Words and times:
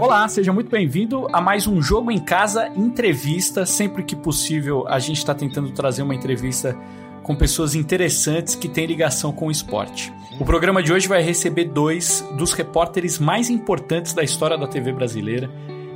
Olá, 0.00 0.26
seja 0.26 0.50
muito 0.50 0.70
bem-vindo 0.70 1.26
a 1.30 1.40
mais 1.40 1.66
um 1.66 1.82
Jogo 1.82 2.10
em 2.10 2.18
Casa 2.18 2.68
entrevista. 2.74 3.66
Sempre 3.66 4.02
que 4.02 4.16
possível, 4.16 4.88
a 4.88 4.98
gente 4.98 5.18
está 5.18 5.34
tentando 5.34 5.70
trazer 5.72 6.02
uma 6.02 6.14
entrevista 6.14 6.74
com 7.22 7.36
pessoas 7.36 7.74
interessantes 7.74 8.54
que 8.54 8.70
têm 8.70 8.86
ligação 8.86 9.32
com 9.32 9.48
o 9.48 9.50
esporte. 9.50 10.10
O 10.40 10.46
programa 10.46 10.82
de 10.82 10.90
hoje 10.94 11.06
vai 11.06 11.22
receber 11.22 11.66
dois 11.66 12.26
dos 12.38 12.54
repórteres 12.54 13.18
mais 13.18 13.50
importantes 13.50 14.14
da 14.14 14.22
história 14.22 14.56
da 14.56 14.66
TV 14.66 14.92
brasileira 14.92 15.50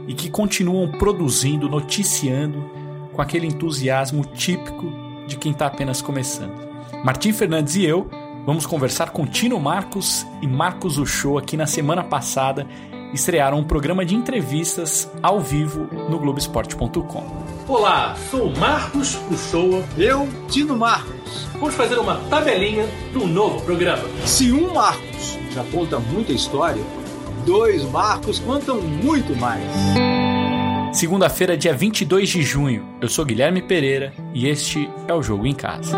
e 0.06 0.12
que 0.12 0.28
continuam 0.28 0.92
produzindo, 0.92 1.70
noticiando 1.70 2.70
com 3.14 3.22
aquele 3.22 3.46
entusiasmo 3.46 4.26
típico 4.26 4.92
de 5.26 5.38
quem 5.38 5.52
está 5.52 5.66
apenas 5.66 6.02
começando. 6.02 6.66
Martim 7.02 7.32
Fernandes 7.32 7.76
e 7.76 7.84
eu 7.86 8.10
vamos 8.46 8.64
conversar 8.64 9.10
com 9.10 9.26
Tino 9.26 9.58
Marcos 9.58 10.24
e 10.40 10.46
Marcos 10.46 10.96
Uchoa 10.96 11.40
aqui 11.40 11.56
na 11.56 11.66
semana 11.66 12.04
passada 12.04 12.66
estrearam 13.12 13.58
um 13.58 13.64
programa 13.64 14.04
de 14.04 14.14
entrevistas 14.14 15.10
ao 15.22 15.40
vivo 15.40 15.88
no 16.08 16.18
Globoesporte.com. 16.18 17.24
Olá, 17.66 18.14
sou 18.30 18.54
Marcos 18.56 19.18
Uchoa. 19.30 19.82
Eu, 19.98 20.28
Tino 20.48 20.76
Marcos. 20.76 21.46
Vamos 21.54 21.74
fazer 21.74 21.98
uma 21.98 22.16
tabelinha 22.28 22.86
do 23.12 23.26
novo 23.26 23.60
programa. 23.62 24.04
Se 24.24 24.52
um 24.52 24.72
Marcos 24.72 25.38
já 25.50 25.64
conta 25.64 25.98
muita 25.98 26.32
história, 26.32 26.82
dois 27.44 27.82
Marcos 27.90 28.38
contam 28.38 28.80
muito 28.80 29.34
mais. 29.36 29.62
Segunda-feira, 30.92 31.56
dia 31.56 31.74
22 31.74 32.28
de 32.28 32.42
junho. 32.42 32.86
Eu 33.00 33.08
sou 33.08 33.24
Guilherme 33.24 33.60
Pereira 33.60 34.12
e 34.32 34.46
este 34.46 34.88
é 35.08 35.14
o 35.14 35.22
Jogo 35.22 35.46
em 35.46 35.54
Casa. 35.54 35.96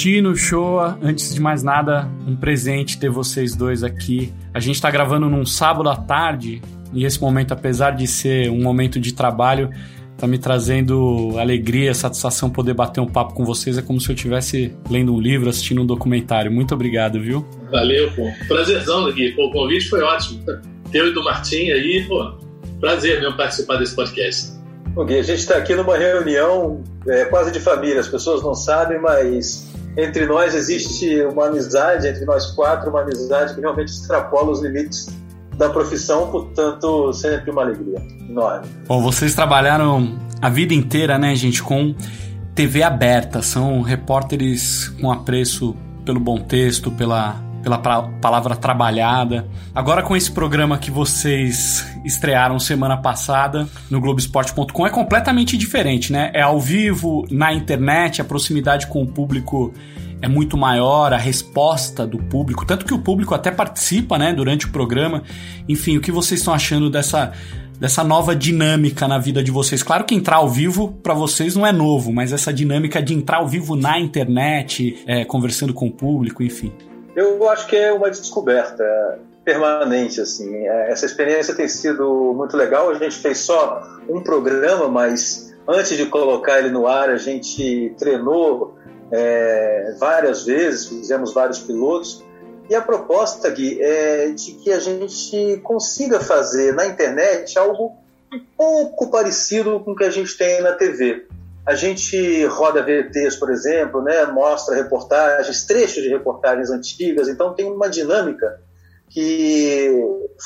Tino, 0.00 0.34
Shoa, 0.34 0.98
antes 1.02 1.34
de 1.34 1.38
mais 1.42 1.62
nada, 1.62 2.08
um 2.26 2.34
presente 2.34 2.98
ter 2.98 3.10
vocês 3.10 3.54
dois 3.54 3.84
aqui. 3.84 4.32
A 4.54 4.58
gente 4.58 4.76
está 4.76 4.90
gravando 4.90 5.28
num 5.28 5.44
sábado 5.44 5.90
à 5.90 5.94
tarde 5.94 6.62
e 6.90 7.04
esse 7.04 7.20
momento, 7.20 7.52
apesar 7.52 7.90
de 7.90 8.06
ser 8.06 8.48
um 8.48 8.62
momento 8.62 8.98
de 8.98 9.12
trabalho, 9.12 9.68
tá 10.16 10.26
me 10.26 10.38
trazendo 10.38 11.38
alegria, 11.38 11.92
satisfação 11.92 12.48
poder 12.48 12.72
bater 12.72 13.02
um 13.02 13.06
papo 13.06 13.34
com 13.34 13.44
vocês. 13.44 13.76
É 13.76 13.82
como 13.82 14.00
se 14.00 14.08
eu 14.08 14.14
estivesse 14.14 14.74
lendo 14.88 15.14
um 15.14 15.20
livro, 15.20 15.50
assistindo 15.50 15.82
um 15.82 15.86
documentário. 15.86 16.50
Muito 16.50 16.72
obrigado, 16.72 17.20
viu? 17.20 17.46
Valeu, 17.70 18.10
pô. 18.12 18.26
Prazerzão 18.48 19.04
aqui. 19.04 19.32
Pô, 19.32 19.48
o 19.48 19.52
convite 19.52 19.86
foi 19.90 20.00
ótimo. 20.00 20.42
Teu 20.90 21.08
e 21.08 21.12
do 21.12 21.22
Martim 21.22 21.72
aí, 21.72 22.06
pô, 22.08 22.38
prazer 22.80 23.20
mesmo 23.20 23.36
participar 23.36 23.76
desse 23.76 23.94
podcast. 23.94 24.58
Bom, 24.94 25.04
Gui, 25.04 25.18
a 25.18 25.22
gente 25.22 25.40
está 25.40 25.58
aqui 25.58 25.74
numa 25.76 25.98
reunião 25.98 26.82
é, 27.06 27.26
quase 27.26 27.52
de 27.52 27.60
família. 27.60 28.00
As 28.00 28.08
pessoas 28.08 28.42
não 28.42 28.54
sabem, 28.54 28.98
mas 28.98 29.69
entre 30.02 30.26
nós 30.26 30.54
existe 30.54 31.22
uma 31.24 31.46
amizade, 31.46 32.08
entre 32.08 32.24
nós 32.24 32.46
quatro, 32.52 32.90
uma 32.90 33.02
amizade 33.02 33.54
que 33.54 33.60
realmente 33.60 33.88
extrapola 33.88 34.50
os 34.50 34.60
limites 34.60 35.08
da 35.56 35.68
profissão, 35.68 36.30
portanto, 36.30 37.12
sempre 37.12 37.50
uma 37.50 37.62
alegria 37.62 38.00
enorme. 38.28 38.66
Bom, 38.86 39.02
vocês 39.02 39.34
trabalharam 39.34 40.18
a 40.40 40.48
vida 40.48 40.72
inteira, 40.72 41.18
né, 41.18 41.34
gente, 41.34 41.62
com 41.62 41.94
TV 42.54 42.82
aberta, 42.82 43.42
são 43.42 43.82
repórteres 43.82 44.88
com 45.00 45.10
apreço 45.10 45.76
pelo 46.04 46.18
bom 46.18 46.38
texto, 46.38 46.90
pela 46.90 47.49
pela 47.62 47.78
palavra 47.78 48.56
trabalhada. 48.56 49.46
Agora 49.74 50.02
com 50.02 50.16
esse 50.16 50.30
programa 50.30 50.78
que 50.78 50.90
vocês 50.90 51.86
estrearam 52.04 52.58
semana 52.58 52.96
passada 52.96 53.68
no 53.90 54.00
Globoesporte.com 54.00 54.86
é 54.86 54.90
completamente 54.90 55.56
diferente, 55.56 56.12
né? 56.12 56.30
É 56.34 56.42
ao 56.42 56.60
vivo, 56.60 57.26
na 57.30 57.52
internet, 57.52 58.20
a 58.20 58.24
proximidade 58.24 58.86
com 58.86 59.02
o 59.02 59.06
público 59.06 59.72
é 60.22 60.28
muito 60.28 60.56
maior, 60.56 61.12
a 61.12 61.16
resposta 61.16 62.06
do 62.06 62.18
público, 62.18 62.66
tanto 62.66 62.84
que 62.84 62.92
o 62.92 62.98
público 62.98 63.34
até 63.34 63.50
participa, 63.50 64.18
né, 64.18 64.34
durante 64.34 64.66
o 64.66 64.70
programa. 64.70 65.22
Enfim, 65.66 65.96
o 65.96 66.00
que 66.00 66.12
vocês 66.12 66.40
estão 66.40 66.52
achando 66.52 66.90
dessa 66.90 67.32
dessa 67.78 68.04
nova 68.04 68.36
dinâmica 68.36 69.08
na 69.08 69.18
vida 69.18 69.42
de 69.42 69.50
vocês? 69.50 69.82
Claro 69.82 70.04
que 70.04 70.14
entrar 70.14 70.36
ao 70.36 70.50
vivo 70.50 70.92
para 71.02 71.14
vocês 71.14 71.56
não 71.56 71.66
é 71.66 71.72
novo, 71.72 72.12
mas 72.12 72.30
essa 72.30 72.52
dinâmica 72.52 73.02
de 73.02 73.14
entrar 73.14 73.38
ao 73.38 73.48
vivo 73.48 73.74
na 73.74 73.98
internet, 73.98 75.02
é, 75.06 75.24
conversando 75.24 75.72
com 75.72 75.86
o 75.86 75.90
público, 75.90 76.42
enfim. 76.42 76.70
Eu 77.20 77.46
acho 77.50 77.66
que 77.66 77.76
é 77.76 77.92
uma 77.92 78.10
descoberta 78.10 79.18
permanente, 79.44 80.22
assim. 80.22 80.66
É, 80.66 80.90
essa 80.90 81.04
experiência 81.04 81.54
tem 81.54 81.68
sido 81.68 82.32
muito 82.34 82.56
legal. 82.56 82.88
A 82.88 82.94
gente 82.94 83.18
fez 83.18 83.40
só 83.40 83.82
um 84.08 84.22
programa, 84.22 84.88
mas 84.88 85.54
antes 85.68 85.98
de 85.98 86.06
colocar 86.06 86.58
ele 86.58 86.70
no 86.70 86.86
ar, 86.86 87.10
a 87.10 87.18
gente 87.18 87.94
treinou 87.98 88.74
é, 89.12 89.94
várias 89.98 90.46
vezes, 90.46 90.86
fizemos 90.86 91.34
vários 91.34 91.58
pilotos. 91.58 92.24
E 92.70 92.74
a 92.74 92.80
proposta, 92.80 93.50
Gui, 93.50 93.82
é 93.82 94.30
de 94.30 94.52
que 94.52 94.72
a 94.72 94.80
gente 94.80 95.60
consiga 95.62 96.20
fazer 96.20 96.72
na 96.72 96.86
internet 96.86 97.58
algo 97.58 97.98
um 98.32 98.40
pouco 98.56 99.10
parecido 99.10 99.78
com 99.80 99.92
o 99.92 99.96
que 99.96 100.04
a 100.04 100.10
gente 100.10 100.38
tem 100.38 100.62
na 100.62 100.72
TV. 100.72 101.26
A 101.66 101.74
gente 101.74 102.44
roda 102.46 102.82
VTs, 102.82 103.36
por 103.36 103.50
exemplo, 103.50 104.02
né, 104.02 104.24
mostra 104.26 104.74
reportagens, 104.74 105.64
trechos 105.64 106.02
de 106.02 106.08
reportagens 106.08 106.70
antigas, 106.70 107.28
então 107.28 107.54
tem 107.54 107.70
uma 107.70 107.88
dinâmica 107.88 108.60
que 109.08 109.92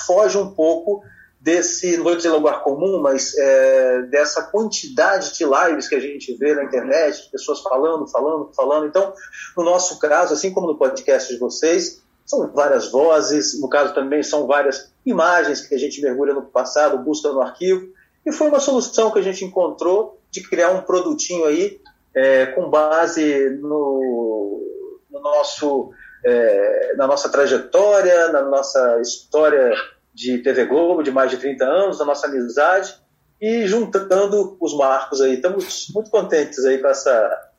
foge 0.07 0.37
um 0.37 0.51
pouco 0.51 1.03
desse, 1.45 1.99
não 1.99 2.05
vou 2.05 2.17
dizer 2.17 2.31
lugar 2.31 2.63
comum, 2.63 3.03
mas 3.03 3.37
é, 3.37 4.03
dessa 4.05 4.43
quantidade 4.45 5.35
de 5.35 5.45
lives 5.45 5.87
que 5.87 5.95
a 5.95 6.01
gente 6.01 6.35
vê 6.39 6.55
na 6.55 6.65
internet, 6.65 7.29
pessoas 7.31 7.61
falando, 7.61 8.09
falando, 8.09 8.51
falando. 8.57 8.87
Então, 8.87 9.13
no 9.55 9.63
nosso 9.63 9.99
caso, 9.99 10.33
assim 10.33 10.51
como 10.51 10.67
no 10.67 10.79
podcast 10.79 11.31
de 11.31 11.39
vocês, 11.39 12.03
são 12.25 12.51
várias 12.51 12.91
vozes, 12.91 13.61
no 13.61 13.69
caso 13.69 13.95
também 13.95 14.23
são 14.23 14.47
várias 14.47 14.91
imagens 15.05 15.61
que 15.61 15.75
a 15.75 15.79
gente 15.79 16.01
mergulha 16.01 16.33
no 16.33 16.43
passado, 16.47 17.05
busca 17.05 17.31
no 17.31 17.43
arquivo, 17.43 17.89
e 18.25 18.33
foi 18.33 18.49
uma 18.49 18.59
solução 18.59 19.11
que 19.11 19.19
a 19.19 19.23
gente 19.23 19.45
encontrou 19.45 20.19
de 20.35 20.43
criar 20.43 20.71
um 20.71 20.83
produtinho 20.83 21.45
aí 21.45 21.81
é, 22.13 22.47
com 22.47 22.69
base 22.69 23.51
no, 23.61 24.61
no 25.09 25.21
nosso, 25.21 25.93
é, 26.25 26.95
na 26.97 27.07
nossa 27.07 27.29
trajetória, 27.29 28.29
na 28.33 28.43
nossa 28.43 29.01
história 29.01 29.73
de 30.13 30.39
TV 30.39 30.65
Globo 30.65 31.05
de 31.05 31.13
mais 31.13 31.31
de 31.31 31.37
30 31.37 31.65
anos, 31.65 31.99
da 31.99 32.05
nossa 32.05 32.27
amizade 32.27 32.95
e 33.41 33.65
juntando 33.67 34.57
os 34.61 34.77
marcos 34.77 35.21
aí. 35.21 35.35
Estamos 35.35 35.89
muito 35.95 36.11
contentes 36.11 36.65
aí 36.65 36.79
com 36.79 36.89
essa, 36.89 37.51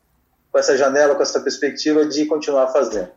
com 0.52 0.58
essa 0.58 0.76
janela, 0.76 1.14
com 1.14 1.22
essa 1.22 1.40
perspectiva 1.40 2.04
de 2.04 2.26
continuar 2.26 2.68
fazendo. 2.68 3.08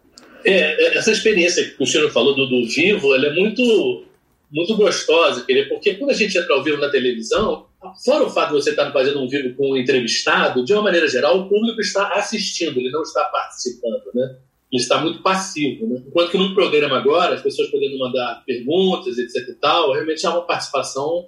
É, 0.46 0.86
é 0.86 0.98
essa 0.98 1.12
experiência 1.12 1.66
que 1.66 1.74
o 1.74 1.78
Cristiano 1.78 2.10
falou 2.10 2.34
do, 2.34 2.48
do 2.48 2.66
vivo, 2.66 3.14
ela 3.14 3.28
é 3.28 3.34
muito 3.34 4.06
muito 4.52 4.76
gostosa, 4.76 5.46
porque 5.68 5.96
quando 5.96 6.10
a 6.12 6.14
gente 6.14 6.38
entra 6.38 6.54
ao 6.54 6.64
vivo 6.64 6.78
na 6.78 6.90
televisão, 6.90 7.68
fora 8.04 8.26
o 8.26 8.30
fato 8.30 8.50
de 8.50 8.62
você 8.62 8.72
estar 8.72 8.92
fazendo 8.92 9.22
um 9.22 9.28
vídeo 9.28 9.56
com 9.56 9.72
um 9.72 9.78
entrevistado, 9.78 10.66
de 10.66 10.74
uma 10.74 10.82
maneira 10.82 11.08
geral, 11.08 11.40
o 11.40 11.50
público 11.50 11.80
está 11.80 12.14
assistindo, 12.14 12.80
ele 12.80 12.92
não 12.92 13.02
está 13.02 13.24
participando, 13.26 14.02
né? 14.14 14.38
Ele 14.72 14.82
está 14.82 15.00
muito 15.00 15.22
passivo, 15.22 15.88
né? 15.88 16.02
Enquanto 16.08 16.32
que 16.32 16.38
num 16.38 16.54
programa 16.54 16.98
agora, 16.98 17.36
as 17.36 17.42
pessoas 17.42 17.70
podendo 17.70 17.98
mandar 17.98 18.44
perguntas, 18.46 19.18
etc 19.18 19.50
e 19.50 19.54
tal, 19.56 19.94
realmente 19.94 20.26
há 20.26 20.32
uma 20.32 20.46
participação 20.46 21.28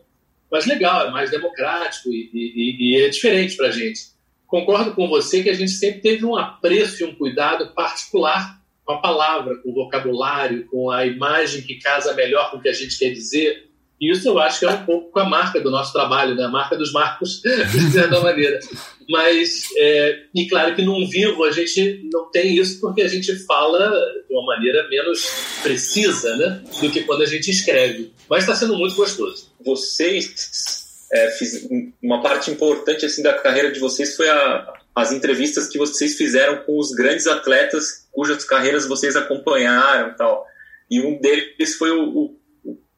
mais 0.51 0.65
legal, 0.65 1.07
é 1.07 1.11
mais 1.11 1.31
democrático 1.31 2.09
e, 2.09 2.29
e, 2.33 2.95
e 2.95 3.01
é 3.01 3.09
diferente 3.09 3.55
para 3.55 3.67
a 3.67 3.71
gente. 3.71 4.11
Concordo 4.45 4.93
com 4.93 5.07
você 5.07 5.41
que 5.41 5.49
a 5.49 5.53
gente 5.53 5.71
sempre 5.71 6.01
teve 6.01 6.25
um 6.25 6.35
apreço 6.35 7.03
e 7.03 7.05
um 7.05 7.15
cuidado 7.15 7.73
particular 7.73 8.60
com 8.85 8.93
a 8.93 9.01
palavra, 9.01 9.55
com 9.57 9.69
o 9.69 9.73
vocabulário, 9.73 10.65
com 10.67 10.89
a 10.89 11.05
imagem 11.05 11.61
que 11.61 11.79
casa 11.79 12.13
melhor 12.13 12.51
com 12.51 12.57
o 12.57 12.61
que 12.61 12.69
a 12.69 12.73
gente 12.73 12.97
quer 12.97 13.11
dizer. 13.11 13.69
E 13.99 14.11
isso 14.11 14.27
eu 14.27 14.39
acho 14.39 14.59
que 14.59 14.65
é 14.65 14.69
um 14.69 14.83
pouco 14.83 15.19
a 15.19 15.25
marca 15.25 15.61
do 15.61 15.69
nosso 15.69 15.93
trabalho, 15.93 16.33
né? 16.33 16.45
a 16.45 16.49
marca 16.49 16.75
dos 16.75 16.91
marcos, 16.91 17.39
de 17.71 17.91
certa 17.91 18.19
maneira. 18.19 18.59
Mas, 19.07 19.65
é, 19.77 20.23
e 20.33 20.47
claro 20.47 20.75
que 20.75 20.81
num 20.81 21.07
vivo 21.07 21.43
a 21.43 21.51
gente 21.51 22.09
não 22.11 22.31
tem 22.31 22.57
isso 22.57 22.81
porque 22.81 23.03
a 23.03 23.07
gente 23.07 23.35
fala 23.45 23.91
de 24.27 24.33
uma 24.33 24.55
maneira 24.55 24.87
menos 24.89 25.23
precisa 25.61 26.35
né? 26.35 26.63
do 26.81 26.89
que 26.89 27.03
quando 27.03 27.21
a 27.21 27.27
gente 27.27 27.51
escreve. 27.51 28.11
Mas 28.27 28.43
está 28.43 28.55
sendo 28.55 28.75
muito 28.75 28.95
gostoso. 28.95 29.51
Vocês, 29.63 31.05
é, 31.13 31.29
fiz, 31.31 31.67
uma 32.01 32.23
parte 32.23 32.49
importante 32.49 33.05
assim 33.05 33.21
da 33.21 33.33
carreira 33.33 33.71
de 33.71 33.79
vocês 33.79 34.15
foi 34.15 34.27
a, 34.29 34.73
as 34.95 35.11
entrevistas 35.11 35.67
que 35.67 35.77
vocês 35.77 36.15
fizeram 36.15 36.57
com 36.63 36.77
os 36.77 36.91
grandes 36.91 37.27
atletas 37.27 38.07
cujas 38.11 38.43
carreiras 38.43 38.87
vocês 38.87 39.15
acompanharam 39.15 40.15
tal. 40.15 40.45
E 40.89 40.99
um 40.99 41.19
deles 41.19 41.75
foi 41.75 41.91
o, 41.91 42.03
o 42.03 42.41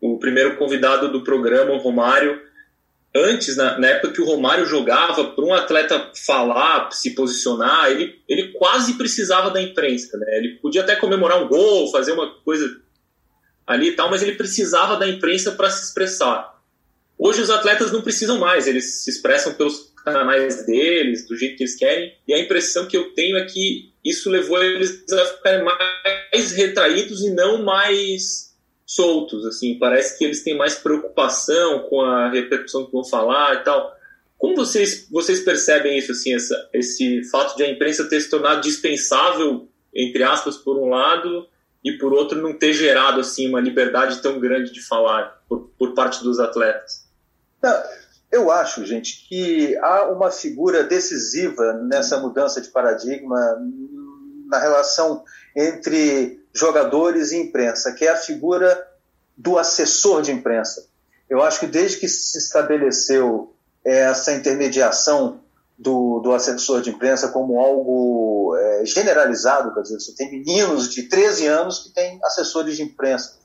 o 0.04 0.19
primeiro 0.19 0.57
convidado 0.57 1.10
do 1.10 1.24
programa, 1.24 1.72
o 1.72 1.78
Romário, 1.78 2.38
antes, 3.16 3.56
na, 3.56 3.80
na 3.80 3.88
época 3.88 4.12
que 4.12 4.22
o 4.22 4.25
Romário 4.25 4.66
jogava, 4.66 5.31
para 5.31 5.45
um 5.45 5.54
atleta 5.54 6.12
falar, 6.25 6.92
se 6.92 7.12
posicionar, 7.16 7.90
ele, 7.90 8.22
ele 8.28 8.51
quase 8.51 8.98
precisava 8.98 9.50
da 9.50 9.62
imprensa. 9.62 10.18
Né? 10.18 10.38
Ele 10.40 10.60
podia 10.62 10.81
até 10.81 10.98
comemorar 10.98 11.42
um 11.42 11.48
gol, 11.48 11.90
fazer 11.90 12.12
uma 12.12 12.30
coisa 12.42 12.81
ali 13.66 13.90
e 13.90 13.92
tal, 13.94 14.10
mas 14.10 14.22
ele 14.22 14.34
precisava 14.34 14.98
da 14.98 15.07
imprensa 15.07 15.54
para 15.54 15.69
se 15.69 15.86
expressar. 15.86 16.54
Hoje 17.18 17.42
os 17.42 17.50
atletas 17.50 17.90
não 17.90 18.01
precisam 18.01 18.38
mais, 18.38 18.68
eles 18.68 19.04
se 19.04 19.10
expressam 19.10 19.54
pelos 19.54 19.93
canais 20.03 20.65
deles, 20.65 21.27
do 21.27 21.35
jeito 21.35 21.57
que 21.57 21.63
eles 21.63 21.75
querem, 21.75 22.15
e 22.27 22.33
a 22.33 22.39
impressão 22.39 22.88
que 22.88 22.97
eu 22.97 23.13
tenho 23.13 23.38
é 23.38 23.45
que 23.45 23.91
isso 24.03 24.29
levou 24.29 24.61
eles 24.61 25.03
a 25.11 25.25
ficarem 25.25 25.63
mais 25.63 26.51
retraídos 26.51 27.21
e 27.21 27.31
não 27.31 27.63
mais 27.63 28.53
soltos, 28.85 29.45
assim, 29.45 29.79
parece 29.79 30.17
que 30.17 30.25
eles 30.25 30.44
têm 30.44 30.57
mais 30.57 30.75
preocupação 30.75 31.79
com 31.89 32.01
a 32.01 32.29
repercussão 32.29 32.85
que 32.85 32.91
vão 32.91 33.03
falar 33.03 33.55
e 33.55 33.63
tal. 33.63 33.95
Como 34.38 34.55
vocês, 34.55 35.07
vocês 35.09 35.39
percebem 35.39 35.97
isso, 35.97 36.11
assim, 36.11 36.35
essa, 36.35 36.69
esse 36.73 37.23
fato 37.31 37.56
de 37.56 37.63
a 37.63 37.69
imprensa 37.69 38.07
ter 38.09 38.19
se 38.19 38.29
tornado 38.29 38.61
dispensável, 38.61 39.67
entre 39.95 40.21
aspas, 40.21 40.57
por 40.57 40.77
um 40.77 40.89
lado, 40.89 41.47
e 41.83 41.94
por 41.94 42.13
outro 42.13 42.41
não 42.41 42.53
ter 42.53 42.73
gerado, 42.73 43.19
assim, 43.19 43.47
uma 43.47 43.59
liberdade 43.59 44.21
tão 44.21 44.39
grande 44.39 44.71
de 44.71 44.81
falar 44.81 45.44
por, 45.47 45.71
por 45.77 45.94
parte 45.94 46.23
dos 46.23 46.39
atletas? 46.39 47.07
Não, 47.61 47.83
eu 48.33 48.50
acho, 48.50 48.83
gente, 48.83 49.27
que 49.30 49.77
há 49.77 50.09
uma 50.09 50.31
figura 50.31 50.83
decisiva 50.83 51.74
nessa 51.74 52.18
mudança 52.18 52.59
de 52.59 52.69
paradigma 52.69 53.38
na 54.47 54.57
relação 54.57 55.24
entre 55.56 56.44
jogadores 56.51 57.31
e 57.31 57.38
imprensa, 57.38 57.94
que 57.94 58.06
é 58.06 58.09
a 58.09 58.18
figura 58.18 58.88
do 59.38 59.59
assessor 59.59 60.24
de 60.24 60.31
imprensa. 60.31 60.88
Eu 61.30 61.44
acho 61.44 61.59
que 61.59 61.68
desde 61.68 62.00
que 62.00 62.07
se 62.07 62.39
estabeleceu 62.39 63.53
essa 63.85 64.33
intermediação 64.33 65.39
do, 65.77 66.19
do 66.19 66.33
assessor 66.33 66.81
de 66.81 66.89
imprensa 66.89 67.27
como 67.27 67.59
algo 67.59 68.56
é, 68.57 68.85
generalizado, 68.85 69.75
quer 69.75 69.81
dizer, 69.81 70.00
você 70.00 70.15
tem 70.15 70.31
meninos 70.31 70.91
de 70.91 71.03
13 71.03 71.45
anos 71.45 71.80
que 71.83 71.89
têm 71.94 72.19
assessores 72.24 72.77
de 72.77 72.81
imprensa. 72.81 73.38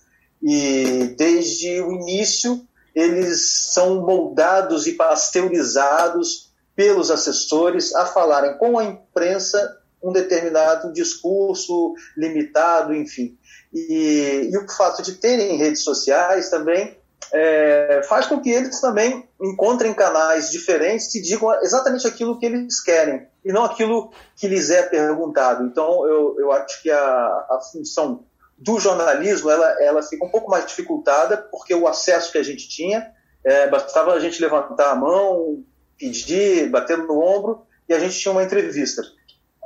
E 0.42 1.14
desde 1.18 1.82
o 1.82 1.92
início 1.92 2.66
eles 2.98 3.72
são 3.72 4.02
moldados 4.02 4.86
e 4.86 4.92
pasteurizados 4.92 6.50
pelos 6.74 7.10
assessores 7.10 7.94
a 7.94 8.06
falarem 8.06 8.56
com 8.58 8.78
a 8.78 8.84
imprensa 8.84 9.76
um 10.02 10.12
determinado 10.12 10.92
discurso 10.92 11.94
limitado, 12.16 12.94
enfim. 12.94 13.36
E, 13.72 14.48
e 14.50 14.56
o 14.56 14.68
fato 14.68 15.02
de 15.02 15.14
terem 15.14 15.56
redes 15.56 15.82
sociais 15.82 16.50
também 16.50 16.96
é, 17.32 18.00
faz 18.08 18.26
com 18.26 18.40
que 18.40 18.50
eles 18.50 18.80
também 18.80 19.28
encontrem 19.40 19.92
canais 19.92 20.50
diferentes 20.50 21.14
e 21.14 21.22
digam 21.22 21.52
exatamente 21.62 22.06
aquilo 22.06 22.38
que 22.38 22.46
eles 22.46 22.80
querem 22.80 23.26
e 23.44 23.52
não 23.52 23.64
aquilo 23.64 24.10
que 24.36 24.48
lhes 24.48 24.70
é 24.70 24.82
perguntado. 24.82 25.64
Então, 25.64 26.06
eu, 26.06 26.36
eu 26.38 26.52
acho 26.52 26.82
que 26.82 26.90
a, 26.90 26.98
a 26.98 27.60
função 27.72 28.24
do 28.58 28.80
jornalismo 28.80 29.50
ela, 29.50 29.82
ela 29.82 30.02
fica 30.02 30.24
um 30.24 30.30
pouco 30.30 30.50
mais 30.50 30.66
dificultada 30.66 31.36
porque 31.36 31.74
o 31.74 31.86
acesso 31.86 32.32
que 32.32 32.38
a 32.38 32.42
gente 32.42 32.68
tinha 32.68 33.12
é, 33.44 33.68
bastava 33.68 34.12
a 34.12 34.20
gente 34.20 34.42
levantar 34.42 34.90
a 34.90 34.96
mão, 34.96 35.64
pedir, 35.96 36.68
bater 36.68 36.98
no 36.98 37.20
ombro 37.20 37.62
e 37.88 37.94
a 37.94 37.98
gente 37.98 38.18
tinha 38.18 38.32
uma 38.32 38.42
entrevista. 38.42 39.02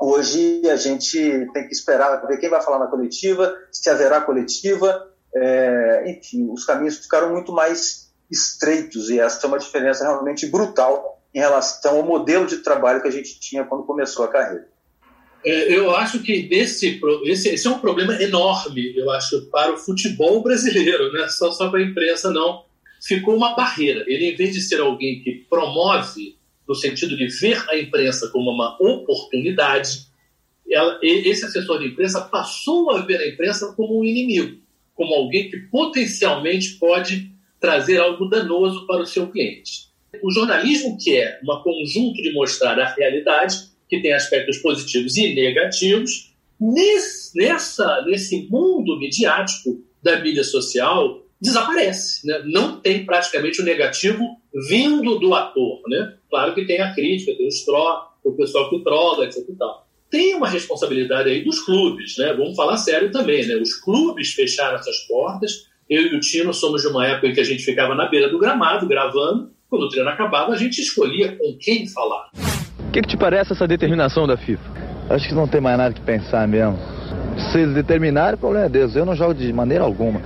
Hoje 0.01 0.63
a 0.69 0.77
gente 0.77 1.19
tem 1.53 1.67
que 1.67 1.73
esperar 1.73 2.27
ver 2.27 2.39
quem 2.39 2.51
vai 2.51 2.61
falar 2.61 2.79
na 2.79 2.87
coletiva, 2.87 3.57
se 3.71 3.89
haverá 3.89 4.21
coletiva, 4.21 5.09
é, 5.35 6.11
enfim, 6.11 6.51
os 6.51 6.65
caminhos 6.65 6.99
ficaram 6.99 7.31
muito 7.31 7.53
mais 7.53 8.13
estreitos 8.31 9.11
e 9.11 9.21
essa 9.21 9.47
é 9.47 9.49
uma 9.49 9.59
diferença 9.59 10.05
realmente 10.05 10.47
brutal 10.47 11.21
em 11.35 11.39
relação 11.39 11.97
ao 11.97 12.03
modelo 12.03 12.47
de 12.47 12.59
trabalho 12.59 13.01
que 13.01 13.09
a 13.09 13.13
gente 13.13 13.39
tinha 13.41 13.65
quando 13.65 13.85
começou 13.85 14.25
a 14.25 14.29
carreira. 14.29 14.69
É, 15.45 15.75
eu 15.75 15.95
acho 15.95 16.23
que 16.23 16.49
esse, 16.51 17.01
esse, 17.25 17.49
esse, 17.49 17.67
é 17.67 17.71
um 17.71 17.79
problema 17.79 18.21
enorme, 18.23 18.97
eu 18.97 19.11
acho, 19.11 19.43
para 19.51 19.73
o 19.73 19.77
futebol 19.77 20.43
brasileiro, 20.43 21.13
né? 21.13 21.29
só, 21.29 21.51
só 21.51 21.69
para 21.69 21.81
a 21.81 21.83
imprensa 21.83 22.31
não. 22.31 22.65
Ficou 23.05 23.35
uma 23.35 23.55
barreira. 23.57 24.05
Ele, 24.07 24.31
em 24.31 24.37
vez 24.37 24.55
de 24.55 24.61
ser 24.61 24.81
alguém 24.81 25.21
que 25.21 25.45
promove, 25.51 26.37
no 26.69 26.75
sentido 26.75 27.17
de 27.17 27.27
ver 27.27 27.65
a 27.69 27.77
imprensa 27.77 28.29
como 28.29 28.51
uma 28.51 28.77
oportunidade, 28.81 30.07
ela, 30.71 30.99
esse 31.03 31.45
assessor 31.45 31.81
de 31.81 31.89
imprensa 31.89 32.21
passou 32.21 32.93
a 32.93 33.03
ver 33.03 33.19
a 33.19 33.29
imprensa 33.29 33.73
como 33.77 34.01
um 34.01 34.05
inimigo 34.05 34.63
como 34.95 35.15
alguém 35.15 35.51
que 35.51 35.59
potencialmente 35.59 36.77
pode 36.79 37.31
trazer 37.61 37.99
algo 37.99 38.29
danoso 38.29 38.87
para 38.87 39.03
o 39.03 39.07
seu 39.07 39.29
cliente. 39.29 39.91
O 40.23 40.31
jornalismo, 40.31 40.97
que 40.99 41.17
é 41.17 41.41
um 41.43 41.63
conjunto 41.63 42.23
de 42.23 42.33
mostrar 42.33 42.79
a 42.79 42.95
realidade, 42.95 43.57
que 43.93 44.01
tem 44.01 44.15
aspectos 44.15 44.57
positivos 44.57 45.19
e 45.19 45.35
negativos, 45.35 46.33
nesse, 46.59 47.37
nessa, 47.37 48.03
nesse 48.07 48.49
mundo 48.51 48.99
midiático 48.99 49.85
da 50.03 50.19
mídia 50.19 50.43
social, 50.43 51.23
desaparece. 51.39 52.27
Né? 52.27 52.43
Não 52.47 52.81
tem 52.81 53.05
praticamente 53.05 53.61
o 53.61 53.65
negativo 53.65 54.25
vindo 54.67 55.19
do 55.19 55.35
ator. 55.35 55.83
Né? 55.89 56.15
Claro 56.31 56.55
que 56.55 56.65
tem 56.65 56.81
a 56.81 56.95
crítica, 56.95 57.37
tem 57.37 57.47
os 57.47 57.63
tro, 57.67 58.09
o 58.25 58.33
pessoal 58.33 58.71
que 58.71 58.83
trola, 58.83 59.27
etc. 59.27 59.47
E 59.47 59.57
tal 59.57 59.83
tem 60.11 60.35
uma 60.35 60.47
responsabilidade 60.47 61.31
aí 61.31 61.43
dos 61.43 61.61
clubes, 61.61 62.19
né? 62.19 62.35
Vamos 62.35 62.55
falar 62.55 62.77
sério 62.77 63.11
também, 63.11 63.47
né? 63.47 63.57
Os 63.57 63.73
clubes 63.73 64.35
fecharam 64.35 64.77
essas 64.77 64.99
portas. 65.09 65.67
Eu 65.89 66.03
e 66.03 66.15
o 66.15 66.21
Tino 66.21 66.53
somos 66.53 66.83
de 66.83 66.89
uma 66.89 67.07
época 67.07 67.29
em 67.29 67.33
que 67.33 67.41
a 67.41 67.45
gente 67.45 67.63
ficava 67.63 67.95
na 67.95 68.11
beira 68.11 68.29
do 68.29 68.39
gramado 68.39 68.87
gravando. 68.87 69.51
Quando 69.71 69.85
o 69.85 69.89
treino 69.89 70.11
acabava, 70.11 70.53
a 70.53 70.57
gente 70.59 70.83
escolhia 70.83 71.35
com 71.35 71.57
quem 71.59 71.89
falar. 71.89 72.31
O 72.93 72.95
que, 72.95 73.01
que 73.01 73.09
te 73.09 73.17
parece 73.17 73.55
essa 73.55 73.67
determinação 73.67 74.27
da 74.27 74.37
FIFA? 74.37 74.63
Acho 75.09 75.27
que 75.27 75.35
não 75.35 75.49
tem 75.49 75.63
mais 75.63 75.79
nada 75.79 75.95
que 75.95 76.01
pensar 76.03 76.47
mesmo. 76.47 76.79
Se 77.51 77.61
eles 77.61 77.75
determinarem, 77.75 78.35
o 78.35 78.39
problema 78.39 78.67
é 78.67 78.69
deles. 78.69 78.95
Eu 78.95 79.07
não 79.07 79.17
jogo 79.17 79.33
de 79.33 79.51
maneira 79.51 79.83
alguma. 79.83 80.21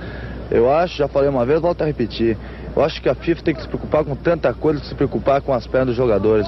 Eu 0.51 0.69
acho, 0.69 0.97
já 0.97 1.07
falei 1.07 1.29
uma 1.29 1.45
vez, 1.45 1.61
volto 1.61 1.81
a 1.81 1.85
repetir. 1.85 2.37
Eu 2.75 2.83
acho 2.83 3.01
que 3.01 3.07
a 3.07 3.15
FIFA 3.15 3.41
tem 3.41 3.55
que 3.55 3.61
se 3.61 3.69
preocupar 3.69 4.03
com 4.03 4.17
tanta 4.17 4.53
coisa 4.53 4.81
que 4.81 4.85
se 4.85 4.93
preocupar 4.95 5.41
com 5.41 5.53
as 5.53 5.65
pernas 5.65 5.87
dos 5.87 5.95
jogadores. 5.95 6.45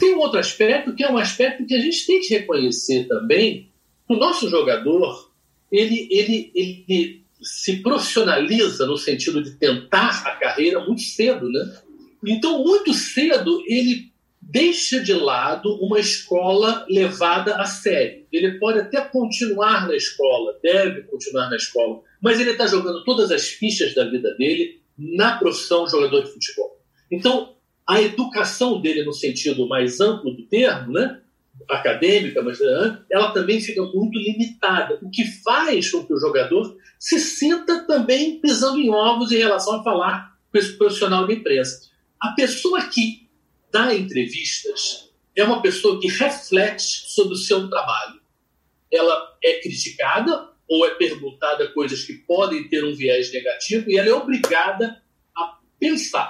Tem 0.00 0.14
um 0.14 0.20
outro 0.20 0.38
aspecto 0.38 0.94
que 0.94 1.04
é 1.04 1.12
um 1.12 1.18
aspecto 1.18 1.66
que 1.66 1.74
a 1.74 1.78
gente 1.78 2.06
tem 2.06 2.20
que 2.22 2.32
reconhecer 2.38 3.06
também. 3.06 3.68
O 4.08 4.16
nosso 4.16 4.48
jogador, 4.48 5.30
ele, 5.70 6.08
ele, 6.10 6.50
ele 6.54 7.22
se 7.42 7.82
profissionaliza 7.82 8.86
no 8.86 8.96
sentido 8.96 9.42
de 9.42 9.50
tentar 9.56 10.22
a 10.24 10.30
carreira 10.36 10.80
muito 10.80 11.02
cedo, 11.02 11.46
né? 11.50 11.70
Então, 12.24 12.64
muito 12.64 12.94
cedo, 12.94 13.62
ele 13.66 14.09
deixa 14.50 15.00
de 15.00 15.14
lado 15.14 15.72
uma 15.80 15.98
escola 15.98 16.84
levada 16.88 17.56
a 17.56 17.64
sério. 17.64 18.26
Ele 18.32 18.58
pode 18.58 18.80
até 18.80 19.00
continuar 19.00 19.86
na 19.86 19.94
escola, 19.94 20.58
deve 20.62 21.02
continuar 21.02 21.48
na 21.48 21.56
escola, 21.56 22.02
mas 22.20 22.40
ele 22.40 22.50
está 22.50 22.66
jogando 22.66 23.04
todas 23.04 23.30
as 23.30 23.48
fichas 23.48 23.94
da 23.94 24.04
vida 24.04 24.34
dele 24.34 24.80
na 24.98 25.38
profissão 25.38 25.88
jogador 25.88 26.22
de 26.24 26.32
futebol. 26.32 26.78
Então, 27.10 27.54
a 27.88 28.02
educação 28.02 28.80
dele, 28.80 29.04
no 29.04 29.12
sentido 29.12 29.68
mais 29.68 30.00
amplo 30.00 30.32
do 30.32 30.42
termo, 30.46 30.92
né, 30.92 31.20
acadêmica, 31.68 32.42
mas 32.42 32.58
né, 32.58 32.98
ela 33.10 33.32
também 33.32 33.60
fica 33.60 33.82
muito 33.82 34.18
limitada, 34.18 34.98
o 35.00 35.10
que 35.10 35.24
faz 35.42 35.90
com 35.90 36.04
que 36.04 36.12
o 36.12 36.18
jogador 36.18 36.76
se 36.98 37.20
sinta 37.20 37.84
também 37.86 38.40
pisando 38.40 38.78
em 38.78 38.90
ovos 38.90 39.30
em 39.30 39.38
relação 39.38 39.80
a 39.80 39.84
falar 39.84 40.36
com 40.50 40.58
esse 40.58 40.76
profissional 40.76 41.26
da 41.26 41.32
imprensa. 41.32 41.88
A 42.20 42.32
pessoa 42.32 42.82
que 42.82 43.29
dá 43.72 43.94
entrevistas 43.94 45.10
é 45.36 45.44
uma 45.44 45.62
pessoa 45.62 46.00
que 46.00 46.08
reflete 46.08 47.04
sobre 47.06 47.34
o 47.34 47.36
seu 47.36 47.68
trabalho. 47.68 48.20
Ela 48.92 49.36
é 49.42 49.60
criticada 49.60 50.50
ou 50.68 50.86
é 50.86 50.94
perguntada 50.94 51.72
coisas 51.72 52.04
que 52.04 52.14
podem 52.14 52.68
ter 52.68 52.84
um 52.84 52.94
viés 52.94 53.32
negativo 53.32 53.90
e 53.90 53.98
ela 53.98 54.08
é 54.08 54.14
obrigada 54.14 55.02
a 55.36 55.58
pensar. 55.78 56.28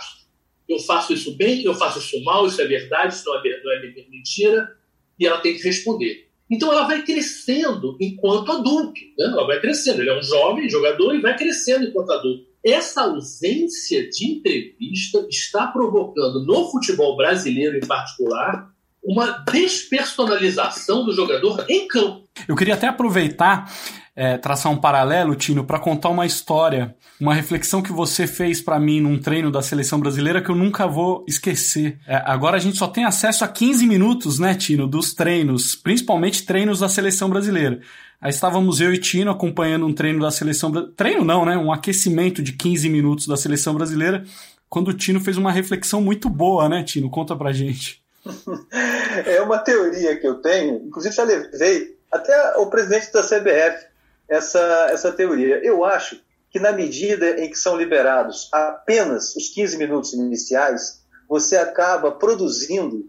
Eu 0.69 0.79
faço 0.79 1.13
isso 1.13 1.37
bem, 1.37 1.65
eu 1.65 1.75
faço 1.75 1.99
isso 1.99 2.23
mal, 2.23 2.47
isso 2.47 2.61
é 2.61 2.67
verdade, 2.67 3.15
isso 3.15 3.25
não 3.27 3.37
é, 3.37 3.63
não 3.63 3.73
é 3.73 4.07
mentira, 4.09 4.77
e 5.19 5.27
ela 5.27 5.41
tem 5.41 5.57
que 5.57 5.63
responder. 5.63 6.29
Então 6.49 6.73
ela 6.73 6.87
vai 6.87 7.03
crescendo 7.05 7.97
enquanto 8.01 8.51
adulto, 8.51 9.01
né? 9.19 9.27
ela 9.27 9.47
vai 9.47 9.61
crescendo. 9.61 10.01
Ele 10.01 10.11
é 10.11 10.19
um 10.19 10.23
jovem 10.23 10.69
jogador 10.69 11.15
e 11.15 11.21
vai 11.21 11.37
crescendo 11.37 11.87
enquanto 11.87 12.11
adulto. 12.11 12.50
Essa 12.65 13.03
ausência 13.03 14.09
de 14.11 14.33
entrevista 14.33 15.27
está 15.31 15.67
provocando 15.69 16.45
no 16.45 16.71
futebol 16.71 17.17
brasileiro 17.17 17.77
em 17.77 17.87
particular 17.87 18.71
uma 19.03 19.43
despersonalização 19.51 21.05
do 21.05 21.13
jogador 21.13 21.65
em 21.69 21.89
campo. 21.89 22.29
Eu 22.47 22.55
queria 22.55 22.75
até 22.75 22.87
aproveitar 22.87 23.73
é, 24.15 24.37
traçar 24.37 24.71
um 24.71 24.77
paralelo, 24.77 25.35
Tino, 25.35 25.65
para 25.65 25.79
contar 25.79 26.11
uma 26.11 26.27
história, 26.27 26.95
uma 27.19 27.33
reflexão 27.33 27.81
que 27.81 27.91
você 27.91 28.27
fez 28.27 28.61
para 28.61 28.79
mim 28.79 29.01
num 29.01 29.19
treino 29.19 29.51
da 29.51 29.63
seleção 29.63 29.99
brasileira 29.99 30.43
que 30.43 30.51
eu 30.51 30.55
nunca 30.55 30.87
vou 30.87 31.25
esquecer. 31.27 31.99
É, 32.07 32.23
agora 32.27 32.59
a 32.59 32.61
gente 32.61 32.77
só 32.77 32.87
tem 32.87 33.05
acesso 33.05 33.45
a 33.45 33.49
15 33.49 33.87
minutos, 33.87 34.39
né, 34.39 34.55
Tino, 34.55 34.87
dos 34.87 35.15
treinos, 35.15 35.75
principalmente 35.75 36.45
treinos 36.45 36.81
da 36.81 36.89
seleção 36.89 37.31
brasileira. 37.31 37.81
Aí 38.21 38.31
estávamos 38.31 38.81
eu 38.81 38.93
e 38.93 38.99
Tino 38.99 39.31
acompanhando 39.31 39.87
um 39.87 39.95
treino 39.95 40.21
da 40.21 40.31
seleção 40.31 40.71
treino 40.93 41.25
não, 41.25 41.45
né, 41.47 41.57
um 41.57 41.73
aquecimento 41.73 42.43
de 42.43 42.53
15 42.53 42.89
minutos 42.91 43.27
da 43.27 43.37
seleção 43.37 43.75
brasileira, 43.75 44.25
quando 44.69 44.89
o 44.89 44.95
Tino 44.95 45.21
fez 45.21 45.39
uma 45.39 45.51
reflexão 45.51 46.03
muito 46.03 46.29
boa, 46.29 46.69
né, 46.69 46.85
Tino? 46.85 47.11
Conta 47.11 47.35
pra 47.35 47.53
gente. 47.53 48.03
é 49.25 49.41
uma 49.41 49.59
teoria 49.59 50.17
que 50.19 50.27
eu 50.27 50.35
tenho, 50.35 50.87
inclusive 50.87 51.15
já 51.15 51.25
levei 51.25 51.97
até 52.13 52.57
o 52.59 52.67
presidente 52.67 53.11
da 53.13 53.23
CBF 53.23 53.87
essa, 54.29 54.89
essa 54.91 55.13
teoria. 55.13 55.65
Eu 55.65 55.85
acho 55.85 56.21
que 56.51 56.59
na 56.59 56.73
medida 56.73 57.41
em 57.41 57.49
que 57.49 57.57
são 57.57 57.77
liberados 57.77 58.49
apenas 58.53 59.35
os 59.35 59.49
15 59.49 59.79
minutos 59.79 60.13
iniciais, 60.13 61.03
você 61.29 61.57
acaba 61.57 62.13
produzindo 62.13 63.09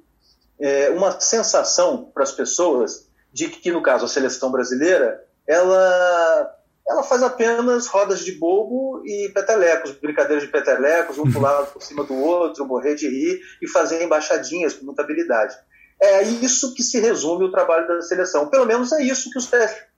é, 0.59 0.89
uma 0.91 1.19
sensação 1.19 2.09
para 2.13 2.23
as 2.23 2.31
pessoas 2.31 3.07
de 3.31 3.47
que, 3.47 3.71
no 3.71 3.81
caso, 3.81 4.05
a 4.05 4.07
seleção 4.07 4.51
brasileira, 4.51 5.23
ela, 5.47 6.55
ela 6.87 7.03
faz 7.03 7.23
apenas 7.23 7.87
rodas 7.87 8.23
de 8.23 8.33
bobo 8.33 9.01
e 9.05 9.29
petelecos, 9.33 9.91
brincadeiras 9.91 10.43
de 10.43 10.51
petelecos, 10.51 11.17
um 11.17 11.31
pular 11.31 11.65
por 11.67 11.81
cima 11.81 12.03
do 12.03 12.15
outro, 12.15 12.65
morrer 12.65 12.95
de 12.95 13.07
rir 13.07 13.41
e 13.61 13.67
fazer 13.67 14.03
embaixadinhas 14.03 14.73
com 14.73 14.85
muita 14.85 15.01
habilidade. 15.01 15.55
É 16.01 16.23
isso 16.23 16.73
que 16.73 16.81
se 16.81 16.99
resume 16.99 17.45
o 17.45 17.51
trabalho 17.51 17.87
da 17.87 18.01
seleção. 18.01 18.47
Pelo 18.47 18.65
menos 18.65 18.91
é 18.91 19.03
isso 19.03 19.29
que 19.29 19.37
os 19.37 19.49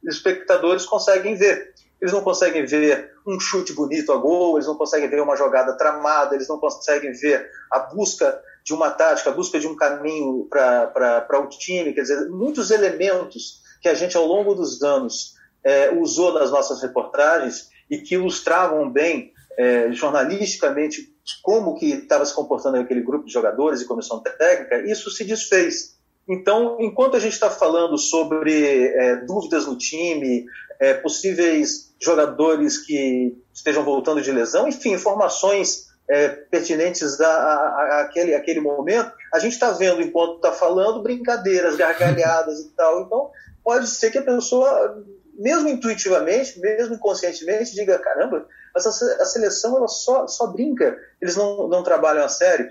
espectadores 0.04 0.86
conseguem 0.86 1.36
ver. 1.36 1.74
Eles 2.02 2.14
não 2.14 2.22
conseguem 2.22 2.66
ver 2.66 3.14
um 3.26 3.40
chute 3.40 3.72
bonito 3.72 4.12
a 4.12 4.18
gol, 4.18 4.58
eles 4.58 4.68
não 4.68 4.76
conseguem 4.76 5.10
ver 5.10 5.22
uma 5.22 5.38
jogada 5.38 5.78
tramada, 5.78 6.36
eles 6.36 6.50
não 6.50 6.60
conseguem 6.60 7.14
ver 7.14 7.50
a 7.72 7.80
busca 7.80 8.38
de 8.64 8.74
uma 8.74 8.90
tática, 8.90 9.30
a 9.30 9.34
busca 9.34 9.60
de 9.60 9.68
um 9.68 9.76
caminho 9.76 10.48
para 10.50 11.42
o 11.42 11.50
time. 11.50 11.94
Quer 11.94 12.02
dizer, 12.02 12.30
muitos 12.30 12.72
elementos 12.72 13.62
que 13.82 13.90
a 13.90 13.94
gente, 13.94 14.16
ao 14.16 14.26
longo 14.26 14.56
dos 14.56 14.82
anos, 14.82 15.34
é, 15.64 15.92
usou 15.92 16.34
nas 16.34 16.52
nossas 16.52 16.82
reportagens 16.82 17.70
e 17.90 17.98
que 17.98 18.16
ilustravam 18.16 18.90
bem 18.90 19.34
é, 19.58 19.92
jornalisticamente 19.92 21.14
como 21.42 21.76
que 21.76 21.86
estava 21.88 22.26
se 22.26 22.34
comportando 22.34 22.78
aquele 22.78 23.02
grupo 23.02 23.26
de 23.26 23.32
jogadores 23.32 23.82
e 23.82 23.86
comissão 23.86 24.20
técnica, 24.20 24.82
isso 24.90 25.10
se 25.12 25.24
desfez. 25.24 25.98
Então, 26.28 26.78
enquanto 26.80 27.16
a 27.16 27.20
gente 27.20 27.34
está 27.34 27.50
falando 27.50 27.98
sobre 27.98 28.88
é, 28.88 29.18
dúvidas 29.26 29.66
no 29.66 29.78
time, 29.78 30.46
é, 30.80 30.94
possíveis 30.94 31.94
jogadores 32.02 32.78
que 32.78 33.38
estejam 33.54 33.84
voltando 33.84 34.22
de 34.22 34.32
lesão, 34.32 34.68
enfim, 34.68 34.94
informações 34.94 35.93
é, 36.10 36.30
pertinentes 36.30 37.20
a, 37.22 37.28
a, 37.28 38.02
aquele, 38.02 38.36
aquele 38.36 38.60
momento, 38.60 39.12
a 39.34 39.40
gente 39.40 39.54
está 39.54 39.72
vendo, 39.72 40.02
enquanto 40.02 40.36
está 40.36 40.52
falando, 40.52 41.02
brincadeiras, 41.02 41.76
gargalhadas 41.76 42.60
e 42.60 42.70
tal. 42.72 43.02
Então, 43.02 43.32
pode 43.64 43.88
ser 43.88 44.12
que 44.12 44.18
a 44.18 44.24
pessoa, 44.24 45.04
mesmo 45.38 45.70
intuitivamente, 45.70 46.60
mesmo 46.60 46.96
inconscientemente, 46.96 47.74
diga: 47.74 48.00
caramba, 48.00 48.46
mas 48.74 48.86
a, 48.86 49.26
seleção 49.26 49.78
ela 49.78 49.88
só, 49.88 50.28
só 50.28 50.48
brinca, 50.48 50.98
eles 51.22 51.36
não, 51.36 51.68
não 51.68 51.84
trabalham 51.84 52.26
a 52.26 52.30
sério 52.30 52.70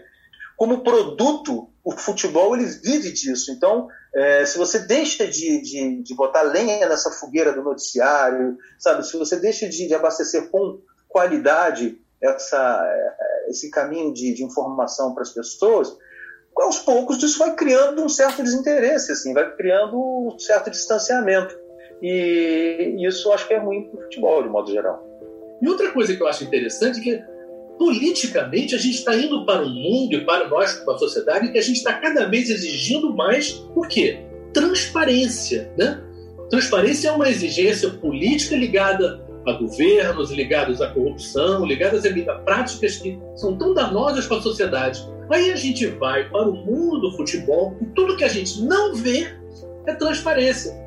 como 0.62 0.84
produto, 0.84 1.68
o 1.82 1.90
futebol 1.90 2.54
ele 2.54 2.66
vive 2.66 3.10
disso. 3.10 3.50
Então, 3.50 3.88
é, 4.14 4.44
se 4.46 4.56
você 4.56 4.78
deixa 4.78 5.26
de, 5.26 5.60
de, 5.60 6.02
de, 6.02 6.14
botar 6.14 6.42
lenha 6.42 6.88
nessa 6.88 7.10
fogueira 7.10 7.52
do 7.52 7.64
noticiário, 7.64 8.56
sabe, 8.78 9.04
se 9.04 9.16
você 9.16 9.40
deixa 9.40 9.68
de, 9.68 9.88
de 9.88 9.92
abastecer 9.92 10.50
com 10.50 10.80
qualidade 11.08 11.98
essa, 12.22 12.80
esse 13.52 13.70
caminho 13.70 14.12
de, 14.12 14.34
de 14.34 14.44
informação 14.44 15.14
para 15.14 15.22
as 15.22 15.30
pessoas, 15.30 15.96
aos 16.56 16.78
poucos 16.78 17.22
isso 17.22 17.38
vai 17.38 17.54
criando 17.54 18.02
um 18.02 18.08
certo 18.08 18.42
desinteresse, 18.42 19.12
assim, 19.12 19.32
vai 19.32 19.54
criando 19.54 19.96
um 19.96 20.38
certo 20.38 20.70
distanciamento. 20.70 21.56
E 22.02 22.96
isso 23.06 23.32
acho 23.32 23.46
que 23.46 23.54
é 23.54 23.58
ruim 23.58 23.84
para 23.84 24.00
o 24.00 24.02
futebol, 24.02 24.42
de 24.42 24.48
modo 24.48 24.70
geral. 24.70 25.06
E 25.60 25.68
outra 25.68 25.92
coisa 25.92 26.14
que 26.14 26.22
eu 26.22 26.26
acho 26.26 26.44
interessante 26.44 26.98
é 26.98 27.02
que 27.02 27.24
politicamente 27.78 28.74
a 28.74 28.78
gente 28.78 28.98
está 28.98 29.14
indo 29.14 29.46
para 29.46 29.62
um 29.62 29.68
mundo 29.68 30.14
e 30.14 30.24
para 30.24 30.48
nós, 30.48 30.74
para 30.74 30.94
a 30.94 30.98
sociedade, 30.98 31.50
que 31.50 31.58
a 31.58 31.62
gente 31.62 31.76
está 31.76 31.94
cada 31.94 32.26
vez 32.26 32.50
exigindo 32.50 33.14
mais 33.14 33.64
o 33.74 33.82
quê? 33.82 34.18
Transparência. 34.52 35.72
Né? 35.78 36.02
Transparência 36.50 37.08
é 37.08 37.12
uma 37.12 37.28
exigência 37.28 37.88
política 37.90 38.56
ligada 38.56 39.24
a 39.46 39.52
governos, 39.52 40.30
ligados 40.30 40.80
à 40.80 40.88
corrupção, 40.88 41.64
ligadas 41.64 42.04
a 42.04 42.34
práticas 42.40 42.96
que 42.96 43.18
são 43.34 43.56
tão 43.56 43.74
danosas 43.74 44.26
para 44.26 44.38
a 44.38 44.42
sociedade. 44.42 45.06
Aí 45.30 45.50
a 45.50 45.56
gente 45.56 45.86
vai 45.86 46.28
para 46.28 46.48
o 46.48 46.52
mundo 46.52 47.00
do 47.00 47.16
futebol 47.16 47.76
e 47.80 47.86
tudo 47.86 48.16
que 48.16 48.24
a 48.24 48.28
gente 48.28 48.62
não 48.62 48.94
vê 48.94 49.34
é 49.86 49.94
transparência. 49.94 50.80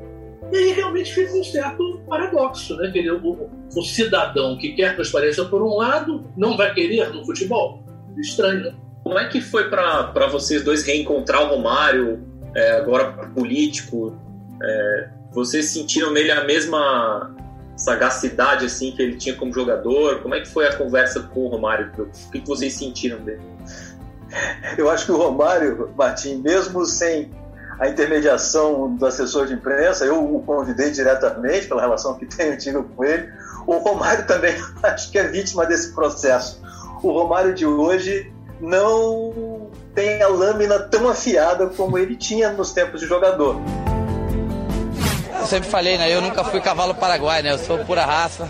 E 0.52 0.56
aí 0.56 0.72
realmente 0.72 1.12
fica 1.12 1.32
um 1.36 1.42
certo 1.42 2.00
paradoxo, 2.08 2.76
né? 2.76 2.92
O, 3.22 3.48
o 3.76 3.82
cidadão 3.82 4.56
que 4.56 4.72
quer 4.72 4.94
transparência 4.94 5.44
por 5.44 5.62
um 5.62 5.76
lado 5.76 6.24
não 6.36 6.56
vai 6.56 6.72
querer 6.72 7.12
no 7.12 7.24
futebol. 7.24 7.82
Estranho, 8.16 8.60
né? 8.60 8.74
Como 9.02 9.18
é 9.18 9.28
que 9.28 9.40
foi 9.40 9.68
para 9.68 10.26
vocês 10.28 10.64
dois 10.64 10.84
reencontrar 10.84 11.42
o 11.42 11.56
Romário, 11.56 12.24
é, 12.54 12.72
agora 12.72 13.12
político? 13.34 14.16
É, 14.62 15.08
vocês 15.32 15.66
sentiram 15.66 16.12
nele 16.12 16.30
a 16.30 16.44
mesma 16.44 17.34
sagacidade 17.76 18.66
assim 18.66 18.92
que 18.92 19.02
ele 19.02 19.16
tinha 19.16 19.36
como 19.36 19.52
jogador? 19.52 20.22
Como 20.22 20.34
é 20.34 20.40
que 20.40 20.48
foi 20.48 20.66
a 20.66 20.76
conversa 20.76 21.20
com 21.20 21.46
o 21.46 21.48
Romário? 21.48 21.92
O 21.98 22.30
que 22.30 22.40
vocês 22.46 22.74
sentiram 22.74 23.18
dele? 23.18 23.42
Eu 24.76 24.90
acho 24.90 25.06
que 25.06 25.12
o 25.12 25.16
Romário, 25.16 25.92
Martim, 25.96 26.36
mesmo 26.36 26.84
sem 26.84 27.30
a 27.78 27.88
intermediação 27.88 28.94
do 28.94 29.06
assessor 29.06 29.46
de 29.46 29.54
imprensa, 29.54 30.04
eu 30.04 30.34
o 30.34 30.42
convidei 30.42 30.90
diretamente 30.90 31.66
pela 31.66 31.82
relação 31.82 32.18
que 32.18 32.26
tenho 32.26 32.56
tido 32.56 32.82
com 32.82 33.04
ele. 33.04 33.28
O 33.66 33.76
Romário 33.76 34.26
também 34.26 34.54
acho 34.82 35.10
que 35.10 35.18
é 35.18 35.24
vítima 35.28 35.66
desse 35.66 35.92
processo. 35.92 36.62
O 37.02 37.12
Romário 37.12 37.54
de 37.54 37.66
hoje 37.66 38.32
não 38.60 39.70
tem 39.94 40.22
a 40.22 40.28
lâmina 40.28 40.78
tão 40.78 41.08
afiada 41.08 41.66
como 41.68 41.98
ele 41.98 42.16
tinha 42.16 42.50
nos 42.50 42.72
tempos 42.72 43.00
de 43.00 43.06
jogador. 43.06 43.56
Eu 45.46 45.50
sempre 45.50 45.70
falei, 45.70 45.96
né? 45.96 46.12
Eu 46.12 46.20
nunca 46.20 46.42
fui 46.42 46.60
cavalo 46.60 46.92
paraguai, 46.92 47.40
né? 47.40 47.52
Eu 47.52 47.58
sou 47.58 47.78
pura 47.78 48.04
raça, 48.04 48.46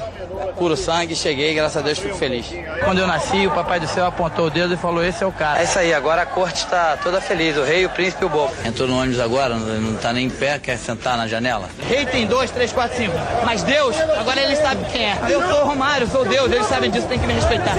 puro 0.56 0.74
sangue, 0.74 1.14
cheguei, 1.14 1.52
graças 1.52 1.76
a 1.76 1.82
Deus 1.82 1.98
fico 1.98 2.14
feliz. 2.14 2.46
Quando 2.82 2.96
eu 3.00 3.06
nasci, 3.06 3.46
o 3.46 3.50
Papai 3.50 3.78
do 3.78 3.86
Céu 3.86 4.06
apontou 4.06 4.46
o 4.46 4.50
dedo 4.50 4.72
e 4.72 4.78
falou: 4.78 5.04
Esse 5.04 5.22
é 5.22 5.26
o 5.26 5.30
cara. 5.30 5.60
É 5.60 5.64
isso 5.64 5.78
aí, 5.78 5.92
agora 5.92 6.22
a 6.22 6.26
corte 6.26 6.64
está 6.64 6.96
toda 6.96 7.20
feliz, 7.20 7.54
o 7.58 7.64
rei, 7.64 7.84
o 7.84 7.90
príncipe 7.90 8.22
e 8.22 8.24
o 8.24 8.30
bobo. 8.30 8.50
Entrou 8.64 8.88
no 8.88 8.98
ônibus 8.98 9.20
agora, 9.20 9.56
não 9.56 9.94
está 9.94 10.10
nem 10.10 10.24
em 10.24 10.30
pé, 10.30 10.58
quer 10.58 10.78
sentar 10.78 11.18
na 11.18 11.26
janela. 11.26 11.68
Rei 11.86 12.06
tem 12.06 12.26
dois, 12.26 12.50
três, 12.50 12.72
quatro, 12.72 12.96
cinco. 12.96 13.14
Mas 13.44 13.62
Deus, 13.62 13.94
agora 14.18 14.40
ele 14.40 14.56
sabe 14.56 14.82
quem 14.90 15.04
é. 15.04 15.18
Eu 15.28 15.46
sou 15.46 15.64
o 15.64 15.66
Romário, 15.66 16.06
sou 16.06 16.24
Deus, 16.24 16.50
eles 16.50 16.66
sabem 16.66 16.90
disso, 16.90 17.06
tem 17.08 17.18
que 17.18 17.26
me 17.26 17.34
respeitar. 17.34 17.76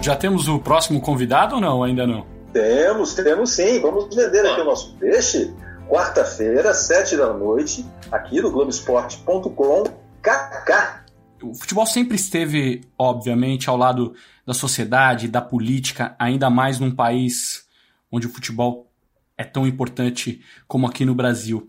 Já 0.00 0.16
temos 0.16 0.48
o 0.48 0.58
próximo 0.58 0.98
convidado 0.98 1.56
ou 1.56 1.60
não? 1.60 1.82
Ainda 1.82 2.06
não? 2.06 2.24
Temos, 2.54 3.12
temos 3.12 3.50
sim. 3.50 3.82
Vamos 3.82 4.14
vender 4.16 4.46
aqui 4.46 4.62
o 4.62 4.64
nosso 4.64 4.94
peixe 4.94 5.52
quarta-feira, 5.88 6.74
sete 6.74 7.16
da 7.16 7.32
noite, 7.32 7.86
aqui 8.10 8.40
no 8.40 8.50
Globoesporte.com, 8.50 9.84
KK. 10.20 11.06
O 11.42 11.54
futebol 11.54 11.86
sempre 11.86 12.16
esteve, 12.16 12.82
obviamente, 12.98 13.68
ao 13.68 13.76
lado 13.76 14.14
da 14.44 14.54
sociedade, 14.54 15.28
da 15.28 15.40
política, 15.40 16.16
ainda 16.18 16.50
mais 16.50 16.80
num 16.80 16.90
país 16.90 17.66
onde 18.10 18.26
o 18.26 18.30
futebol 18.30 18.90
é 19.36 19.44
tão 19.44 19.66
importante 19.66 20.40
como 20.66 20.86
aqui 20.86 21.04
no 21.04 21.14
Brasil. 21.14 21.68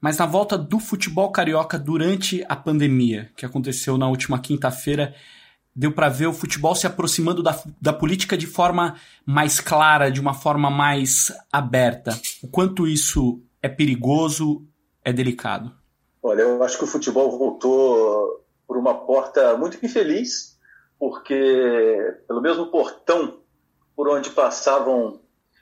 Mas 0.00 0.18
na 0.18 0.26
volta 0.26 0.58
do 0.58 0.80
futebol 0.80 1.30
carioca 1.30 1.78
durante 1.78 2.44
a 2.48 2.56
pandemia, 2.56 3.30
que 3.36 3.46
aconteceu 3.46 3.96
na 3.96 4.08
última 4.08 4.38
quinta-feira, 4.40 5.14
deu 5.74 5.92
para 5.92 6.08
ver 6.08 6.26
o 6.26 6.32
futebol 6.32 6.74
se 6.74 6.86
aproximando 6.86 7.42
da, 7.42 7.56
da 7.80 7.92
política 7.92 8.36
de 8.36 8.46
forma 8.46 8.96
mais 9.24 9.60
clara, 9.60 10.10
de 10.10 10.20
uma 10.20 10.34
forma 10.34 10.70
mais 10.70 11.32
aberta. 11.52 12.18
O 12.42 12.48
quanto 12.48 12.88
isso 12.88 13.40
é 13.62 13.68
perigoso, 13.68 14.66
é 15.04 15.12
delicado? 15.12 15.72
Olha, 16.22 16.42
eu 16.42 16.62
acho 16.62 16.76
que 16.76 16.84
o 16.84 16.88
futebol 16.88 17.38
voltou 17.38 18.44
por 18.66 18.76
uma 18.76 18.94
porta 19.06 19.56
muito 19.56 19.84
infeliz, 19.84 20.58
porque 20.98 22.14
pelo 22.26 22.40
mesmo 22.40 22.66
portão 22.66 23.40
por 23.94 24.08
onde 24.08 24.30
passavam 24.30 25.20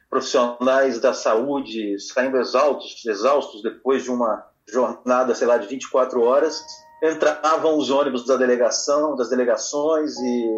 profissionais 0.09 1.01
da 1.01 1.13
saúde 1.13 1.99
saindo 2.01 2.37
exaustos, 2.37 3.05
exaustos 3.07 3.63
depois 3.63 4.03
de 4.03 4.11
uma 4.11 4.45
jornada, 4.69 5.35
sei 5.35 5.47
lá, 5.47 5.57
de 5.57 5.67
24 5.67 6.21
horas, 6.23 6.63
entravam 7.03 7.79
os 7.79 7.91
ônibus 7.91 8.27
da 8.27 8.37
delegação, 8.37 9.17
das 9.17 9.31
delegações 9.31 10.17
e 10.19 10.51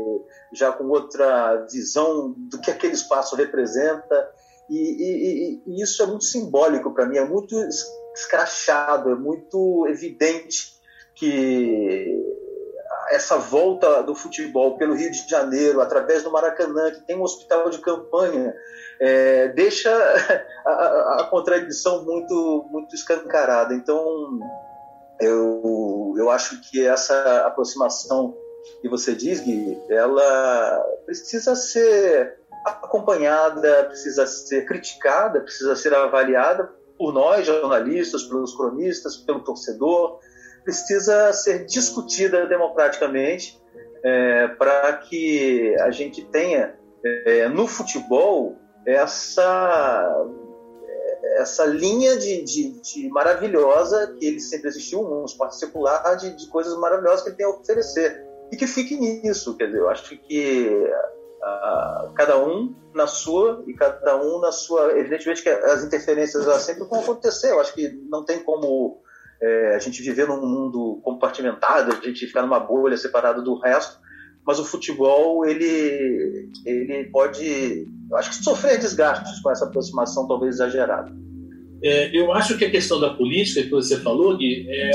já 0.52 0.72
com 0.72 0.84
outra 0.88 1.66
visão 1.70 2.34
do 2.36 2.58
que 2.60 2.70
aquele 2.70 2.94
espaço 2.94 3.36
representa 3.36 4.30
e, 4.72 5.60
e, 5.62 5.62
e 5.66 5.82
isso 5.82 6.02
é 6.02 6.06
muito 6.06 6.24
simbólico 6.24 6.92
para 6.94 7.06
mim, 7.06 7.18
é 7.18 7.24
muito 7.24 7.54
escrachado, 8.14 9.10
é 9.10 9.14
muito 9.14 9.86
evidente 9.88 10.72
que 11.14 12.18
essa 13.10 13.36
volta 13.36 14.02
do 14.02 14.14
futebol 14.14 14.78
pelo 14.78 14.94
Rio 14.94 15.10
de 15.10 15.28
Janeiro, 15.28 15.80
através 15.80 16.22
do 16.22 16.30
Maracanã, 16.30 16.90
que 16.90 17.02
tem 17.02 17.16
um 17.16 17.22
hospital 17.22 17.68
de 17.68 17.78
campanha, 17.78 18.54
é, 18.98 19.48
deixa 19.48 19.90
a, 20.64 21.16
a, 21.20 21.26
contradição 21.30 22.04
muito, 22.04 22.66
muito 22.70 22.94
escancarada. 22.94 23.74
Então, 23.74 24.38
eu, 25.20 26.14
eu 26.16 26.30
acho 26.30 26.60
que 26.62 26.86
essa 26.86 27.46
aproximação 27.46 28.34
que 28.80 28.88
você 28.88 29.14
diz, 29.14 29.40
Gui, 29.40 29.78
ela 29.90 30.82
precisa 31.04 31.54
ser 31.54 32.41
acompanhada, 32.64 33.84
precisa 33.84 34.26
ser 34.26 34.66
criticada, 34.66 35.40
precisa 35.40 35.74
ser 35.76 35.94
avaliada 35.94 36.70
por 36.98 37.12
nós, 37.12 37.46
jornalistas, 37.46 38.22
pelos 38.24 38.54
cronistas, 38.54 39.16
pelo 39.16 39.40
torcedor, 39.40 40.20
precisa 40.64 41.32
ser 41.32 41.64
discutida 41.66 42.46
democraticamente 42.46 43.60
é, 44.04 44.48
para 44.48 44.92
que 44.94 45.74
a 45.80 45.90
gente 45.90 46.24
tenha 46.26 46.74
é, 47.04 47.48
no 47.48 47.66
futebol 47.66 48.56
essa 48.86 50.26
essa 51.36 51.64
linha 51.64 52.16
de, 52.18 52.42
de, 52.42 52.80
de, 52.80 53.08
maravilhosa 53.08 54.14
que 54.18 54.26
ele 54.26 54.40
sempre 54.40 54.68
existiu, 54.68 55.00
um 55.00 55.24
esporte 55.24 55.56
secular, 55.56 56.16
de, 56.16 56.36
de, 56.36 56.46
coisas 56.48 56.76
maravilhosas 56.78 57.22
que 57.22 57.30
ele 57.30 57.36
tem 57.36 57.46
a 57.46 57.50
oferecer. 57.50 58.22
E 58.50 58.56
que 58.56 58.66
fique 58.66 58.96
nisso, 58.96 59.56
quer 59.56 59.66
dizer, 59.66 59.78
eu 59.78 59.88
acho 59.88 60.16
que 60.18 60.90
uh, 61.42 62.12
cada 62.14 62.38
um 62.38 62.74
na 62.94 63.06
sua 63.06 63.64
e 63.66 63.74
cada 63.74 64.16
um 64.22 64.40
na 64.40 64.52
sua. 64.52 64.98
Evidentemente 64.98 65.42
que 65.42 65.48
as 65.48 65.84
interferências 65.84 66.46
elas 66.46 66.62
sempre 66.62 66.84
vão 66.84 67.00
acontecer, 67.00 67.50
eu 67.50 67.60
acho 67.60 67.74
que 67.74 67.88
não 68.08 68.24
tem 68.24 68.38
como 68.40 69.02
é, 69.40 69.74
a 69.74 69.78
gente 69.78 70.02
viver 70.02 70.28
num 70.28 70.40
mundo 70.40 71.00
compartimentado, 71.02 71.92
a 71.92 72.06
gente 72.06 72.26
ficar 72.26 72.42
numa 72.42 72.60
bolha 72.60 72.96
separada 72.96 73.42
do 73.42 73.58
resto, 73.58 73.98
mas 74.46 74.58
o 74.58 74.64
futebol 74.64 75.44
ele 75.44 76.50
ele 76.64 77.10
pode 77.10 77.86
eu 78.10 78.16
acho 78.16 78.30
que 78.30 78.44
sofrer 78.44 78.78
desgastes 78.78 79.40
com 79.40 79.50
essa 79.50 79.64
aproximação 79.64 80.28
talvez 80.28 80.56
exagerada 80.56 81.12
é, 81.82 82.16
eu 82.16 82.32
acho 82.32 82.56
que 82.56 82.64
a 82.64 82.70
questão 82.70 83.00
da 83.00 83.14
política 83.14 83.62
que 83.62 83.70
você 83.70 83.98
falou 83.98 84.36
Gui, 84.36 84.66
é, 84.68 84.90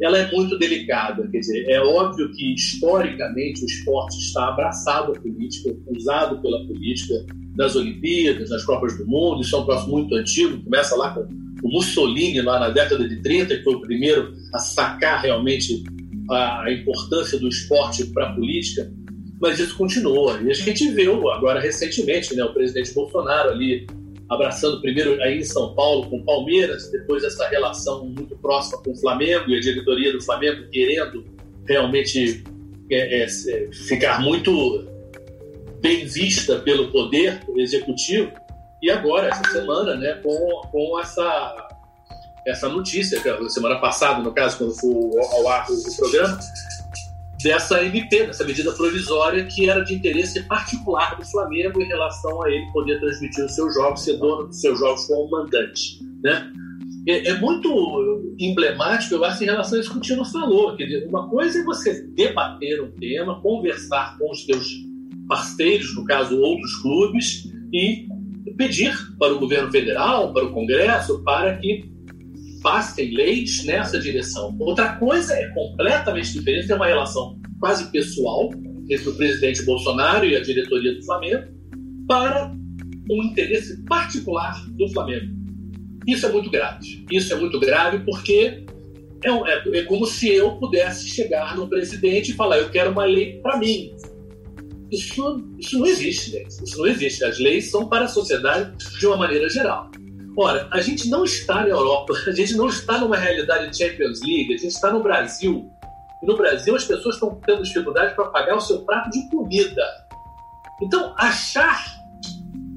ela 0.00 0.18
é 0.18 0.30
muito 0.30 0.58
delicada 0.58 1.26
quer 1.28 1.40
dizer 1.40 1.68
é 1.68 1.80
óbvio 1.80 2.30
que 2.32 2.54
historicamente 2.54 3.62
o 3.62 3.66
esporte 3.66 4.18
está 4.18 4.48
abraçado 4.48 5.12
à 5.12 5.20
política 5.20 5.74
usado 5.88 6.40
pela 6.40 6.66
política 6.66 7.14
nas 7.56 7.74
Olimpíadas 7.76 8.50
nas 8.50 8.64
Copas 8.64 8.96
do 8.98 9.06
Mundo 9.06 9.42
isso 9.42 9.56
é 9.56 9.58
um 9.58 9.64
troço 9.64 9.88
muito 9.90 10.14
antigo 10.14 10.62
começa 10.62 10.96
lá 10.96 11.14
com 11.14 11.26
o 11.62 11.68
Mussolini 11.68 12.40
lá 12.40 12.60
na 12.60 12.70
década 12.70 13.08
de 13.08 13.20
30 13.22 13.56
que 13.56 13.64
foi 13.64 13.74
o 13.74 13.80
primeiro 13.80 14.32
a 14.54 14.58
sacar 14.58 15.22
realmente 15.22 15.82
a 16.30 16.70
importância 16.70 17.38
do 17.38 17.48
esporte 17.48 18.04
para 18.06 18.28
a 18.28 18.32
política, 18.34 18.90
mas 19.40 19.58
isso 19.58 19.76
continua. 19.76 20.40
E 20.42 20.50
a 20.50 20.54
gente 20.54 20.90
viu 20.90 21.30
agora 21.30 21.60
recentemente 21.60 22.34
né, 22.34 22.44
o 22.44 22.52
presidente 22.52 22.92
Bolsonaro 22.92 23.50
ali 23.50 23.86
abraçando 24.28 24.80
primeiro 24.80 25.20
aí 25.22 25.38
em 25.38 25.44
São 25.44 25.74
Paulo 25.74 26.08
com 26.08 26.24
Palmeiras, 26.24 26.90
depois 26.90 27.24
essa 27.24 27.48
relação 27.48 28.04
muito 28.04 28.36
próxima 28.38 28.82
com 28.82 28.92
o 28.92 28.96
Flamengo 28.96 29.48
e 29.48 29.56
a 29.56 29.60
diretoria 29.60 30.12
do 30.12 30.22
Flamengo 30.22 30.68
querendo 30.70 31.24
realmente 31.66 32.44
é, 32.90 33.22
é, 33.24 33.28
ficar 33.72 34.20
muito 34.20 34.86
bem 35.80 36.06
vista 36.06 36.58
pelo 36.58 36.90
poder 36.90 37.40
executivo. 37.56 38.32
E 38.82 38.90
agora, 38.90 39.28
essa 39.28 39.50
semana, 39.50 39.96
né, 39.96 40.14
com, 40.22 40.62
com 40.70 41.00
essa 41.00 41.68
essa 42.46 42.68
notícia, 42.68 43.20
semana 43.50 43.78
passada, 43.78 44.22
no 44.22 44.32
caso, 44.32 44.56
quando 44.56 44.74
foi 44.74 44.90
ao 45.34 45.48
ar 45.48 45.66
o, 45.68 45.96
programa, 45.96 46.38
dessa 47.42 47.84
MP, 47.84 48.26
dessa 48.26 48.44
medida 48.44 48.72
provisória 48.72 49.44
que 49.44 49.68
era 49.68 49.84
de 49.84 49.94
interesse 49.94 50.42
particular 50.44 51.16
do 51.16 51.24
Flamengo 51.24 51.80
em 51.80 51.86
relação 51.86 52.42
a 52.42 52.50
ele 52.50 52.66
poder 52.72 52.98
transmitir 53.00 53.44
os 53.44 53.54
seus 53.54 53.74
jogos, 53.74 54.02
ser 54.02 54.16
dono 54.18 54.48
dos 54.48 54.60
seus 54.60 54.78
jogos 54.78 55.06
como 55.06 55.30
mandante. 55.30 56.00
Né? 56.22 56.52
É, 57.06 57.28
é 57.28 57.40
muito 57.40 58.34
emblemático, 58.38 59.14
eu 59.14 59.24
acho, 59.24 59.42
em 59.42 59.46
relação 59.46 59.78
a 59.78 59.80
isso 59.80 59.90
que 59.90 59.98
o 59.98 60.00
Tino 60.00 60.24
falou. 60.24 60.76
Quer 60.76 60.84
dizer, 60.84 61.06
uma 61.08 61.28
coisa 61.28 61.60
é 61.60 61.64
você 61.64 62.02
debater 62.08 62.82
um 62.82 62.90
tema, 62.92 63.40
conversar 63.40 64.18
com 64.18 64.30
os 64.30 64.44
seus 64.44 64.68
parceiros, 65.28 65.94
no 65.94 66.04
caso, 66.04 66.40
outros 66.40 66.74
clubes, 66.76 67.44
e 67.72 68.08
pedir 68.56 68.94
para 69.18 69.32
o 69.32 69.38
governo 69.38 69.70
federal, 69.70 70.32
para 70.32 70.44
o 70.44 70.52
Congresso, 70.52 71.22
para 71.22 71.56
que 71.58 71.88
passem 72.68 73.14
leis 73.14 73.64
nessa 73.64 73.98
direção. 73.98 74.54
Outra 74.60 74.96
coisa 74.96 75.32
é 75.32 75.48
completamente 75.54 76.34
diferente, 76.34 76.70
é 76.70 76.74
uma 76.74 76.86
relação 76.86 77.40
quase 77.58 77.90
pessoal 77.90 78.50
entre 78.90 79.08
o 79.08 79.14
presidente 79.14 79.62
Bolsonaro 79.62 80.26
e 80.26 80.36
a 80.36 80.40
diretoria 80.42 80.94
do 80.94 81.02
Flamengo 81.02 81.44
para 82.06 82.54
um 83.10 83.22
interesse 83.22 83.82
particular 83.84 84.52
do 84.72 84.86
Flamengo. 84.90 85.34
Isso 86.06 86.26
é 86.26 86.30
muito 86.30 86.50
grave. 86.50 87.06
Isso 87.10 87.32
é 87.32 87.36
muito 87.36 87.58
grave 87.58 88.00
porque 88.04 88.66
é, 89.24 89.30
é, 89.30 89.78
é 89.78 89.82
como 89.84 90.04
se 90.04 90.28
eu 90.28 90.56
pudesse 90.56 91.08
chegar 91.08 91.56
no 91.56 91.66
presidente 91.68 92.32
e 92.32 92.34
falar: 92.34 92.58
eu 92.58 92.68
quero 92.68 92.90
uma 92.90 93.06
lei 93.06 93.40
para 93.40 93.56
mim. 93.56 93.94
Isso, 94.92 95.42
isso 95.58 95.78
não 95.78 95.86
existe, 95.86 96.32
gente. 96.32 96.50
Isso 96.62 96.76
não 96.76 96.86
existe. 96.86 97.24
As 97.24 97.38
leis 97.38 97.70
são 97.70 97.88
para 97.88 98.04
a 98.04 98.08
sociedade 98.08 98.76
de 98.98 99.06
uma 99.06 99.16
maneira 99.16 99.48
geral. 99.48 99.90
Ora, 100.40 100.68
a 100.70 100.80
gente 100.80 101.08
não 101.08 101.24
está 101.24 101.62
na 101.62 101.70
Europa, 101.70 102.14
a 102.24 102.30
gente 102.30 102.54
não 102.54 102.68
está 102.68 103.00
numa 103.00 103.16
realidade 103.16 103.70
de 103.70 103.76
Champions 103.76 104.20
League, 104.20 104.54
a 104.54 104.56
gente 104.56 104.68
está 104.68 104.92
no 104.92 105.02
Brasil. 105.02 105.68
E 106.22 106.26
no 106.26 106.36
Brasil 106.36 106.76
as 106.76 106.84
pessoas 106.84 107.16
estão 107.16 107.40
tendo 107.44 107.64
dificuldade 107.64 108.14
para 108.14 108.26
pagar 108.26 108.56
o 108.56 108.60
seu 108.60 108.82
prato 108.82 109.10
de 109.10 109.28
comida. 109.30 109.82
Então, 110.80 111.12
achar 111.18 111.84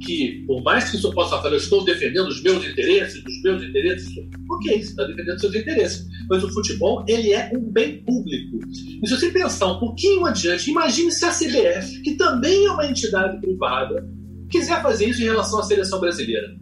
que, 0.03 0.43
por 0.47 0.63
mais 0.63 0.89
que 0.89 0.97
isso 0.97 1.13
possa 1.13 1.37
falar, 1.37 1.51
eu 1.51 1.57
estou 1.57 1.85
defendendo 1.85 2.29
os 2.29 2.41
meus 2.41 2.65
interesses, 2.65 3.23
os 3.23 3.41
meus 3.43 3.61
interesses, 3.61 4.09
ok, 4.49 4.81
você 4.81 4.89
está 4.89 5.03
defendendo 5.03 5.39
seus 5.39 5.53
interesses, 5.53 6.07
mas 6.27 6.43
o 6.43 6.51
futebol, 6.51 7.05
ele 7.07 7.31
é 7.31 7.51
um 7.53 7.61
bem 7.71 8.03
público. 8.03 8.57
E 9.03 9.07
se 9.07 9.15
você 9.15 9.29
pensar 9.29 9.67
um 9.67 9.79
pouquinho 9.79 10.25
adiante, 10.25 10.71
imagine 10.71 11.11
se 11.11 11.25
a 11.25 11.29
CBF, 11.29 12.01
que 12.01 12.15
também 12.15 12.65
é 12.65 12.71
uma 12.71 12.87
entidade 12.87 13.39
privada, 13.39 14.03
quiser 14.49 14.81
fazer 14.81 15.05
isso 15.05 15.21
em 15.21 15.25
relação 15.25 15.59
à 15.59 15.63
seleção 15.63 15.99
brasileira 15.99 16.59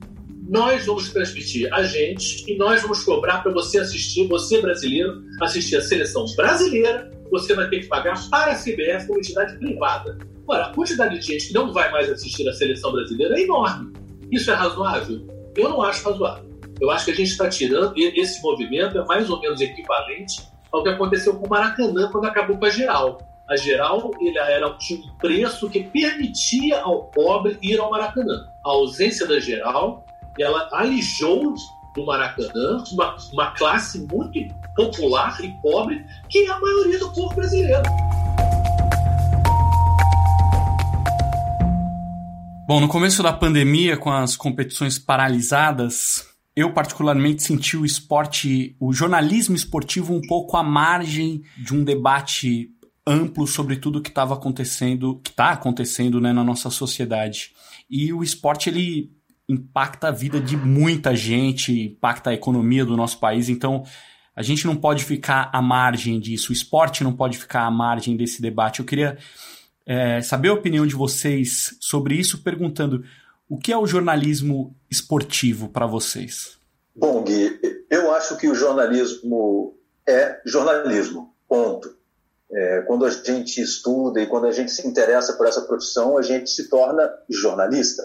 nós 0.49 0.83
vamos 0.87 1.09
transmitir 1.09 1.71
a 1.71 1.83
gente 1.83 2.43
e 2.51 2.57
nós 2.57 2.81
vamos 2.81 3.03
cobrar 3.03 3.43
para 3.43 3.53
você 3.53 3.77
assistir, 3.77 4.27
você 4.27 4.59
brasileiro, 4.59 5.21
assistir 5.41 5.75
a 5.75 5.81
seleção 5.81 6.25
brasileira, 6.35 7.11
você 7.29 7.53
vai 7.53 7.69
ter 7.69 7.81
que 7.81 7.87
pagar 7.87 8.19
para 8.31 8.53
a 8.53 8.55
CBF 8.55 9.05
como 9.05 9.19
entidade 9.19 9.55
privada. 9.59 10.17
Ora, 10.47 10.65
a 10.65 10.73
quantidade 10.73 11.19
de 11.19 11.23
gente 11.23 11.47
que 11.49 11.53
não 11.53 11.71
vai 11.71 11.91
mais 11.91 12.09
assistir 12.09 12.49
a 12.49 12.53
seleção 12.53 12.91
brasileira 12.91 13.39
é 13.39 13.43
enorme. 13.43 13.93
Isso 14.31 14.49
é 14.49 14.55
razoável? 14.55 15.27
Eu 15.55 15.69
não 15.69 15.83
acho 15.83 16.09
razoável. 16.09 16.49
Eu 16.81 16.89
acho 16.89 17.05
que 17.05 17.11
a 17.11 17.15
gente 17.15 17.29
está 17.29 17.47
tirando, 17.47 17.93
esse 17.95 18.41
movimento 18.41 18.97
é 18.97 19.05
mais 19.05 19.29
ou 19.29 19.39
menos 19.39 19.61
equivalente 19.61 20.41
ao 20.71 20.81
que 20.81 20.89
aconteceu 20.89 21.35
com 21.35 21.45
o 21.45 21.49
Maracanã 21.49 22.09
quando 22.11 22.25
acabou 22.25 22.57
com 22.57 22.65
a 22.65 22.69
Geral. 22.71 23.19
A 23.47 23.55
Geral 23.55 24.11
era, 24.35 24.71
tinha 24.77 24.99
um 24.99 25.17
preço 25.17 25.69
que 25.69 25.83
permitia 25.83 26.81
ao 26.81 27.05
pobre 27.11 27.57
ir 27.61 27.79
ao 27.79 27.91
Maracanã. 27.91 28.47
A 28.65 28.69
ausência 28.69 29.27
da 29.27 29.39
Geral 29.39 30.08
ela 30.41 30.69
alijou 30.71 31.53
do 31.95 32.05
Maracanã 32.05 32.83
uma, 32.91 33.17
uma 33.33 33.51
classe 33.51 33.99
muito 33.99 34.39
popular 34.75 35.37
e 35.43 35.49
pobre, 35.61 36.05
que 36.29 36.45
é 36.45 36.49
a 36.49 36.59
maioria 36.59 36.99
do 36.99 37.11
povo 37.11 37.35
brasileiro. 37.35 37.83
Bom, 42.65 42.79
no 42.79 42.87
começo 42.87 43.21
da 43.23 43.33
pandemia, 43.33 43.97
com 43.97 44.11
as 44.11 44.37
competições 44.37 44.99
paralisadas, 44.99 46.27
eu 46.55 46.71
particularmente 46.71 47.43
senti 47.43 47.75
o 47.75 47.83
esporte, 47.83 48.75
o 48.79 48.93
jornalismo 48.93 49.55
esportivo 49.55 50.13
um 50.13 50.21
pouco 50.21 50.55
à 50.55 50.63
margem 50.63 51.41
de 51.57 51.73
um 51.73 51.83
debate 51.83 52.69
amplo 53.05 53.47
sobre 53.47 53.75
tudo 53.75 54.01
que 54.01 54.09
estava 54.09 54.35
acontecendo, 54.35 55.19
que 55.23 55.31
está 55.31 55.49
acontecendo 55.49 56.21
né, 56.21 56.31
na 56.31 56.43
nossa 56.43 56.69
sociedade. 56.69 57.51
E 57.89 58.13
o 58.13 58.21
esporte 58.21 58.69
ele 58.69 59.18
impacta 59.49 60.09
a 60.09 60.11
vida 60.11 60.39
de 60.39 60.55
muita 60.55 61.15
gente, 61.15 61.87
impacta 61.87 62.29
a 62.29 62.33
economia 62.33 62.85
do 62.85 62.95
nosso 62.95 63.19
país. 63.19 63.49
Então, 63.49 63.83
a 64.35 64.43
gente 64.43 64.67
não 64.67 64.75
pode 64.75 65.03
ficar 65.03 65.49
à 65.51 65.59
margem 65.59 66.19
disso. 66.19 66.51
O 66.51 66.53
esporte 66.53 67.03
não 67.03 67.11
pode 67.11 67.37
ficar 67.37 67.63
à 67.63 67.71
margem 67.71 68.15
desse 68.15 68.41
debate. 68.41 68.79
Eu 68.79 68.85
queria 68.85 69.17
é, 69.85 70.21
saber 70.21 70.49
a 70.49 70.53
opinião 70.53 70.85
de 70.85 70.93
vocês 70.93 71.75
sobre 71.81 72.13
isso, 72.15 72.43
perguntando 72.43 73.03
o 73.49 73.57
que 73.57 73.73
é 73.73 73.77
o 73.77 73.87
jornalismo 73.87 74.75
esportivo 74.89 75.67
para 75.69 75.87
vocês? 75.87 76.59
Bom, 76.95 77.23
Gui, 77.23 77.59
eu 77.89 78.13
acho 78.13 78.37
que 78.37 78.47
o 78.47 78.53
jornalismo 78.53 79.75
é 80.07 80.39
jornalismo, 80.45 81.33
ponto. 81.47 81.97
É, 82.51 82.81
quando 82.81 83.05
a 83.05 83.09
gente 83.09 83.59
estuda 83.59 84.21
e 84.21 84.27
quando 84.27 84.45
a 84.45 84.51
gente 84.51 84.71
se 84.71 84.87
interessa 84.87 85.33
por 85.33 85.47
essa 85.47 85.61
profissão, 85.61 86.17
a 86.17 86.21
gente 86.21 86.49
se 86.49 86.69
torna 86.69 87.09
jornalista 87.29 88.03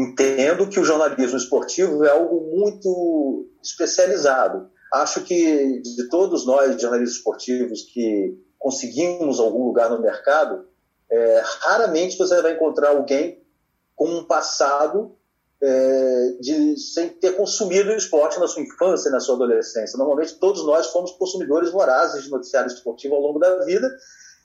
entendo 0.00 0.68
que 0.68 0.80
o 0.80 0.84
jornalismo 0.84 1.36
esportivo 1.36 2.04
é 2.04 2.10
algo 2.10 2.56
muito 2.56 3.48
especializado. 3.62 4.70
Acho 4.92 5.22
que 5.22 5.80
de 5.82 6.08
todos 6.08 6.46
nós, 6.46 6.80
jornalistas 6.80 7.18
esportivos, 7.18 7.82
que 7.82 8.36
conseguimos 8.58 9.38
algum 9.38 9.64
lugar 9.64 9.90
no 9.90 10.00
mercado, 10.00 10.66
é, 11.10 11.42
raramente 11.60 12.16
você 12.16 12.40
vai 12.40 12.54
encontrar 12.54 12.90
alguém 12.90 13.42
com 13.94 14.08
um 14.08 14.24
passado 14.24 15.16
é, 15.62 16.36
de, 16.40 16.78
sem 16.78 17.08
ter 17.08 17.36
consumido 17.36 17.90
o 17.90 17.96
esporte 17.96 18.40
na 18.40 18.46
sua 18.46 18.62
infância 18.62 19.10
na 19.10 19.20
sua 19.20 19.34
adolescência. 19.34 19.98
Normalmente, 19.98 20.38
todos 20.38 20.64
nós 20.64 20.86
fomos 20.86 21.12
consumidores 21.12 21.70
vorazes 21.70 22.24
de 22.24 22.30
noticiário 22.30 22.68
esportivo 22.68 23.14
ao 23.14 23.20
longo 23.20 23.38
da 23.38 23.64
vida 23.64 23.88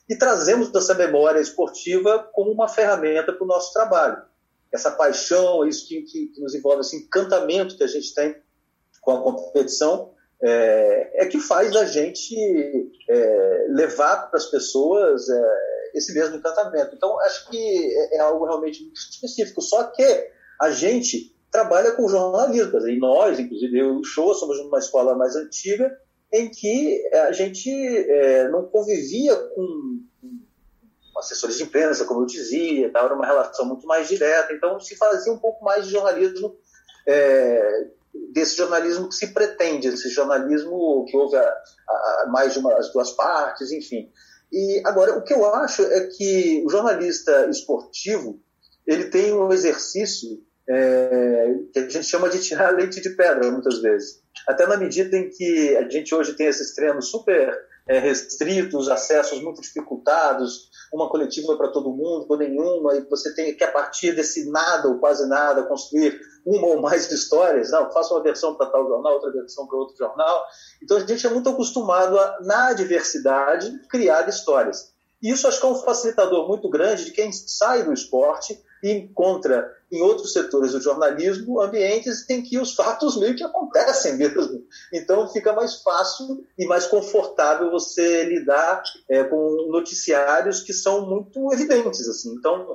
e 0.10 0.16
trazemos 0.16 0.74
essa 0.76 0.94
memória 0.94 1.40
esportiva 1.40 2.30
como 2.34 2.52
uma 2.52 2.68
ferramenta 2.68 3.32
para 3.32 3.44
o 3.44 3.48
nosso 3.48 3.72
trabalho 3.74 4.22
essa 4.76 4.92
paixão, 4.92 5.66
isso 5.68 5.88
que, 5.88 6.02
que, 6.02 6.28
que, 6.28 6.42
nos 6.42 6.54
envolve, 6.54 6.82
esse 6.82 6.98
encantamento 6.98 7.78
que 7.78 7.84
a 7.84 7.88
gente 7.88 8.14
tem 8.14 8.36
com 9.02 9.12
a 9.12 9.22
competição, 9.22 10.12
é, 10.42 11.24
é 11.24 11.26
que 11.26 11.40
faz 11.40 11.76
a 11.76 11.86
gente 11.86 12.36
é, 13.10 13.68
levar 13.70 14.30
para 14.30 14.38
as 14.38 14.46
pessoas 14.48 15.28
é, 15.30 15.92
esse 15.96 16.14
mesmo 16.14 16.36
encantamento. 16.36 16.94
Então, 16.94 17.20
acho 17.22 17.50
que 17.50 17.58
é, 17.58 18.18
é 18.18 18.20
algo 18.20 18.46
realmente 18.46 18.84
muito 18.84 18.98
específico. 18.98 19.62
Só 19.62 19.84
que 19.84 20.04
a 20.62 20.70
gente 20.72 21.34
trabalha 21.50 21.94
com 21.94 22.10
jornalismo, 22.10 22.78
e 22.88 23.00
nós, 23.00 23.40
inclusive 23.40 23.80
eu 23.80 23.94
e 23.94 24.00
o 24.00 24.04
Show, 24.04 24.34
somos 24.36 24.60
uma 24.60 24.80
escola 24.80 25.16
mais 25.16 25.36
antiga, 25.36 25.98
em 26.34 26.50
que 26.50 27.08
a 27.14 27.32
gente 27.32 27.70
é, 27.70 28.50
não 28.50 28.66
convivia 28.66 29.34
com 29.36 30.02
assessores 31.18 31.58
de 31.58 31.64
imprensa, 31.64 32.06
como 32.06 32.22
eu 32.22 32.26
dizia, 32.26 32.92
era 32.94 33.14
uma 33.14 33.26
relação 33.26 33.66
muito 33.66 33.86
mais 33.88 34.08
direta, 34.08 34.54
então 34.54 34.80
se 34.80 34.96
fazia 34.96 35.32
um 35.32 35.40
pouco 35.40 35.64
mais 35.64 35.86
de 35.86 35.92
jornalismo, 35.92 36.56
é, 37.08 37.88
desse 38.32 38.56
jornalismo 38.58 39.10
que 39.10 39.16
se 39.16 39.28
pretende, 39.34 39.88
esse 39.88 40.10
jornalismo 40.10 41.06
que 41.08 41.16
houve 41.16 41.36
a, 41.36 41.42
a, 41.90 42.26
mais 42.30 42.54
de 42.54 42.60
uma, 42.60 42.74
as 42.78 42.92
duas 42.92 43.12
partes, 43.12 43.72
enfim. 43.72 44.10
E 44.52 44.82
agora, 44.86 45.18
o 45.18 45.24
que 45.24 45.34
eu 45.34 45.46
acho 45.54 45.84
é 45.84 46.08
que 46.08 46.64
o 46.66 46.70
jornalista 46.70 47.48
esportivo 47.50 48.40
ele 48.86 49.06
tem 49.06 49.34
um 49.34 49.52
exercício 49.52 50.44
é, 50.68 51.56
que 51.74 51.80
a 51.80 51.90
gente 51.90 52.06
chama 52.06 52.30
de 52.30 52.40
tirar 52.40 52.72
leite 52.76 53.02
de 53.02 53.10
pedra, 53.12 53.52
muitas 53.52 53.80
vezes. 53.82 54.22
Até 54.48 54.68
na 54.68 54.78
medida 54.78 55.18
em 55.18 55.30
que 55.30 55.76
a 55.78 55.90
gente 55.90 56.14
hoje 56.14 56.34
tem 56.34 56.48
esses 56.48 56.74
treinos 56.74 57.10
super 57.10 57.54
é, 57.88 58.00
restritos, 58.00 58.90
acessos 58.90 59.42
muito 59.42 59.62
dificultados, 59.62 60.70
uma 60.96 61.10
coletiva 61.10 61.58
para 61.58 61.68
todo 61.68 61.92
mundo, 61.92 62.26
ou 62.28 62.38
nenhuma, 62.38 62.96
e 62.96 63.02
você 63.10 63.34
tem 63.36 63.56
que, 63.56 63.64
a 63.64 63.72
partir 63.72 64.14
desse 64.14 64.50
nada 64.50 64.88
ou 64.88 64.98
quase 64.98 65.28
nada, 65.28 65.64
construir 65.64 66.20
uma 66.46 66.68
ou 66.68 66.82
mais 66.82 67.10
histórias. 67.12 67.72
Não, 67.72 67.92
faça 67.92 68.14
uma 68.14 68.24
versão 68.24 68.56
para 68.56 68.68
tal 68.68 68.88
jornal, 68.88 69.14
outra 69.14 69.32
versão 69.32 69.68
para 69.68 69.78
outro 69.78 69.96
jornal. 69.98 70.44
Então 70.82 70.98
a 70.98 71.00
gente 71.02 71.28
é 71.28 71.30
muito 71.30 71.50
acostumado 71.50 72.18
a, 72.18 72.38
na 72.42 72.74
diversidade, 72.74 73.78
criar 73.90 74.28
histórias. 74.30 74.94
E 75.22 75.32
isso 75.32 75.48
acho 75.48 75.60
que 75.60 75.66
é 75.66 75.70
um 75.70 75.76
facilitador 75.76 76.48
muito 76.48 76.70
grande 76.70 77.06
de 77.06 77.12
quem 77.12 77.32
sai 77.32 77.84
do 77.84 77.94
esporte 77.94 78.62
encontra 78.92 79.72
em 79.92 80.02
outros 80.02 80.34
setores 80.34 80.72
do 80.72 80.82
jornalismo 80.82 81.62
ambientes 81.62 82.30
em 82.30 82.42
que 82.42 82.58
os 82.60 82.74
fatos 82.74 83.18
meio 83.18 83.36
que 83.36 83.44
acontecem 83.44 84.18
mesmo. 84.18 84.64
Então 84.94 85.28
fica 85.30 85.54
mais 85.54 85.82
fácil 85.82 86.44
e 86.58 86.66
mais 86.66 86.88
confortável 86.88 87.72
você 87.72 88.24
lidar 88.26 88.84
é, 89.10 89.24
com 89.24 89.68
noticiários 89.70 90.62
que 90.62 90.74
são 90.74 91.08
muito 91.08 91.54
evidentes. 91.54 92.08
assim. 92.08 92.34
Então 92.36 92.74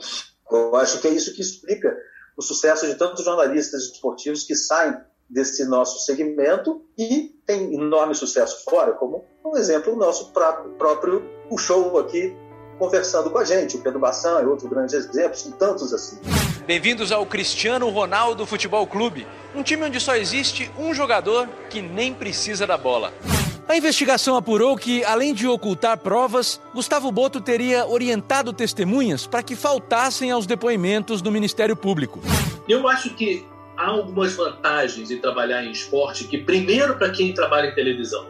eu 0.51 0.75
acho 0.77 1.01
que 1.01 1.09
é 1.09 1.11
isso 1.11 1.35
que 1.35 1.41
explica 1.41 1.97
o 2.37 2.43
sucesso 2.43 2.87
de 2.87 2.95
tantos 2.95 3.25
jornalistas 3.25 3.85
esportivos 3.85 4.45
que 4.45 4.55
saem 4.55 4.97
desse 5.29 5.65
nosso 5.65 6.05
segmento 6.05 6.85
e 6.99 7.35
tem 7.47 7.75
enorme 7.75 8.15
sucesso 8.15 8.65
fora, 8.65 8.93
como, 8.93 9.25
por 9.43 9.57
exemplo, 9.57 9.93
o 9.93 9.97
nosso 9.97 10.33
próprio 10.33 11.23
show 11.57 11.99
aqui 11.99 12.35
conversando 12.81 13.31
com 13.31 13.37
a 13.37 13.45
gente. 13.45 13.77
O 13.77 13.81
Pedro 13.81 14.01
Bassan 14.01 14.41
é 14.41 14.47
outro 14.47 14.67
grande 14.67 14.97
exemplo, 14.97 15.37
são 15.37 15.53
tantos 15.53 15.93
assim. 15.93 16.19
Bem-vindos 16.67 17.13
ao 17.13 17.27
Cristiano 17.27 17.91
Ronaldo 17.91 18.47
Futebol 18.47 18.87
Clube, 18.87 19.27
um 19.55 19.63
time 19.63 19.85
onde 19.85 20.01
só 20.01 20.17
existe 20.17 20.71
um 20.79 20.95
jogador 20.95 21.47
que 21.69 21.83
nem 21.83 22.15
precisa 22.15 22.67
da 22.67 22.79
bola. 22.79 23.13
A 23.69 23.77
investigação 23.77 24.35
apurou 24.35 24.77
que, 24.77 25.05
além 25.05 25.35
de 25.35 25.47
ocultar 25.47 25.99
provas, 25.99 26.59
Gustavo 26.75 27.13
Boto 27.13 27.39
teria 27.41 27.87
orientado 27.87 28.51
testemunhas 28.51 29.27
para 29.27 29.43
que 29.43 29.55
faltassem 29.55 30.31
aos 30.31 30.47
depoimentos 30.47 31.21
do 31.21 31.31
Ministério 31.31 31.77
Público. 31.77 32.19
Eu 32.67 32.89
acho 32.89 33.15
que 33.15 33.47
há 33.77 33.89
algumas 33.89 34.35
vantagens 34.35 35.11
em 35.11 35.19
trabalhar 35.19 35.63
em 35.63 35.71
esporte, 35.71 36.25
que 36.25 36.39
primeiro 36.39 36.97
para 36.97 37.11
quem 37.11 37.35
trabalha 37.35 37.69
em 37.69 37.75
televisão, 37.75 38.27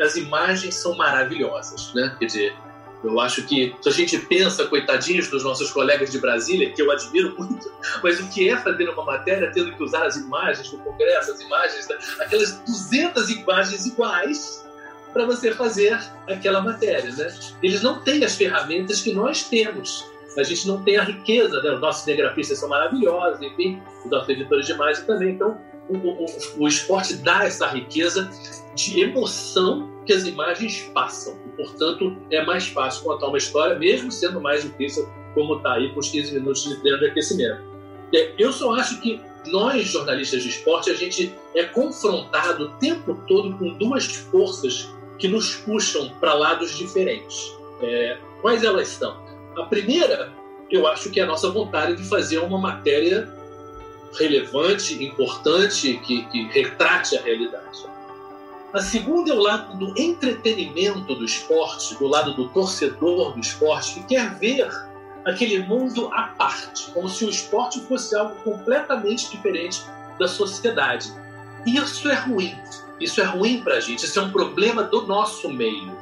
as 0.00 0.16
imagens 0.16 0.74
são 0.74 0.96
maravilhosas, 0.96 1.92
né? 1.94 2.16
Quer 2.18 2.24
dizer, 2.24 2.56
eu 3.02 3.18
acho 3.20 3.46
que 3.46 3.74
se 3.80 3.88
a 3.88 3.92
gente 3.92 4.18
pensa, 4.18 4.66
coitadinhos 4.66 5.28
dos 5.28 5.42
nossos 5.42 5.70
colegas 5.70 6.10
de 6.10 6.18
Brasília, 6.18 6.70
que 6.70 6.82
eu 6.82 6.90
admiro 6.90 7.34
muito, 7.38 7.70
mas 8.02 8.20
o 8.20 8.28
que 8.28 8.48
é 8.48 8.56
fazer 8.56 8.88
uma 8.88 9.04
matéria 9.04 9.50
tendo 9.52 9.74
que 9.74 9.82
usar 9.82 10.04
as 10.06 10.16
imagens 10.16 10.70
do 10.70 10.78
Congresso, 10.78 11.32
as 11.32 11.40
imagens, 11.40 11.88
aquelas 12.20 12.52
200 12.66 13.30
imagens 13.30 13.86
iguais 13.86 14.64
para 15.12 15.26
você 15.26 15.52
fazer 15.52 15.98
aquela 16.28 16.60
matéria, 16.60 17.10
né? 17.12 17.34
Eles 17.62 17.82
não 17.82 18.00
têm 18.00 18.24
as 18.24 18.36
ferramentas 18.36 19.00
que 19.00 19.12
nós 19.12 19.44
temos. 19.44 20.08
A 20.38 20.44
gente 20.44 20.68
não 20.68 20.82
tem 20.84 20.96
a 20.96 21.02
riqueza, 21.02 21.60
né? 21.62 21.72
Os 21.72 21.80
nossos 21.80 22.04
cinegrafistas 22.04 22.58
são 22.58 22.68
maravilhosos, 22.68 23.42
enfim, 23.42 23.82
os 24.04 24.10
nossos 24.10 24.28
editores 24.28 24.66
de 24.66 24.72
imagem 24.72 25.04
também. 25.04 25.30
Então, 25.30 25.60
o, 25.88 25.96
o, 25.96 26.26
o 26.58 26.68
esporte 26.68 27.14
dá 27.16 27.44
essa 27.44 27.66
riqueza 27.66 28.30
de 28.76 29.00
emoção 29.00 29.89
que 30.10 30.14
as 30.14 30.26
imagens 30.26 30.90
passam. 30.92 31.38
Portanto, 31.56 32.16
é 32.32 32.44
mais 32.44 32.66
fácil 32.66 33.04
contar 33.04 33.28
uma 33.28 33.38
história, 33.38 33.78
mesmo 33.78 34.10
sendo 34.10 34.40
mais 34.40 34.64
difícil, 34.64 35.08
como 35.34 35.58
está 35.58 35.74
aí 35.74 35.92
com 35.94 36.00
os 36.00 36.08
15 36.08 36.34
minutos 36.34 36.64
de 36.64 36.80
treino 36.80 36.98
de 36.98 37.06
aquecimento. 37.06 37.62
Eu 38.36 38.52
só 38.52 38.74
acho 38.74 39.00
que 39.00 39.20
nós, 39.46 39.86
jornalistas 39.86 40.42
de 40.42 40.48
esporte, 40.48 40.90
a 40.90 40.94
gente 40.94 41.32
é 41.54 41.62
confrontado 41.62 42.64
o 42.64 42.68
tempo 42.78 43.22
todo 43.28 43.56
com 43.56 43.72
duas 43.74 44.06
forças 44.06 44.92
que 45.16 45.28
nos 45.28 45.54
puxam 45.54 46.10
para 46.18 46.34
lados 46.34 46.76
diferentes. 46.76 47.56
É, 47.80 48.18
quais 48.42 48.64
elas 48.64 48.88
são? 48.88 49.16
A 49.56 49.62
primeira, 49.66 50.32
eu 50.72 50.88
acho 50.88 51.08
que 51.10 51.20
é 51.20 51.22
a 51.22 51.26
nossa 51.26 51.48
vontade 51.50 51.94
de 51.94 52.02
fazer 52.08 52.38
uma 52.38 52.58
matéria 52.58 53.32
relevante, 54.18 55.04
importante, 55.04 56.00
que, 56.04 56.24
que 56.24 56.48
retrate 56.48 57.16
a 57.16 57.22
realidade. 57.22 57.99
A 58.72 58.78
segunda 58.78 59.32
é 59.32 59.34
o 59.34 59.40
lado 59.40 59.76
do 59.76 60.00
entretenimento 60.00 61.16
do 61.16 61.24
esporte, 61.24 61.96
do 61.96 62.06
lado 62.06 62.34
do 62.34 62.48
torcedor 62.50 63.32
do 63.32 63.40
esporte, 63.40 63.94
que 63.94 64.14
quer 64.14 64.32
ver 64.36 64.70
aquele 65.24 65.58
mundo 65.58 66.08
à 66.12 66.28
parte, 66.28 66.88
como 66.92 67.08
se 67.08 67.24
o 67.24 67.30
esporte 67.30 67.80
fosse 67.80 68.14
algo 68.14 68.36
completamente 68.44 69.28
diferente 69.28 69.82
da 70.20 70.28
sociedade. 70.28 71.12
Isso 71.66 72.08
é 72.08 72.14
ruim. 72.14 72.56
Isso 73.00 73.20
é 73.20 73.24
ruim 73.24 73.60
para 73.60 73.74
a 73.74 73.80
gente. 73.80 74.04
Isso 74.04 74.20
é 74.20 74.22
um 74.22 74.30
problema 74.30 74.84
do 74.84 75.04
nosso 75.04 75.50
meio. 75.50 75.96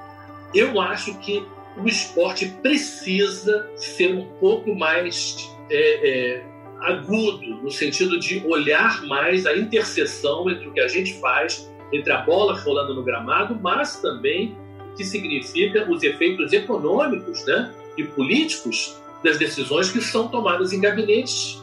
Eu 0.55 0.79
acho 0.79 1.15
que 1.21 1.47
o 1.75 1.89
esporte 1.89 2.49
precisa 2.63 3.67
ser 3.77 4.15
um 4.15 4.27
pouco 4.39 4.75
mais 4.75 5.51
é, 5.71 6.11
é, 6.11 6.45
agudo, 6.81 7.63
no 7.63 7.71
sentido 7.71 8.21
de 8.21 8.45
olhar 8.47 9.03
mais 9.07 9.47
a 9.47 9.57
interseção 9.57 10.51
entre 10.51 10.69
o 10.69 10.73
que 10.73 10.81
a 10.81 10.89
gente 10.89 11.15
faz 11.19 11.67
entre 11.93 12.13
a 12.13 12.19
bola 12.19 12.59
rolando 12.59 12.95
no 12.95 13.03
gramado, 13.03 13.59
mas 13.61 14.01
também 14.01 14.57
que 14.97 15.05
significa 15.05 15.91
os 15.91 16.03
efeitos 16.03 16.53
econômicos 16.53 17.45
né, 17.47 17.73
e 17.97 18.05
políticos 18.05 18.97
das 19.23 19.39
decisões 19.39 19.91
que 19.91 20.01
são 20.01 20.29
tomadas 20.29 20.73
em 20.73 20.81
gabinetes 20.81 21.63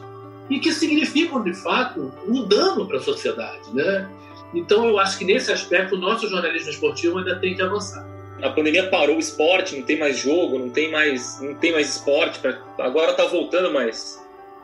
e 0.50 0.60
que 0.60 0.72
significam, 0.72 1.44
de 1.44 1.54
fato, 1.54 2.14
um 2.28 2.44
dano 2.44 2.88
para 2.88 2.98
a 2.98 3.02
sociedade. 3.02 3.74
Né? 3.74 4.10
Então, 4.54 4.88
eu 4.88 4.98
acho 5.00 5.18
que 5.18 5.26
nesse 5.26 5.52
aspecto 5.52 5.96
o 5.96 5.98
nosso 5.98 6.30
jornalismo 6.30 6.70
esportivo 6.70 7.18
ainda 7.18 7.38
tem 7.40 7.56
que 7.56 7.62
avançar. 7.62 8.06
A 8.42 8.50
pandemia 8.50 8.90
parou 8.90 9.16
o 9.16 9.20
esporte, 9.20 9.76
não 9.78 9.84
tem 9.84 9.98
mais 9.98 10.18
jogo, 10.18 10.60
não 10.60 10.70
tem 10.70 10.92
mais, 10.92 11.42
não 11.42 11.56
tem 11.56 11.72
mais 11.72 11.96
esporte. 11.96 12.40
Pra... 12.40 12.58
Agora 12.80 13.12
está 13.12 13.26
voltando, 13.26 13.72
mas 13.74 14.22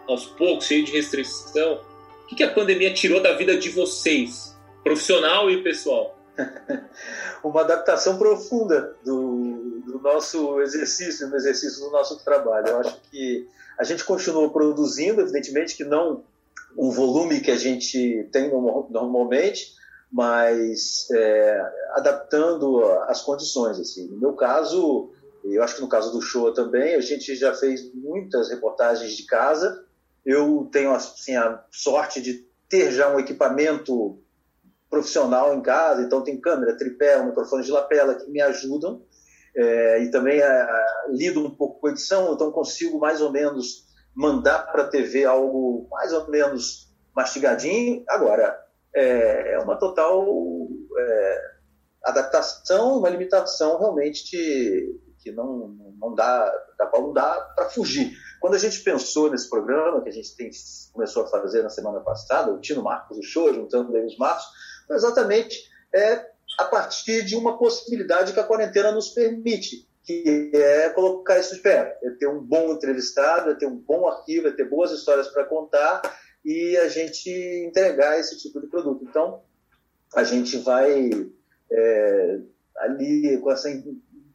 aos 0.08 0.26
poucos, 0.26 0.68
cheio 0.68 0.86
de 0.86 0.92
restrição. 0.92 1.80
O 2.30 2.36
que 2.36 2.44
a 2.44 2.52
pandemia 2.52 2.94
tirou 2.94 3.22
da 3.22 3.34
vida 3.34 3.58
de 3.58 3.70
vocês? 3.70 4.51
Profissional 4.84 5.50
e 5.50 5.64
pessoal? 5.64 6.18
Uma 7.44 7.62
adaptação 7.62 8.18
profunda 8.18 8.96
do, 9.04 9.82
do 9.86 10.00
nosso 10.00 10.62
exercício, 10.62 11.28
no 11.28 11.36
exercício 11.36 11.84
do 11.84 11.92
nosso 11.92 12.24
trabalho. 12.24 12.68
Eu 12.68 12.80
acho 12.80 13.00
que 13.10 13.48
a 13.78 13.84
gente 13.84 14.04
continuou 14.04 14.50
produzindo, 14.52 15.22
evidentemente 15.22 15.76
que 15.76 15.84
não 15.84 16.24
o 16.76 16.92
volume 16.92 17.42
que 17.42 17.52
a 17.52 17.58
gente 17.58 18.30
tem 18.32 18.50
normalmente, 18.50 19.74
mas 20.12 21.08
é, 21.12 21.62
adaptando 21.94 22.84
as 23.08 23.22
condições. 23.22 23.80
Assim. 23.80 24.08
No 24.08 24.18
meu 24.18 24.34
caso, 24.34 25.12
eu 25.44 25.64
acho 25.64 25.76
que 25.76 25.82
no 25.82 25.90
caso 25.90 26.12
do 26.12 26.22
show 26.22 26.54
também, 26.54 26.96
a 26.96 27.02
gente 27.02 27.36
já 27.36 27.54
fez 27.54 27.94
muitas 27.94 28.50
reportagens 28.50 29.14
de 29.14 29.24
casa. 29.24 29.84
Eu 30.26 30.70
tenho 30.72 30.92
assim, 30.92 31.36
a 31.36 31.64
sorte 31.72 32.22
de 32.22 32.46
ter 32.70 32.92
já 32.92 33.14
um 33.14 33.20
equipamento 33.20 34.21
profissional 34.92 35.54
em 35.56 35.62
casa, 35.62 36.04
então 36.04 36.22
tem 36.22 36.40
câmera, 36.40 36.78
tripé, 36.78 37.18
um 37.18 37.28
microfone 37.28 37.64
de 37.64 37.72
lapela 37.72 38.14
que 38.14 38.30
me 38.30 38.42
ajudam. 38.42 39.02
É, 39.56 40.04
e 40.04 40.12
também 40.12 40.40
é, 40.40 40.68
lido 41.10 41.46
um 41.46 41.50
pouco 41.50 41.80
com 41.80 41.90
edição, 41.90 42.34
então 42.34 42.52
consigo 42.52 43.00
mais 43.00 43.22
ou 43.22 43.32
menos 43.32 43.86
mandar 44.16 44.72
para 44.72 44.84
a 44.84 44.88
TV 44.88 45.26
algo 45.26 45.88
mais 45.90 46.14
ou 46.14 46.30
menos 46.30 46.94
mastigadinho. 47.16 48.04
Agora, 48.08 48.58
é, 48.94 49.54
é 49.56 49.60
uma 49.60 49.78
total 49.78 50.26
é, 50.98 51.42
adaptação, 52.06 53.00
uma 53.00 53.10
limitação 53.10 53.80
realmente 53.80 54.26
de, 54.26 55.00
que 55.22 55.32
não, 55.32 55.76
não 56.00 56.14
dá, 56.14 56.52
qual 56.90 57.04
não 57.04 57.14
dá 57.14 57.40
para 57.56 57.70
fugir. 57.70 58.12
Quando 58.40 58.56
a 58.56 58.60
gente 58.60 58.82
pensou 58.82 59.30
nesse 59.30 59.50
programa, 59.50 60.02
que 60.02 60.10
a 60.10 60.14
gente 60.14 60.36
tem, 60.36 60.50
começou 60.92 61.24
a 61.24 61.28
fazer 61.28 61.62
na 61.62 61.70
semana 61.70 62.00
passada, 62.00 62.52
o 62.52 62.60
Tino 62.60 62.84
Marcos 62.84 63.18
o 63.18 63.24
Show, 63.24 63.54
juntando 63.54 63.96
os 64.04 64.18
Marcos, 64.18 64.46
exatamente 64.90 65.70
é, 65.94 66.26
a 66.60 66.66
partir 66.66 67.24
de 67.24 67.36
uma 67.36 67.58
possibilidade 67.58 68.34
que 68.34 68.40
a 68.40 68.44
quarentena 68.44 68.92
nos 68.92 69.10
permite, 69.10 69.88
que 70.04 70.52
é 70.54 70.90
colocar 70.90 71.40
isso 71.40 71.56
de 71.56 71.62
pé, 71.62 71.98
é 72.04 72.10
ter 72.12 72.28
um 72.28 72.42
bom 72.42 72.74
entrevistado, 72.74 73.52
é 73.52 73.56
ter 73.56 73.68
um 73.68 73.78
bom 73.78 74.08
arquivo, 74.08 74.48
é 74.48 74.52
ter 74.52 74.70
boas 74.70 74.92
histórias 74.92 75.28
para 75.28 75.46
contar 75.46 76.02
e 76.44 76.76
a 76.78 76.88
gente 76.90 77.30
entregar 77.30 78.20
esse 78.20 78.38
tipo 78.38 78.60
de 78.60 78.68
produto. 78.68 79.06
Então, 79.08 79.44
a 80.16 80.24
gente 80.24 80.58
vai 80.58 81.10
é, 81.72 82.40
ali 82.78 83.38
com 83.40 83.52
essa, 83.52 83.70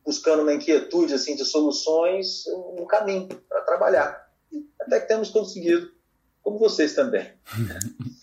buscando 0.05 0.43
uma 0.43 0.55
inquietude 0.55 1.15
assim 1.15 1.35
de 1.35 1.45
soluções, 1.45 2.47
um 2.79 2.87
caminho 2.87 3.29
para 3.49 3.61
trabalhar. 3.63 4.27
Até 4.81 5.01
que 5.01 5.09
temos 5.09 5.31
conseguido, 5.31 5.91
como 6.43 6.59
vocês 6.59 6.95
também. 6.95 7.33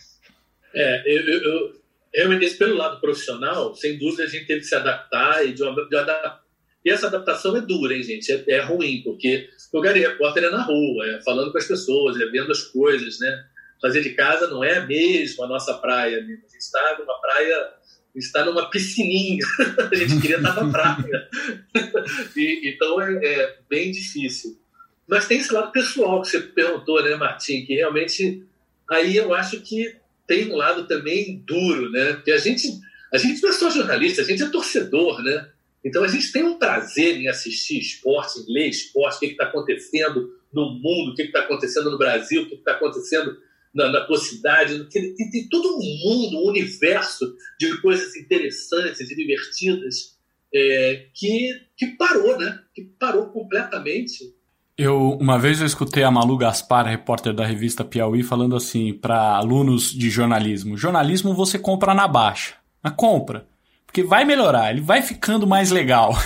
É, 0.75 1.03
eu, 1.05 1.21
eu 1.27 1.82
realmente, 2.13 2.55
pelo 2.55 2.75
lado 2.75 2.99
profissional, 2.99 3.75
sem 3.75 3.97
dúvida 3.97 4.23
a 4.23 4.27
gente 4.27 4.45
teve 4.45 4.61
que 4.61 4.67
se 4.67 4.75
adaptar 4.75 5.45
e 5.45 5.53
de, 5.53 5.63
de 5.89 5.95
adaptar 5.95 6.43
e 6.85 6.91
essa 6.91 7.07
adaptação 7.07 7.55
é 7.55 7.61
dura, 7.61 7.95
hein, 7.95 8.03
gente? 8.03 8.31
É, 8.31 8.43
é 8.47 8.61
ruim, 8.61 9.01
porque 9.03 9.49
o 9.71 9.81
Gary 9.81 10.01
Repórter 10.01 10.43
é 10.43 10.49
na 10.49 10.63
rua, 10.63 11.07
é 11.07 11.21
falando 11.21 11.51
com 11.51 11.57
as 11.57 11.67
pessoas, 11.67 12.19
é 12.19 12.25
vendo 12.25 12.51
as 12.51 12.63
coisas, 12.63 13.19
né? 13.19 13.45
Fazer 13.81 14.01
de 14.01 14.11
casa 14.11 14.47
não 14.47 14.63
é 14.63 14.85
mesmo 14.85 15.43
a 15.43 15.47
nossa 15.47 15.73
praia. 15.75 16.21
Né? 16.21 16.37
A 16.45 16.51
gente 16.51 16.57
está 16.57 16.97
numa 16.99 17.21
praia, 17.21 17.69
está 18.15 18.45
numa 18.45 18.69
piscininha. 18.69 19.45
a 19.91 19.95
gente 19.95 20.21
queria 20.21 20.37
estar 20.37 20.55
na 20.55 20.71
praia. 20.71 21.29
e, 22.35 22.69
então 22.69 23.01
é, 23.01 23.25
é, 23.25 23.57
bem 23.69 23.91
difícil. 23.91 24.59
Mas 25.07 25.27
tem 25.27 25.39
esse 25.39 25.53
lado 25.53 25.71
pessoal 25.71 26.21
que 26.21 26.29
você 26.29 26.39
perguntou, 26.39 27.01
né, 27.03 27.15
Martim? 27.15 27.65
Que 27.65 27.75
realmente 27.75 28.45
aí 28.89 29.15
eu 29.17 29.33
acho 29.33 29.59
que 29.61 29.95
tem 30.27 30.51
um 30.51 30.55
lado 30.55 30.87
também 30.87 31.43
duro, 31.45 31.91
né? 31.91 32.13
Porque 32.13 32.31
a 32.31 32.37
gente, 32.37 32.67
a 33.11 33.17
gente 33.17 33.41
não 33.41 33.49
é 33.49 33.53
só 33.53 33.69
jornalista, 33.69 34.21
a 34.21 34.25
gente 34.25 34.43
é 34.43 34.49
torcedor, 34.49 35.21
né? 35.21 35.49
Então 35.83 36.03
a 36.03 36.07
gente 36.07 36.31
tem 36.31 36.43
um 36.43 36.57
prazer 36.57 37.17
em 37.17 37.27
assistir 37.27 37.79
esporte, 37.79 38.39
em 38.39 38.53
ler 38.53 38.69
esporte, 38.69 39.17
o 39.17 39.19
que 39.19 39.25
está 39.27 39.45
acontecendo 39.45 40.31
no 40.53 40.71
mundo, 40.71 41.11
o 41.11 41.15
que 41.15 41.23
está 41.23 41.41
acontecendo 41.41 41.91
no 41.91 41.97
Brasil, 41.97 42.43
o 42.43 42.47
que 42.47 42.55
está 42.55 42.71
acontecendo 42.71 43.37
na, 43.73 43.91
na 43.91 44.05
tua 44.05 44.17
cidade. 44.17 44.87
Tem, 44.89 45.13
tem 45.15 45.49
todo 45.49 45.75
um 45.75 45.79
mundo, 45.79 46.37
um 46.37 46.49
universo 46.49 47.35
de 47.59 47.81
coisas 47.81 48.15
interessantes 48.15 49.11
e 49.11 49.15
divertidas 49.15 50.13
é, 50.53 51.07
que, 51.13 51.61
que 51.75 51.87
parou, 51.97 52.37
né? 52.37 52.61
Que 52.73 52.83
parou 52.83 53.27
completamente. 53.27 54.32
Eu 54.77 55.17
uma 55.19 55.37
vez 55.37 55.59
eu 55.59 55.67
escutei 55.67 56.03
a 56.03 56.11
Malu 56.11 56.37
Gaspar, 56.37 56.85
repórter 56.87 57.33
da 57.33 57.45
revista 57.45 57.85
Piauí, 57.85 58.23
falando 58.23 58.55
assim 58.55 58.93
para 58.93 59.35
alunos 59.35 59.91
de 59.91 60.09
jornalismo: 60.09 60.77
jornalismo 60.77 61.33
você 61.33 61.59
compra 61.59 61.93
na 61.93 62.07
baixa, 62.07 62.55
na 62.83 62.91
compra 62.91 63.47
porque 63.93 64.01
vai 64.01 64.25
melhorar, 64.25 64.71
ele 64.71 64.81
vai 64.81 65.03
ficando 65.03 65.45
mais 65.45 65.69
legal. 65.69 66.17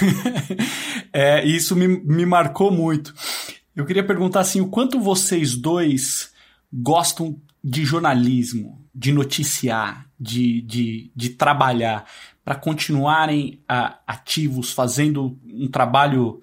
é, 1.12 1.46
isso 1.46 1.76
me, 1.76 1.86
me 1.86 2.26
marcou 2.26 2.72
muito. 2.72 3.14
Eu 3.76 3.86
queria 3.86 4.06
perguntar 4.06 4.40
assim, 4.40 4.62
o 4.62 4.70
quanto 4.70 5.02
vocês 5.02 5.54
dois 5.54 6.32
gostam 6.72 7.42
de 7.62 7.84
jornalismo, 7.84 8.82
de 8.96 9.12
noticiar, 9.12 10.08
de, 10.18 10.62
de, 10.62 11.12
de 11.14 11.32
trabalhar, 11.32 12.06
para 12.42 12.56
continuarem 12.56 13.60
a, 13.68 14.00
ativos, 14.08 14.72
fazendo 14.72 15.38
um 15.46 15.68
trabalho 15.68 16.42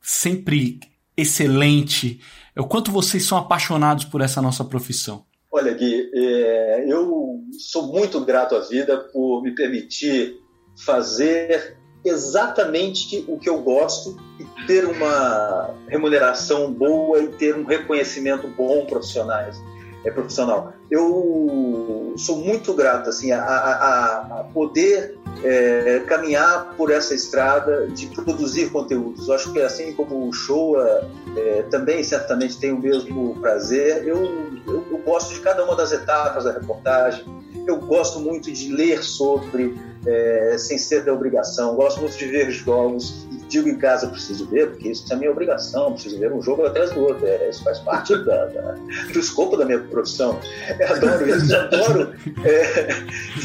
sempre 0.00 0.80
excelente. 1.16 2.20
O 2.56 2.66
quanto 2.66 2.90
vocês 2.90 3.24
são 3.24 3.38
apaixonados 3.38 4.04
por 4.04 4.20
essa 4.20 4.40
nossa 4.40 4.64
profissão? 4.64 5.24
Olha, 5.50 5.72
Gui, 5.72 6.10
é, 6.14 6.84
eu 6.88 7.40
sou 7.58 7.88
muito 7.88 8.20
grato 8.20 8.54
à 8.56 8.60
vida 8.60 8.98
por 9.12 9.42
me 9.42 9.54
permitir 9.54 10.40
fazer 10.76 11.76
exatamente 12.04 13.24
o 13.28 13.38
que 13.38 13.48
eu 13.48 13.62
gosto 13.62 14.16
e 14.38 14.66
ter 14.66 14.84
uma 14.84 15.74
remuneração 15.88 16.72
boa 16.72 17.20
e 17.20 17.28
ter 17.28 17.56
um 17.56 17.64
reconhecimento 17.64 18.46
bom 18.48 18.84
profissionais, 18.84 19.56
é 20.04 20.10
profissional. 20.10 20.72
Eu 20.90 22.14
sou 22.16 22.38
muito 22.38 22.74
grato 22.74 23.08
assim 23.08 23.32
a, 23.32 23.42
a, 23.42 24.40
a 24.40 24.44
poder 24.44 25.18
é, 25.44 26.02
caminhar 26.06 26.74
por 26.74 26.90
essa 26.90 27.14
estrada 27.14 27.86
de 27.88 28.06
produzir 28.06 28.70
conteúdos. 28.70 29.28
Eu 29.28 29.34
acho 29.34 29.52
que 29.52 29.60
assim 29.60 29.92
como 29.92 30.26
o 30.26 30.32
show 30.32 30.76
é, 30.80 31.62
também 31.70 32.02
certamente 32.02 32.58
tem 32.58 32.72
o 32.72 32.80
mesmo 32.80 33.36
prazer. 33.40 34.08
Eu, 34.08 34.24
eu, 34.66 34.84
eu 34.90 34.98
gosto 35.04 35.34
de 35.34 35.40
cada 35.40 35.62
uma 35.62 35.76
das 35.76 35.92
etapas 35.92 36.44
da 36.44 36.52
reportagem. 36.52 37.24
Eu 37.66 37.76
gosto 37.76 38.18
muito 38.20 38.50
de 38.50 38.72
ler 38.72 39.04
sobre 39.04 39.78
é, 40.06 40.56
sem 40.58 40.78
ser 40.78 41.04
da 41.04 41.12
obrigação. 41.12 41.74
Gosto 41.74 42.00
muito 42.00 42.16
de 42.16 42.26
ver 42.26 42.50
jogos 42.50 43.26
digo 43.48 43.68
em 43.68 43.78
casa 43.78 44.08
preciso 44.08 44.46
ver, 44.46 44.70
porque 44.70 44.90
isso 44.90 45.12
é 45.12 45.16
minha 45.16 45.30
obrigação, 45.30 45.92
preciso 45.92 46.18
ver 46.18 46.32
um 46.32 46.42
jogo 46.42 46.64
atrás 46.66 46.90
do 46.92 47.00
outro. 47.02 47.26
É, 47.26 47.48
isso 47.48 47.62
faz 47.62 47.78
parte 47.80 48.16
da, 48.24 48.46
da, 48.46 48.76
do 49.12 49.18
escopo 49.18 49.56
da 49.56 49.64
minha 49.64 49.80
profissão. 49.80 50.38
Eu 50.78 50.88
adoro 50.88 51.28
isso, 51.28 51.56
adoro 51.56 52.14
é, 52.44 52.86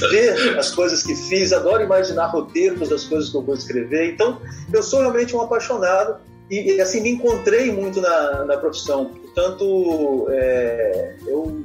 ver 0.10 0.58
as 0.58 0.72
coisas 0.72 1.04
que 1.04 1.16
fiz, 1.16 1.54
adoro 1.54 1.84
imaginar 1.84 2.28
roteiros 2.28 2.90
das 2.90 3.06
coisas 3.06 3.30
que 3.30 3.38
eu 3.38 3.42
vou 3.42 3.56
escrever. 3.56 4.14
Então, 4.14 4.42
eu 4.74 4.84
sou 4.84 5.00
realmente 5.00 5.36
um 5.36 5.42
apaixonado 5.42 6.18
e, 6.50 6.74
e 6.74 6.82
assim 6.82 7.02
me 7.02 7.12
encontrei 7.12 7.72
muito 7.72 8.02
na, 8.02 8.46
na 8.46 8.58
profissão. 8.58 9.06
Portanto, 9.06 10.28
é, 10.32 11.16
eu 11.28 11.62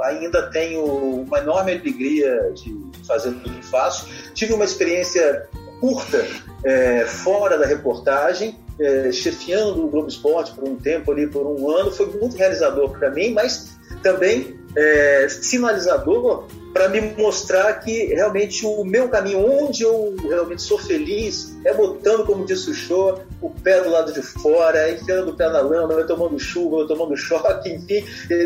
ainda 0.00 0.50
tenho 0.50 0.84
uma 0.84 1.38
enorme 1.38 1.72
alegria 1.72 2.50
de 2.54 2.74
fazer 3.06 3.32
tudo 3.32 3.50
que 3.50 3.66
faço. 3.66 4.08
Tive 4.34 4.54
uma 4.54 4.64
experiência 4.64 5.48
curta 5.82 6.24
é, 6.64 7.04
fora 7.06 7.58
da 7.58 7.66
reportagem, 7.66 8.56
é, 8.78 9.10
chefiando 9.10 9.84
o 9.84 9.90
Globo 9.90 10.06
Esporte 10.06 10.52
por 10.52 10.62
um 10.62 10.76
tempo 10.76 11.10
ali, 11.10 11.26
por 11.26 11.44
um 11.44 11.68
ano, 11.76 11.90
foi 11.90 12.06
muito 12.06 12.36
realizador 12.36 12.90
para 12.90 13.10
mim, 13.10 13.32
mas 13.32 13.76
também 14.00 14.56
é, 14.76 15.26
sinalizador 15.28 16.44
para 16.72 16.88
me 16.88 17.00
mostrar 17.18 17.74
que 17.80 18.06
realmente 18.06 18.64
o 18.64 18.84
meu 18.84 19.08
caminho, 19.08 19.44
onde 19.44 19.82
eu 19.82 20.14
realmente 20.22 20.62
sou 20.62 20.78
feliz, 20.78 21.52
é 21.64 21.74
botando, 21.74 22.24
como 22.24 22.46
disse 22.46 22.70
o 22.70 22.74
show, 22.74 23.20
o 23.40 23.50
pé 23.50 23.80
do 23.80 23.90
lado 23.90 24.12
de 24.12 24.22
fora, 24.22 24.88
é 24.88 24.94
enfiando 24.94 25.32
o 25.32 25.36
pé 25.36 25.50
na 25.50 25.60
lama, 25.60 25.94
eu 25.94 26.06
tomando 26.06 26.38
chuva, 26.38 26.76
eu 26.76 26.86
tomando 26.86 27.14
choque, 27.18 27.70
enfim, 27.70 28.04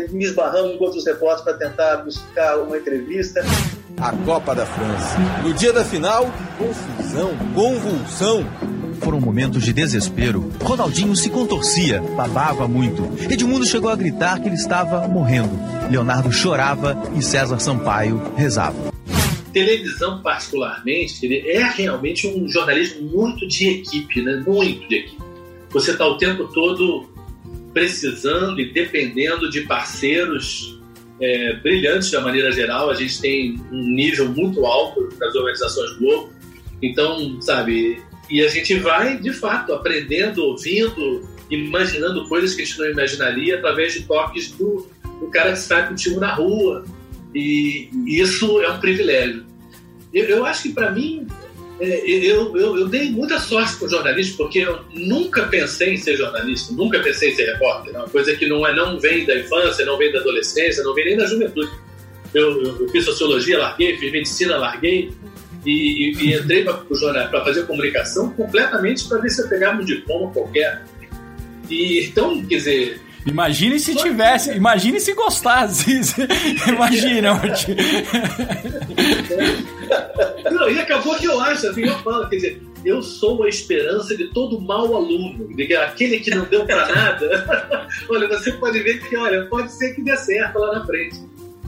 me 0.09 0.25
esbarrando 0.25 0.75
com 0.75 0.85
outros 0.85 1.05
repórteres 1.05 1.43
para 1.43 1.69
tentar 1.69 1.97
buscar 1.97 2.57
uma 2.57 2.77
entrevista. 2.77 3.41
A 3.99 4.11
Copa 4.11 4.53
da 4.53 4.65
França. 4.65 5.17
No 5.43 5.53
dia 5.53 5.71
da 5.71 5.83
final, 5.83 6.31
confusão, 6.57 7.31
convulsão 7.55 8.45
foram 9.01 9.19
momentos 9.19 9.63
de 9.63 9.73
desespero. 9.73 10.51
Ronaldinho 10.61 11.15
se 11.15 11.29
contorcia, 11.29 12.01
babava 12.15 12.67
muito. 12.67 13.09
Edmundo 13.31 13.65
chegou 13.65 13.89
a 13.89 13.95
gritar 13.95 14.39
que 14.39 14.47
ele 14.47 14.55
estava 14.55 15.07
morrendo. 15.07 15.57
Leonardo 15.89 16.31
chorava 16.31 17.09
e 17.15 17.21
César 17.21 17.59
Sampaio 17.59 18.21
rezava. 18.35 18.93
Televisão, 19.53 20.21
particularmente, 20.21 21.25
é 21.49 21.63
realmente 21.63 22.27
um 22.27 22.47
jornalismo 22.47 23.01
muito 23.09 23.47
de 23.47 23.69
equipe, 23.69 24.21
né? 24.21 24.43
Muito 24.45 24.87
de 24.87 24.95
equipe. 24.95 25.23
Você 25.69 25.91
está 25.91 26.05
o 26.05 26.17
tempo 26.17 26.47
todo 26.53 27.09
precisando 27.73 28.59
e 28.59 28.71
dependendo 28.71 29.49
de 29.49 29.61
parceiros 29.61 30.76
é, 31.21 31.53
brilhantes 31.55 32.11
da 32.11 32.21
maneira 32.21 32.51
geral. 32.51 32.89
A 32.89 32.93
gente 32.93 33.19
tem 33.19 33.59
um 33.71 33.83
nível 33.93 34.29
muito 34.29 34.65
alto 34.65 35.09
das 35.17 35.35
organizações 35.35 35.97
Globo. 35.97 36.33
Então, 36.81 37.41
sabe, 37.41 38.01
e 38.29 38.41
a 38.43 38.47
gente 38.47 38.75
vai, 38.75 39.17
de 39.17 39.31
fato, 39.31 39.73
aprendendo, 39.73 40.43
ouvindo, 40.43 41.27
imaginando 41.49 42.27
coisas 42.27 42.53
que 42.53 42.61
a 42.61 42.65
gente 42.65 42.77
não 42.79 42.89
imaginaria 42.89 43.55
através 43.57 43.93
de 43.93 44.03
toques 44.03 44.51
do, 44.51 44.87
do 45.19 45.27
cara 45.27 45.53
que 45.53 45.59
está 45.59 45.83
contigo 45.83 46.19
na 46.19 46.33
rua. 46.33 46.83
E, 47.33 47.89
isso 48.05 48.61
é 48.61 48.69
um 48.69 48.79
privilégio. 48.79 49.45
Eu, 50.13 50.25
eu 50.25 50.45
acho 50.45 50.63
que, 50.63 50.69
para 50.73 50.91
mim, 50.91 51.25
eu, 51.79 52.57
eu, 52.57 52.77
eu, 52.79 52.87
dei 52.87 53.11
muita 53.11 53.39
sorte 53.39 53.77
com 53.77 53.87
jornalismo, 53.87 54.37
porque 54.37 54.59
eu 54.59 54.79
nunca 54.93 55.43
pensei 55.43 55.93
em 55.93 55.97
ser 55.97 56.17
jornalista, 56.17 56.73
nunca 56.73 56.99
pensei 56.99 57.31
em 57.31 57.35
ser 57.35 57.51
repórter. 57.53 57.95
É 57.95 57.99
uma 57.99 58.09
coisa 58.09 58.35
que 58.35 58.47
não, 58.47 58.65
é, 58.65 58.75
não 58.75 58.99
vem 58.99 59.25
da 59.25 59.37
infância, 59.37 59.85
não 59.85 59.97
vem 59.97 60.11
da 60.11 60.19
adolescência, 60.19 60.83
não 60.83 60.93
vem 60.95 61.05
nem 61.05 61.17
da 61.17 61.25
juventude. 61.25 61.71
Eu, 62.33 62.63
eu, 62.63 62.81
eu 62.81 62.89
fiz 62.89 63.05
sociologia, 63.05 63.59
larguei, 63.59 63.95
fiz 63.97 64.11
medicina, 64.11 64.57
larguei, 64.57 65.11
e, 65.65 65.71
e, 65.71 66.29
e 66.29 66.33
entrei 66.33 66.63
para 66.63 67.43
fazer 67.43 67.65
comunicação 67.67 68.31
completamente 68.31 69.07
para 69.07 69.19
ver 69.19 69.29
se 69.29 69.41
eu 69.41 69.47
pegava 69.47 69.81
um 69.81 69.85
diploma 69.85 70.31
qualquer. 70.31 70.83
E, 71.69 72.05
então, 72.05 72.43
quer 72.45 72.55
dizer, 72.55 73.01
Imagine 73.27 73.79
se 73.79 73.93
tivesse, 73.93 74.51
imagine 74.51 74.99
se 74.99 75.13
gostasse. 75.13 75.99
Imagina, 76.67 77.39
Não, 80.49 80.69
e 80.69 80.79
acabou 80.79 81.15
que 81.15 81.25
eu 81.25 81.39
acho, 81.41 81.67
assim, 81.67 81.81
eu 81.81 81.97
falo, 81.99 82.27
quer 82.29 82.37
dizer, 82.37 82.61
eu 82.85 83.01
sou 83.01 83.43
a 83.43 83.49
esperança 83.49 84.15
de 84.15 84.27
todo 84.29 84.61
mau 84.61 84.95
aluno, 84.95 85.47
de 85.53 85.75
aquele 85.75 86.19
que 86.19 86.31
não 86.31 86.45
deu 86.45 86.65
para 86.65 86.87
nada. 86.87 87.87
olha, 88.09 88.27
você 88.29 88.51
pode 88.53 88.79
ver 88.79 88.99
que, 89.07 89.17
olha, 89.17 89.45
pode 89.47 89.71
ser 89.73 89.93
que 89.93 90.01
dê 90.01 90.15
certo 90.15 90.57
lá 90.57 90.79
na 90.79 90.85
frente. 90.85 91.19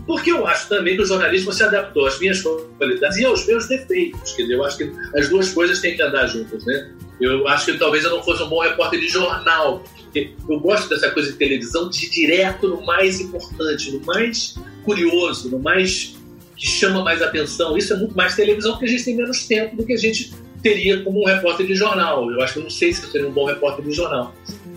Porque 0.07 0.31
eu 0.31 0.47
acho 0.47 0.69
também 0.69 0.95
que 0.95 1.03
o 1.03 1.05
jornalismo 1.05 1.51
se 1.51 1.61
adaptou 1.61 2.07
às 2.07 2.17
minhas 2.19 2.41
qualidades 2.41 3.17
e 3.17 3.25
aos 3.25 3.45
meus 3.45 3.67
defeitos. 3.67 4.31
Quer 4.31 4.43
dizer, 4.43 4.55
eu 4.55 4.63
acho 4.63 4.77
que 4.77 4.91
as 5.15 5.29
duas 5.29 5.49
coisas 5.49 5.79
têm 5.79 5.95
que 5.95 6.01
andar 6.01 6.25
juntas, 6.25 6.65
né? 6.65 6.89
Eu 7.19 7.47
acho 7.47 7.65
que 7.65 7.77
talvez 7.77 8.03
eu 8.03 8.12
não 8.12 8.23
fosse 8.23 8.41
um 8.43 8.47
bom 8.47 8.62
repórter 8.62 8.99
de 8.99 9.10
jornal, 9.10 9.84
eu 10.15 10.60
gosto 10.60 10.89
dessa 10.89 11.12
coisa 11.12 11.32
de 11.32 11.38
televisão 11.38 11.89
de 11.89 12.05
ir 12.05 12.10
direto 12.10 12.67
no 12.67 12.86
mais 12.86 13.19
importante, 13.19 13.91
no 13.91 14.03
mais 14.05 14.55
curioso, 14.84 15.49
no 15.49 15.60
mais 15.60 16.15
que 16.55 16.67
chama 16.67 17.03
mais 17.03 17.21
atenção. 17.21 17.77
Isso 17.77 17.93
é 17.93 17.97
muito 17.97 18.15
mais 18.15 18.36
televisão 18.36 18.73
porque 18.73 18.86
a 18.86 18.89
gente 18.89 19.05
tem 19.05 19.15
menos 19.15 19.47
tempo 19.47 19.75
do 19.75 19.86
que 19.86 19.93
a 19.93 19.97
gente 19.97 20.34
teria 20.62 21.01
como 21.03 21.21
um 21.21 21.25
repórter 21.25 21.65
de 21.65 21.75
jornal. 21.75 22.29
Eu 22.32 22.41
acho 22.41 22.53
que 22.53 22.60
eu 22.60 22.63
não 22.63 22.69
sei 22.69 22.91
se 22.91 23.03
eu 23.03 23.10
seria 23.10 23.27
um 23.27 23.32
bom 23.32 23.45
repórter 23.45 23.86
de 23.86 23.91
jornal. 23.91 24.34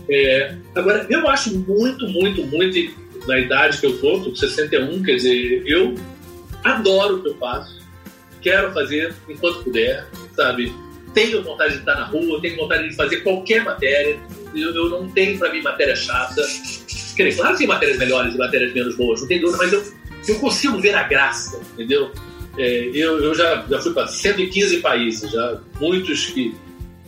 É, 0.09 0.55
agora, 0.75 1.07
eu 1.09 1.27
acho 1.29 1.57
muito, 1.59 2.07
muito, 2.09 2.45
muito, 2.47 2.95
na 3.27 3.39
idade 3.39 3.79
que 3.79 3.87
eu 3.87 3.99
tô, 3.99 4.21
tô 4.21 4.31
com 4.31 4.37
61, 4.37 5.03
quer 5.03 5.17
dizer, 5.17 5.63
eu 5.67 5.95
adoro 6.63 7.17
o 7.17 7.23
que 7.23 7.29
eu 7.29 7.37
faço, 7.37 7.81
quero 8.41 8.73
fazer 8.73 9.15
enquanto 9.29 9.63
puder, 9.63 10.07
sabe? 10.35 10.73
Tenho 11.15 11.43
vontade 11.43 11.75
de 11.75 11.79
estar 11.81 11.95
na 11.95 12.05
rua, 12.05 12.41
tenho 12.41 12.57
vontade 12.57 12.89
de 12.89 12.95
fazer 12.95 13.19
qualquer 13.19 13.65
matéria. 13.65 14.19
Eu, 14.55 14.75
eu 14.75 14.89
não 14.91 15.09
tenho 15.11 15.39
para 15.39 15.53
mim 15.53 15.63
matéria 15.63 15.95
chata. 15.95 16.43
Quer 17.17 17.29
dizer, 17.29 17.37
claro 17.41 17.53
que 17.53 17.59
tem 17.59 17.67
matérias 17.67 17.99
melhores 17.99 18.35
e 18.35 18.39
matérias 18.39 18.73
menos 18.73 18.97
boas, 18.97 19.21
não 19.21 19.29
tem 19.29 19.41
dúvida, 19.41 19.59
mas 19.59 19.73
eu, 19.73 19.85
eu 20.29 20.39
consigo 20.39 20.81
ver 20.81 20.95
a 20.95 21.03
graça, 21.03 21.61
entendeu? 21.75 22.11
É, 22.57 22.91
eu, 22.95 23.23
eu 23.23 23.35
já, 23.35 23.65
já 23.69 23.81
fui 23.81 23.93
para 23.93 24.07
115 24.07 24.79
países, 24.79 25.31
já 25.31 25.61
muitos 25.81 26.27
que 26.27 26.55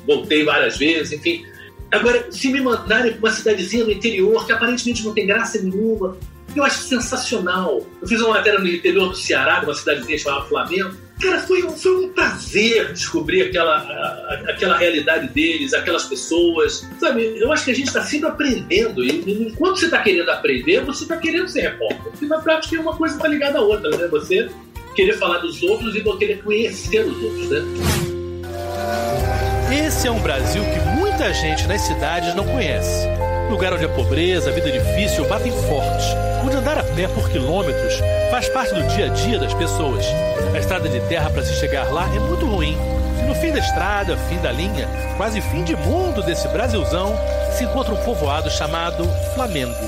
voltei 0.07 0.45
várias 0.45 0.77
vezes, 0.77 1.12
enfim. 1.12 1.45
Agora, 1.90 2.31
se 2.31 2.49
me 2.49 2.61
mandarem 2.61 3.12
para 3.12 3.19
uma 3.19 3.31
cidadezinha 3.31 3.85
no 3.85 3.90
interior 3.90 4.45
que 4.45 4.53
aparentemente 4.53 5.05
não 5.05 5.14
tem 5.14 5.27
graça 5.27 5.61
nenhuma, 5.62 6.17
eu 6.55 6.64
acho 6.64 6.83
sensacional. 6.83 7.85
Eu 8.01 8.09
fiz 8.09 8.21
uma 8.21 8.35
matéria 8.35 8.59
no 8.59 8.69
interior 8.69 9.09
do 9.09 9.17
Ceará, 9.17 9.61
numa 9.62 9.75
cidadezinha 9.75 10.19
chamada 10.19 10.47
Flamengo. 10.47 10.97
Cara, 11.21 11.38
foi 11.40 11.62
foi 11.62 12.05
um 12.05 12.09
prazer 12.12 12.93
descobrir 12.93 13.43
aquela, 13.43 13.77
a, 13.77 14.51
aquela 14.51 14.77
realidade 14.77 15.29
deles, 15.29 15.73
aquelas 15.73 16.05
pessoas. 16.05 16.87
Sabe, 16.99 17.38
eu 17.38 17.53
acho 17.53 17.64
que 17.64 17.71
a 17.71 17.75
gente 17.75 17.88
está 17.88 18.03
sempre 18.03 18.29
aprendendo. 18.29 19.03
E 19.03 19.49
enquanto 19.49 19.79
você 19.79 19.87
está 19.87 20.03
querendo 20.03 20.29
aprender, 20.31 20.85
você 20.85 21.05
está 21.05 21.17
querendo 21.17 21.49
ser 21.49 21.62
repórter. 21.62 22.03
Porque 22.03 22.27
na 22.27 22.38
prática 22.40 22.81
uma 22.81 22.97
coisa 22.97 23.17
está 23.17 23.29
ligada 23.29 23.59
à 23.59 23.62
outra, 23.62 23.90
né? 23.97 24.09
Você 24.09 24.49
querer 24.95 25.14
falar 25.14 25.38
dos 25.38 25.62
outros 25.62 25.95
e 25.95 26.03
não 26.03 26.17
querer 26.17 26.43
conhecer 26.43 27.05
os 27.05 27.23
outros, 27.23 27.51
né? 27.51 27.61
Esse 29.87 30.07
é 30.07 30.11
um 30.11 30.21
Brasil 30.21 30.62
que 30.62 30.99
muita 30.99 31.33
gente 31.33 31.67
nas 31.67 31.81
cidades 31.81 32.35
não 32.35 32.47
conhece. 32.47 33.09
Lugar 33.55 33.73
onde 33.73 33.85
a 33.85 33.88
pobreza, 33.88 34.51
a 34.51 34.53
vida 34.53 34.69
difícil 34.69 35.29
batem 35.29 35.53
forte. 35.53 36.07
Onde 36.45 36.57
andar 36.57 36.77
a 36.77 36.83
pé 36.83 37.07
por 37.07 37.31
quilômetros 37.31 37.95
faz 38.29 38.49
parte 38.49 38.75
do 38.75 38.83
dia 38.88 39.05
a 39.05 39.09
dia 39.11 39.38
das 39.38 39.55
pessoas. 39.55 40.05
A 40.53 40.59
estrada 40.59 40.88
de 40.88 40.99
terra 41.09 41.31
para 41.31 41.45
se 41.45 41.55
chegar 41.61 41.88
lá 41.93 42.05
é 42.17 42.19
muito 42.19 42.45
ruim. 42.47 42.75
E 43.23 43.29
no 43.29 43.35
fim 43.37 43.53
da 43.53 43.61
estrada, 43.61 44.17
fim 44.29 44.38
da 44.43 44.51
linha, 44.51 44.88
quase 45.17 45.40
fim 45.40 45.62
de 45.62 45.77
mundo 45.77 46.21
desse 46.25 46.49
Brasilzão, 46.49 47.14
se 47.57 47.62
encontra 47.62 47.95
um 47.95 48.05
povoado 48.05 48.51
chamado 48.51 49.05
Flamengo. 49.37 49.87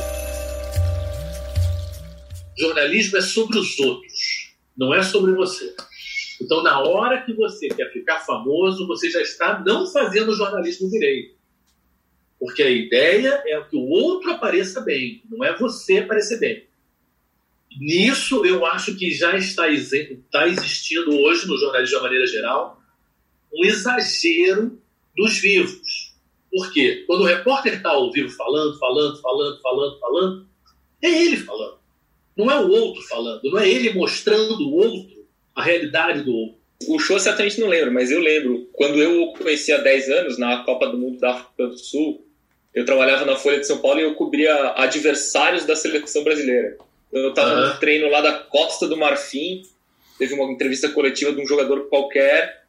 Jornalismo 2.57 3.19
é 3.19 3.21
sobre 3.21 3.59
os 3.59 3.81
outros, 3.81 4.55
não 4.79 4.95
é 4.95 5.03
sobre 5.03 5.33
você. 5.33 5.75
Então, 6.41 6.63
na 6.63 6.79
hora 6.85 7.21
que 7.23 7.35
você 7.35 7.67
quer 7.67 7.93
ficar 7.93 8.21
famoso, 8.21 8.87
você 8.87 9.11
já 9.11 9.21
está 9.21 9.61
não 9.67 9.91
fazendo 9.91 10.37
jornalismo 10.37 10.89
direito. 10.89 11.36
Porque 12.47 12.63
a 12.63 12.71
ideia 12.71 13.43
é 13.45 13.61
que 13.63 13.77
o 13.77 13.89
outro 13.89 14.31
apareça 14.31 14.81
bem, 14.81 15.21
não 15.29 15.45
é 15.45 15.59
você 15.59 15.99
aparecer 15.99 16.39
bem. 16.39 16.65
Nisso, 17.77 18.47
eu 18.47 18.65
acho 18.65 18.95
que 18.97 19.11
já 19.11 19.37
está, 19.37 19.69
está 19.69 20.47
existindo 20.47 21.11
hoje 21.11 21.45
no 21.49 21.59
jornalismo 21.59 21.91
de 21.91 21.97
uma 21.97 22.03
maneira 22.05 22.27
geral 22.29 22.81
um 23.53 23.65
exagero 23.65 24.81
dos 25.17 25.39
vivos. 25.39 26.15
Por 26.53 26.73
quê? 26.73 27.03
Quando 27.09 27.23
o 27.23 27.27
repórter 27.27 27.75
está 27.75 27.91
ao 27.91 28.13
vivo 28.13 28.31
falando, 28.31 28.79
falando, 28.79 29.21
falando, 29.21 29.61
falando, 29.61 29.99
falando, 29.99 30.47
é 31.03 31.09
ele 31.09 31.39
falando. 31.39 31.79
Não 32.37 32.49
é 32.49 32.61
o 32.61 32.71
outro 32.71 33.03
falando, 33.09 33.43
não 33.43 33.59
é 33.59 33.69
ele 33.69 33.93
mostrando 33.93 34.69
o 34.69 34.75
outro 34.75 35.27
a 35.53 35.65
realidade 35.65 36.23
do 36.23 36.33
outro. 36.33 36.59
O 36.89 36.99
show 37.01 37.19
certamente 37.19 37.61
não 37.61 37.67
lembro, 37.67 37.93
mas 37.93 38.13
eu 38.13 38.21
lembro. 38.21 38.69
Quando 38.73 39.03
eu 39.03 39.33
conheci 39.33 39.73
há 39.73 39.79
10 39.79 40.11
anos, 40.11 40.39
na 40.39 40.63
Copa 40.63 40.87
do 40.87 40.97
Mundo 40.97 41.19
da 41.19 41.33
África 41.33 41.67
do 41.67 41.77
Sul, 41.77 42.26
eu 42.77 42.85
trabalhava 42.85 43.25
na 43.25 43.37
Folha 43.37 43.59
de 43.59 43.67
São 43.67 43.79
Paulo 43.79 43.99
e 43.99 44.03
eu 44.03 44.15
cobria 44.15 44.75
adversários 44.77 45.65
da 45.65 45.75
seleção 45.75 46.23
brasileira. 46.23 46.77
Eu 47.11 47.31
estava 47.31 47.55
uhum. 47.55 47.69
no 47.69 47.81
treino 47.81 48.11
lá 48.11 48.21
da 48.21 48.35
Costa 48.35 48.87
do 48.87 48.99
Marfim, 48.99 49.63
teve 50.19 50.35
uma 50.35 50.53
entrevista 50.53 50.91
coletiva 50.91 51.33
de 51.33 51.41
um 51.41 51.47
jogador 51.47 51.89
qualquer, 51.89 52.65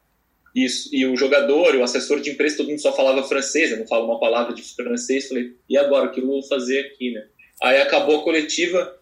e, 0.56 0.66
e 0.92 1.04
o 1.04 1.14
jogador, 1.14 1.74
o 1.74 1.82
assessor 1.82 2.20
de 2.20 2.30
imprensa, 2.30 2.56
todo 2.56 2.70
mundo 2.70 2.80
só 2.80 2.90
falava 2.90 3.22
francês, 3.28 3.70
eu 3.70 3.76
não 3.76 3.86
falo 3.86 4.06
uma 4.06 4.18
palavra 4.18 4.54
de 4.54 4.62
francês. 4.62 5.28
Falei, 5.28 5.52
e 5.68 5.76
agora, 5.76 6.06
o 6.06 6.10
que 6.10 6.20
eu 6.20 6.26
vou 6.26 6.42
fazer 6.42 6.86
aqui, 6.86 7.10
né? 7.10 7.26
Aí 7.62 7.78
acabou 7.78 8.20
a 8.20 8.24
coletiva, 8.24 8.96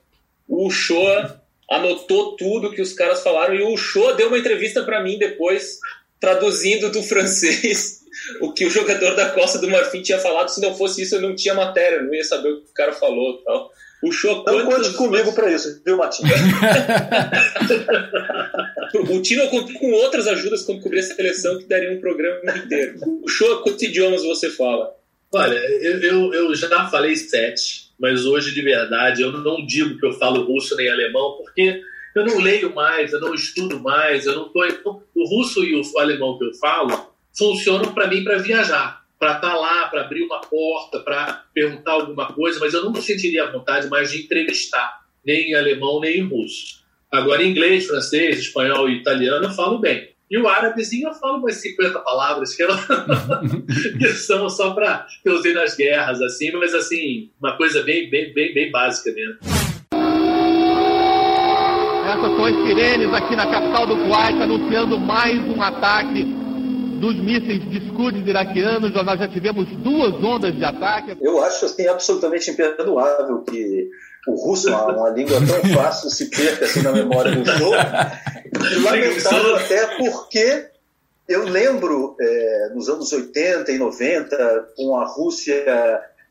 o 0.49 0.69
Shoa 0.71 1.41
anotou 1.71 2.37
tudo 2.37 2.73
que 2.73 2.83
os 2.83 2.93
caras 2.93 3.23
falaram 3.23 3.55
e 3.55 3.63
o 3.63 3.77
Show 3.77 4.17
deu 4.17 4.27
uma 4.27 4.39
entrevista 4.39 4.83
para 4.83 5.01
mim 5.01 5.19
depois, 5.19 5.79
traduzindo 6.19 6.91
do 6.91 7.01
francês 7.05 8.06
o 8.41 8.53
que 8.53 8.67
o 8.67 8.71
jogador 8.71 9.15
da 9.15 9.31
Costa 9.31 9.59
do 9.59 9.69
Marfim 9.69 10.03
tinha 10.03 10.19
falado. 10.19 10.49
Se 10.49 10.61
não 10.61 10.75
fosse 10.75 11.03
isso, 11.03 11.17
eu 11.17 11.23
não 11.23 11.35
tinha 11.35 11.55
matéria, 11.55 12.03
não 12.03 12.15
ia 12.15 12.25
saber 12.25 12.51
o 12.51 12.63
que 12.63 12.71
o 12.71 12.75
cara 12.75 12.93
falou 12.93 13.43
tal. 13.45 13.71
O 14.03 14.13
show 14.13 14.45
Não 14.47 14.67
conte 14.67 14.93
comigo 14.93 15.33
para 15.33 15.51
isso, 15.51 15.81
viu, 15.85 15.97
Matinho? 15.97 16.29
o 19.11 19.23
Tino 19.23 19.43
eu 19.43 19.49
contou 19.49 19.79
com 19.79 19.91
outras 19.93 20.27
ajudas 20.27 20.63
quando 20.63 20.83
cobrir 20.83 21.01
a 21.01 21.03
seleção 21.03 21.59
que 21.59 21.65
daria 21.65 21.93
um 21.93 22.01
programa 22.01 22.57
inteiro. 22.57 22.99
O 23.23 23.29
show, 23.29 23.63
quantos 23.63 23.83
idiomas 23.83 24.23
você 24.23 24.51
fala? 24.51 24.95
Olha, 25.33 25.55
eu, 25.55 26.03
eu, 26.03 26.35
eu 26.35 26.55
já 26.55 26.89
falei 26.89 27.17
sete 27.17 27.87
mas 27.99 28.27
hoje 28.27 28.53
de 28.53 28.63
verdade 28.63 29.23
eu 29.23 29.33
não 29.33 29.65
digo 29.65 29.99
que 29.99 30.07
eu 30.07 30.13
falo 30.13 30.45
russo 30.45 30.77
nem 30.77 30.89
alemão, 30.89 31.37
porque 31.39 31.81
eu 32.15 32.25
não 32.25 32.39
leio 32.39 32.75
mais, 32.75 33.13
eu 33.13 33.21
não 33.21 33.35
estudo 33.35 33.81
mais, 33.81 34.27
eu 34.27 34.35
não 34.35 34.49
tô. 34.49 34.61
O 35.15 35.29
russo 35.29 35.65
e 35.65 35.79
o 35.79 35.99
alemão 35.99 36.39
que 36.39 36.45
eu 36.45 36.55
falo 36.55 37.06
funcionam 37.37 37.93
para 37.93 38.07
mim 38.07 38.25
para 38.25 38.39
viajar, 38.39 39.03
para 39.19 39.37
estar 39.37 39.51
tá 39.51 39.55
lá, 39.55 39.89
para 39.89 40.03
abrir 40.03 40.23
uma 40.23 40.41
porta, 40.41 41.01
para 41.01 41.45
perguntar 41.53 41.93
alguma 41.93 42.33
coisa, 42.33 42.59
mas 42.61 42.73
eu 42.73 42.85
não 42.85 42.93
me 42.93 43.03
sentiria 43.03 43.45
à 43.45 43.53
vontade 43.53 43.89
mais 43.89 44.11
de 44.11 44.23
entrevistar, 44.23 45.01
nem 45.25 45.51
em 45.51 45.55
alemão 45.55 46.01
nem 46.01 46.19
em 46.19 46.27
russo. 46.27 46.85
Agora, 47.13 47.43
inglês, 47.43 47.87
francês, 47.87 48.39
espanhol 48.39 48.89
e 48.89 48.97
italiano 48.97 49.45
eu 49.45 49.51
falo 49.51 49.79
bem. 49.79 50.11
E 50.29 50.37
o 50.37 50.49
árabezinho 50.49 51.09
eu 51.09 51.15
falo 51.15 51.39
umas 51.39 51.55
50 51.57 52.01
palavras 52.01 52.55
que, 52.55 52.63
eu, 52.65 52.69
que 53.99 54.09
são 54.09 54.49
só 54.51 54.75
para 54.75 55.07
que 55.23 55.29
eu 55.29 55.35
usei 55.35 55.55
nas 55.55 55.77
guerras, 55.77 56.21
assim, 56.21 56.51
mas 56.53 56.75
assim, 56.75 57.31
uma 57.41 57.57
coisa 57.57 57.83
bem, 57.83 58.11
bem, 58.11 58.33
bem, 58.35 58.53
bem 58.53 58.71
básica 58.73 59.13
mesmo. 59.13 59.39
Essas 62.07 62.37
são 62.37 62.45
as 62.45 62.55
sirenes 62.67 63.13
aqui 63.13 63.37
na 63.37 63.47
capital 63.47 63.87
do 63.87 63.97
Kuwait 63.97 64.43
anunciando 64.43 64.99
mais 64.99 65.39
um 65.39 65.63
ataque 65.63 66.46
dos 66.97 67.17
mísseis 67.17 67.69
de 67.71 67.79
escudos 67.79 68.27
iraquianos. 68.27 68.93
Nós 68.93 69.19
já 69.19 69.29
tivemos 69.29 69.67
duas 69.77 70.15
ondas 70.23 70.55
de 70.55 70.65
ataque. 70.65 71.17
Eu 71.21 71.43
acho 71.43 71.67
assim 71.67 71.87
absolutamente 71.87 72.51
imperdoável 72.51 73.43
que 73.43 73.89
o 74.27 74.35
russo, 74.35 74.69
uma, 74.69 74.87
uma 74.87 75.11
língua 75.11 75.39
tão 75.39 75.71
fácil, 75.75 76.11
se 76.11 76.29
perca 76.29 76.65
assim 76.65 76.83
na 76.83 76.93
memória 76.93 77.33
do 77.33 77.45
show. 77.47 77.73
E 77.75 78.79
lamentável 78.81 79.57
até 79.57 79.87
porque 79.97 80.67
eu 81.29 81.45
lembro 81.45 82.17
é, 82.21 82.71
nos 82.75 82.89
anos 82.89 83.13
80 83.13 83.71
e 83.73 83.79
90, 83.79 84.69
com 84.77 84.97
a 84.97 85.05
Rússia, 85.05 85.65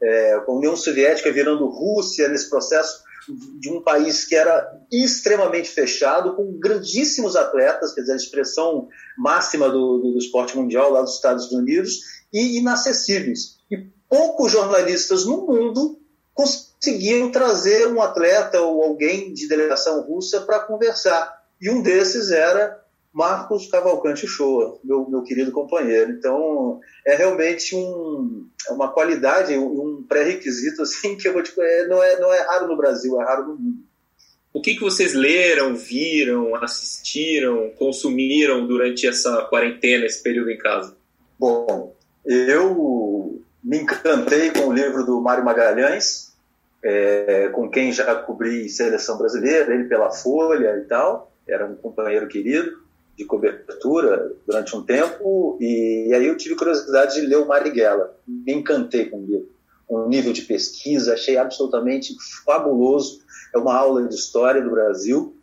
é, 0.01 0.39
com 0.45 0.53
a 0.53 0.55
União 0.55 0.75
Soviética 0.75 1.31
virando 1.31 1.67
Rússia 1.67 2.27
nesse 2.27 2.49
processo 2.49 3.04
de 3.27 3.69
um 3.69 3.81
país 3.81 4.25
que 4.25 4.35
era 4.35 4.79
extremamente 4.91 5.69
fechado, 5.69 6.35
com 6.35 6.59
grandíssimos 6.59 7.35
atletas, 7.35 7.93
quer 7.93 8.01
dizer, 8.01 8.13
a 8.13 8.17
expressão 8.17 8.87
máxima 9.17 9.69
do, 9.69 9.97
do, 9.97 10.11
do 10.11 10.17
esporte 10.17 10.55
mundial 10.55 10.91
lá 10.91 11.01
dos 11.01 11.15
Estados 11.15 11.51
Unidos, 11.51 12.01
e 12.31 12.57
inacessíveis. 12.57 13.57
E 13.71 13.77
poucos 14.09 14.51
jornalistas 14.51 15.25
no 15.25 15.45
mundo 15.47 15.99
conseguiram 16.33 17.31
trazer 17.31 17.87
um 17.87 18.01
atleta 18.01 18.61
ou 18.61 18.83
alguém 18.83 19.33
de 19.33 19.47
delegação 19.47 20.01
russa 20.01 20.41
para 20.41 20.59
conversar. 20.59 21.41
E 21.61 21.69
um 21.69 21.81
desses 21.81 22.31
era 22.31 22.79
Marcos 23.13 23.67
Cavalcante 23.67 24.27
Shoa, 24.27 24.77
meu, 24.83 25.09
meu 25.09 25.23
querido 25.23 25.51
companheiro. 25.51 26.11
Então, 26.11 26.81
é 27.07 27.15
realmente 27.15 27.73
um, 27.73 28.45
é 28.67 28.73
uma 28.73 28.91
qualidade, 28.91 29.57
um 29.57 29.84
pré-requisito 30.05 30.81
assim, 30.81 31.17
que 31.17 31.27
eu 31.27 31.33
vou 31.33 31.43
te, 31.43 31.53
é, 31.59 31.87
não, 31.87 32.01
é, 32.01 32.19
não 32.19 32.33
é 32.33 32.41
raro 32.41 32.67
no 32.67 32.77
Brasil, 32.77 33.19
é 33.19 33.25
raro 33.25 33.47
no 33.47 33.55
mundo. 33.55 33.77
O 34.53 34.61
que, 34.61 34.75
que 34.75 34.81
vocês 34.81 35.13
leram, 35.13 35.75
viram, 35.75 36.55
assistiram, 36.55 37.71
consumiram 37.71 38.65
durante 38.65 39.05
essa 39.05 39.41
quarentena, 39.49 40.05
esse 40.05 40.23
período 40.23 40.49
em 40.49 40.57
casa? 40.57 40.95
Bom, 41.37 41.93
eu 42.25 43.41
me 43.61 43.79
encantei 43.79 44.51
com 44.51 44.67
o 44.67 44.73
livro 44.73 45.05
do 45.05 45.19
Mário 45.19 45.43
Magalhães, 45.43 46.33
é, 46.81 47.49
com 47.49 47.69
quem 47.69 47.91
já 47.91 48.15
cobri 48.15 48.69
seleção 48.69 49.17
brasileira, 49.17 49.73
ele 49.73 49.89
pela 49.89 50.11
Folha 50.11 50.77
e 50.77 50.87
tal, 50.87 51.33
era 51.47 51.65
um 51.65 51.75
companheiro 51.75 52.27
querido. 52.27 52.85
de 53.17 53.23
cobertura 53.23 54.33
durante 54.45 54.75
um 54.75 54.83
tempo, 54.83 55.57
e, 55.61 56.09
e, 56.09 56.13
aí 56.13 56.27
eu 56.27 56.35
tive 56.35 56.55
curiosidade 56.55 57.15
de 57.15 57.25
ler 57.25 57.37
o 57.37 57.47
Marighella. 57.47 58.13
Me 58.27 58.53
encantei 58.53 59.05
com 59.05 59.21
o 59.21 59.25
livro. 59.25 59.54
Um 59.89 60.07
nível 60.07 60.33
de 60.33 60.41
pesquisa, 60.41 61.13
achei 61.13 61.37
absolutamente 61.37 62.13
fabuloso. 62.43 63.19
É 63.53 63.57
uma 63.57 63.75
aula 63.75 64.07
de 64.07 64.15
história 64.15 64.61
do 64.61 64.71
Brasil. 64.71 65.35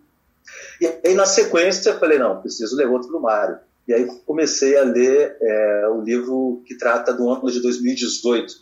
E 0.80 0.86
aí, 1.04 1.14
na 1.14 1.26
sequência, 1.26 1.90
eu 1.90 1.98
falei: 1.98 2.18
não, 2.18 2.40
preciso 2.40 2.76
ler 2.76 2.88
outro 2.88 3.08
do 3.08 3.20
Mário. 3.20 3.58
E 3.86 3.92
aí 3.92 4.06
comecei 4.24 4.76
a 4.76 4.84
ler 4.84 5.36
é, 5.40 5.88
o 5.88 6.02
livro 6.02 6.62
que 6.66 6.76
trata 6.76 7.12
do 7.12 7.28
ano 7.28 7.50
de 7.50 7.60
2018. 7.60 8.54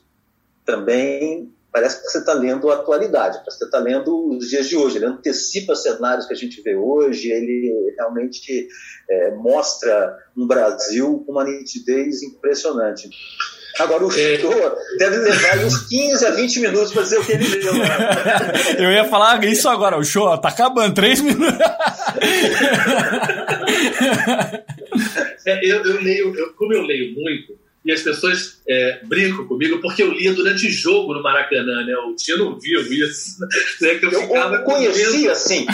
Também 0.65 1.53
parece 1.73 2.03
que 2.03 2.09
você 2.09 2.19
está 2.19 2.33
lendo 2.33 2.71
a 2.71 2.75
atualidade, 2.75 3.39
parece 3.39 3.59
que 3.59 3.65
você 3.65 3.65
está 3.65 3.79
lendo 3.79 4.37
os 4.37 4.49
dias 4.49 4.69
de 4.69 4.77
hoje. 4.77 4.97
Ele 4.97 5.07
antecipa 5.07 5.75
cenários 5.75 6.27
que 6.27 6.33
a 6.33 6.37
gente 6.37 6.61
vê 6.63 6.75
hoje, 6.75 7.31
ele 7.31 7.95
realmente 7.97 8.69
é, 9.09 9.31
mostra 9.33 10.19
um 10.37 10.47
Brasil 10.47 11.23
com 11.25 11.33
uma 11.33 11.45
nitidez 11.45 12.23
impressionante. 12.23 13.09
Agora, 13.79 14.05
o 14.05 14.13
é. 14.13 14.39
show 14.39 14.79
deve 14.99 15.17
levar 15.19 15.59
uns 15.59 15.87
15 15.89 16.27
a 16.27 16.31
20 16.31 16.61
minutos 16.61 16.93
para 16.93 17.03
dizer 17.03 17.19
o 17.19 17.25
que 17.25 17.33
ele 17.33 17.49
leu. 17.49 17.75
Né? 17.75 17.89
Eu 18.79 18.91
ia 18.91 19.05
falar 19.05 19.43
isso 19.45 19.69
agora, 19.69 19.97
o 19.99 20.05
show 20.05 20.37
tá 20.39 20.49
acabando, 20.49 20.95
3 20.95 21.21
minutos. 21.21 21.59
é, 25.47 25.67
eu, 25.67 25.85
eu, 25.85 26.03
leio, 26.03 26.35
eu, 26.37 26.53
como 26.55 26.73
eu 26.73 26.83
leio 26.83 27.15
muito, 27.15 27.59
e 27.85 27.93
as 27.93 28.03
pessoas 28.03 28.61
é, 28.69 29.01
brincam 29.05 29.47
comigo 29.47 29.81
porque 29.81 30.03
eu 30.03 30.13
lia 30.13 30.35
durante 30.35 30.71
jogo 30.71 31.15
no 31.15 31.23
Maracanã, 31.23 31.85
né? 31.85 31.95
O 31.97 32.15
Tinha 32.15 32.37
não 32.37 32.59
viu 32.59 32.81
isso. 32.81 33.39
Né? 33.81 33.95
Que 33.95 34.07
eu, 34.07 34.13
eu 34.13 34.21
ficava 34.23 34.59
conhecia, 34.59 35.33
assim. 35.33 35.67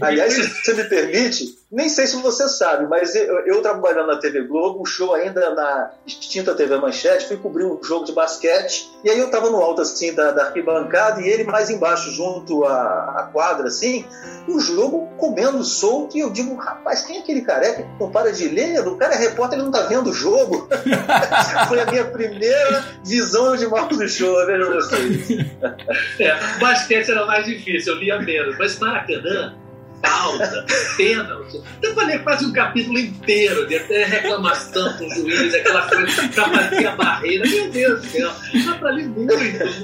Aliás, 0.00 0.34
se 0.34 0.42
você 0.42 0.74
me 0.74 0.84
permite, 0.84 1.44
nem 1.70 1.88
sei 1.88 2.06
se 2.06 2.16
você 2.16 2.48
sabe, 2.48 2.86
mas 2.86 3.14
eu, 3.14 3.40
eu, 3.40 3.60
trabalhando 3.60 4.06
na 4.06 4.16
TV 4.16 4.42
Globo, 4.42 4.80
um 4.80 4.86
show 4.86 5.14
ainda 5.14 5.54
na 5.54 5.90
extinta 6.06 6.54
TV 6.54 6.78
Manchete, 6.78 7.28
fui 7.28 7.36
cobrir 7.36 7.64
um 7.64 7.82
jogo 7.82 8.06
de 8.06 8.12
basquete, 8.12 8.90
e 9.04 9.10
aí 9.10 9.18
eu 9.18 9.30
tava 9.30 9.50
no 9.50 9.58
alto 9.58 9.82
assim 9.82 10.14
da, 10.14 10.30
da 10.30 10.44
arquibancada 10.44 11.20
e 11.20 11.28
ele 11.28 11.44
mais 11.44 11.68
embaixo, 11.68 12.10
junto 12.10 12.64
à, 12.64 13.20
à 13.20 13.22
quadra, 13.30 13.68
assim, 13.68 14.06
o 14.48 14.58
jogo 14.58 15.10
comendo 15.18 15.62
solto, 15.62 16.16
e 16.16 16.20
eu 16.20 16.30
digo, 16.30 16.54
rapaz, 16.54 17.02
quem 17.02 17.18
é 17.18 17.20
aquele 17.20 17.42
careca 17.42 17.82
que 17.82 18.00
não 18.00 18.10
para 18.10 18.32
de 18.32 18.48
ler? 18.48 18.80
O 18.88 18.96
cara 18.96 19.12
é 19.14 19.18
repórter, 19.18 19.58
ele 19.58 19.66
não 19.66 19.72
tá 19.72 19.82
vendo 19.82 20.08
o 20.08 20.14
jogo. 20.14 20.66
Foi 21.68 21.80
a 21.80 21.86
minha 21.86 22.06
primeira 22.06 22.82
visão 23.04 23.54
de 23.54 23.66
Marcos 23.66 23.98
do 23.98 24.08
show, 24.08 24.46
vejam 24.46 24.72
vocês. 24.72 25.28
é, 26.18 26.58
basquete 26.58 27.10
era 27.10 27.26
mais 27.26 27.44
difícil, 27.44 27.92
eu 27.92 28.00
lia 28.00 28.18
menos, 28.20 28.56
mas 28.56 28.78
Maracanã 28.78 29.67
falta, 30.02 30.64
pênalti. 30.96 31.60
Eu 31.82 31.94
falei 31.94 32.18
quase 32.18 32.46
um 32.46 32.52
capítulo 32.52 32.98
inteiro 32.98 33.66
de 33.66 33.76
até 33.76 34.04
reclamação 34.04 34.96
com 34.96 35.06
o 35.06 35.14
juiz, 35.14 35.54
aquela 35.54 35.82
coisa 35.88 36.28
pra 36.28 36.48
bater 36.48 36.86
a 36.86 36.96
barreira. 36.96 37.48
Meu 37.48 37.70
Deus 37.70 38.00
do 38.00 38.06
céu, 38.06 38.32
pra 38.78 38.90
ler 38.90 39.08
muito, 39.08 39.32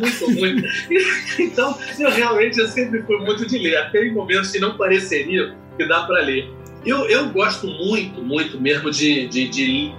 muito, 0.00 0.30
muito. 0.30 0.68
Então, 1.38 1.78
eu 1.98 2.10
realmente 2.10 2.58
eu 2.58 2.68
sempre 2.68 3.02
fui 3.02 3.18
muito 3.18 3.46
de 3.46 3.58
ler, 3.58 3.76
até 3.76 4.04
em 4.04 4.12
momentos 4.12 4.50
que 4.50 4.58
não 4.58 4.76
pareceria 4.76 5.54
que 5.76 5.86
dá 5.86 6.02
para 6.02 6.20
ler. 6.20 6.50
Eu, 6.84 7.08
eu 7.08 7.28
gosto 7.30 7.66
muito, 7.66 8.22
muito 8.22 8.60
mesmo 8.60 8.90
de, 8.90 9.26
de, 9.28 9.48
de... 9.48 9.92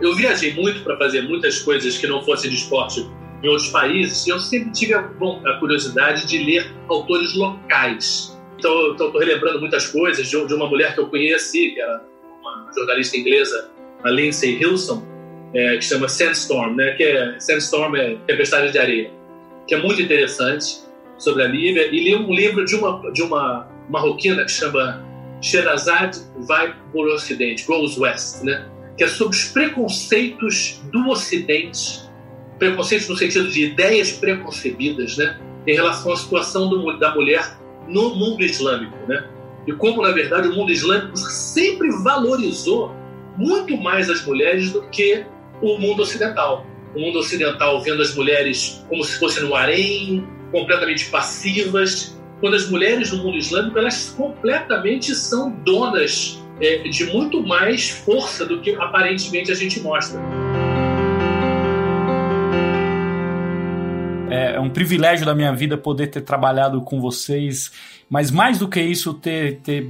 Eu 0.00 0.14
viajei 0.14 0.54
muito 0.54 0.82
para 0.82 0.96
fazer 0.96 1.22
muitas 1.22 1.60
coisas 1.60 1.98
que 1.98 2.06
não 2.06 2.24
fossem 2.24 2.50
de 2.50 2.56
esporte 2.56 3.06
em 3.42 3.48
outros 3.48 3.68
países, 3.70 4.26
e 4.26 4.30
eu 4.30 4.38
sempre 4.38 4.70
tive 4.70 4.92
a, 4.92 5.00
a 5.00 5.58
curiosidade 5.58 6.26
de 6.26 6.38
ler 6.38 6.70
autores 6.88 7.34
locais 7.34 8.38
então, 8.60 8.92
estou 8.92 9.18
relembrando 9.18 9.58
muitas 9.58 9.86
coisas 9.86 10.28
de, 10.28 10.46
de, 10.46 10.54
uma 10.54 10.68
mulher 10.68 10.94
que 10.94 11.00
eu 11.00 11.08
conheci, 11.08 11.70
que 11.70 11.80
era 11.80 12.04
uma 12.40 12.70
jornalista 12.74 13.16
inglesa, 13.16 13.70
a 14.04 14.10
Lindsay 14.10 14.60
Hilson, 14.60 15.02
é, 15.54 15.76
que 15.76 15.84
chama 15.84 16.08
Sandstorm, 16.08 16.76
né? 16.76 16.92
Que 16.92 17.04
é 17.04 17.40
Sandstorm 17.40 17.96
é 17.96 18.16
tempestade 18.26 18.70
de 18.70 18.78
areia, 18.78 19.10
que 19.66 19.74
é 19.74 19.78
muito 19.78 20.00
interessante 20.00 20.82
sobre 21.18 21.42
a 21.42 21.48
Líbia. 21.48 21.86
E 21.86 22.04
li 22.04 22.14
um 22.14 22.32
livro 22.32 22.64
de 22.64 22.76
uma 22.76 23.10
de 23.12 23.22
uma 23.22 23.68
marroquina 23.88 24.44
que 24.44 24.52
chama 24.52 25.04
Sherazade 25.40 26.20
vai 26.46 26.74
por 26.92 27.08
Ocidente, 27.08 27.64
Goes 27.64 27.98
West, 27.98 28.42
né? 28.44 28.68
Que 28.96 29.04
é 29.04 29.08
sobre 29.08 29.36
os 29.36 29.44
preconceitos 29.46 30.80
do 30.92 31.08
Ocidente, 31.08 32.02
preconceitos 32.58 33.08
no 33.08 33.16
sentido 33.16 33.48
de 33.48 33.64
ideias 33.64 34.12
preconcebidas, 34.12 35.16
né? 35.16 35.40
Em 35.66 35.74
relação 35.74 36.12
à 36.12 36.16
situação 36.16 36.68
do, 36.68 36.98
da 36.98 37.14
mulher 37.14 37.59
no 37.90 38.14
mundo 38.14 38.42
islâmico, 38.42 38.96
né? 39.06 39.24
E 39.66 39.72
como, 39.72 40.02
na 40.02 40.10
verdade, 40.10 40.48
o 40.48 40.54
mundo 40.54 40.72
islâmico 40.72 41.16
sempre 41.18 41.90
valorizou 42.02 42.94
muito 43.36 43.76
mais 43.76 44.08
as 44.08 44.24
mulheres 44.24 44.72
do 44.72 44.82
que 44.88 45.24
o 45.60 45.78
mundo 45.78 46.02
ocidental. 46.02 46.66
O 46.94 47.00
mundo 47.00 47.18
ocidental 47.18 47.80
vendo 47.82 48.02
as 48.02 48.14
mulheres 48.14 48.84
como 48.88 49.04
se 49.04 49.18
fossem 49.18 49.44
no 49.44 49.54
harém, 49.54 50.26
completamente 50.50 51.06
passivas, 51.06 52.18
quando 52.40 52.56
as 52.56 52.68
mulheres 52.68 53.12
no 53.12 53.22
mundo 53.22 53.36
islâmico 53.36 53.78
elas 53.78 54.14
completamente 54.16 55.14
são 55.14 55.50
donas 55.50 56.42
é, 56.60 56.78
de 56.78 57.04
muito 57.04 57.42
mais 57.42 57.90
força 57.90 58.44
do 58.44 58.60
que 58.60 58.74
aparentemente 58.74 59.52
a 59.52 59.54
gente 59.54 59.80
mostra. 59.80 60.20
É, 64.30 64.54
é 64.56 64.60
um 64.60 64.70
privilégio 64.70 65.26
da 65.26 65.34
minha 65.34 65.52
vida 65.52 65.76
poder 65.76 66.08
ter 66.08 66.20
trabalhado 66.22 66.80
com 66.82 67.00
vocês, 67.00 67.72
mas 68.08 68.30
mais 68.30 68.58
do 68.58 68.68
que 68.68 68.80
isso, 68.80 69.12
ter, 69.14 69.58
ter 69.58 69.88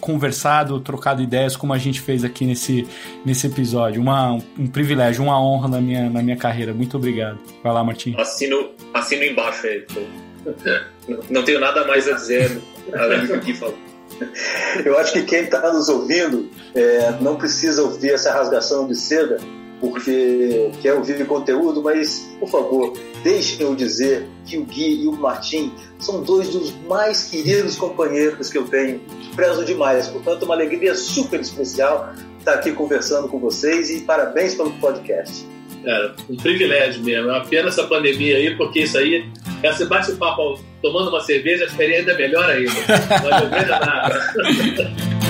conversado, 0.00 0.80
trocado 0.80 1.22
ideias 1.22 1.56
como 1.56 1.72
a 1.72 1.78
gente 1.78 2.00
fez 2.00 2.24
aqui 2.24 2.44
nesse, 2.44 2.86
nesse 3.24 3.46
episódio. 3.46 4.02
Uma, 4.02 4.32
um 4.58 4.66
privilégio, 4.66 5.22
uma 5.22 5.40
honra 5.40 5.68
na 5.68 5.80
minha, 5.80 6.10
na 6.10 6.22
minha 6.22 6.36
carreira. 6.36 6.74
Muito 6.74 6.96
obrigado. 6.96 7.38
Vai 7.62 7.72
lá, 7.72 7.84
Martim. 7.84 8.14
Assino, 8.18 8.70
assino 8.92 9.24
embaixo 9.24 9.66
aí. 9.66 9.86
Não 11.30 11.44
tenho 11.44 11.60
nada 11.60 11.86
mais 11.86 12.08
a 12.08 12.12
dizer 12.12 12.60
além 12.94 13.26
do 13.26 13.40
que 13.40 13.54
falou. 13.54 13.78
Eu 14.84 14.98
acho 14.98 15.12
que 15.12 15.22
quem 15.22 15.42
está 15.42 15.72
nos 15.72 15.88
ouvindo 15.88 16.48
é, 16.74 17.12
não 17.20 17.36
precisa 17.36 17.82
ouvir 17.82 18.10
essa 18.10 18.32
rasgação 18.32 18.86
de 18.86 18.94
seda, 18.94 19.38
porque 19.80 20.70
quer 20.80 20.94
ouvir 20.94 21.24
conteúdo, 21.26 21.82
mas, 21.82 22.20
por 22.38 22.48
favor, 22.48 22.92
deixem 23.22 23.60
eu 23.60 23.74
dizer 23.74 24.26
que 24.46 24.58
o 24.58 24.64
Gui 24.64 25.02
e 25.02 25.08
o 25.08 25.12
Martim 25.12 25.72
são 25.98 26.22
dois 26.22 26.48
dos 26.48 26.72
mais 26.88 27.24
queridos 27.24 27.76
companheiros 27.76 28.50
que 28.50 28.58
eu 28.58 28.64
tenho. 28.64 29.00
Prezo 29.34 29.64
demais, 29.64 30.08
portanto, 30.08 30.44
uma 30.44 30.54
alegria 30.54 30.94
super 30.94 31.40
especial 31.40 32.12
estar 32.38 32.54
aqui 32.54 32.72
conversando 32.72 33.28
com 33.28 33.38
vocês 33.38 33.90
e 33.90 34.00
parabéns 34.00 34.54
pelo 34.54 34.72
podcast. 34.72 35.46
Cara, 35.84 36.14
um 36.28 36.36
privilégio 36.36 37.02
mesmo. 37.02 37.30
É 37.30 37.32
uma 37.32 37.44
pena 37.44 37.68
essa 37.68 37.84
pandemia 37.84 38.36
aí, 38.36 38.56
porque 38.56 38.80
isso 38.80 38.98
aí, 38.98 39.24
esse 39.62 39.84
bate-papo 39.86 40.60
tomando 40.80 41.08
uma 41.08 41.20
cerveja, 41.20 41.68
ficaria 41.68 41.98
ainda 41.98 42.14
melhor 42.14 42.48
ainda. 42.48 42.72
Não 43.40 43.50
vejo 43.50 43.68
nada. 43.68 45.12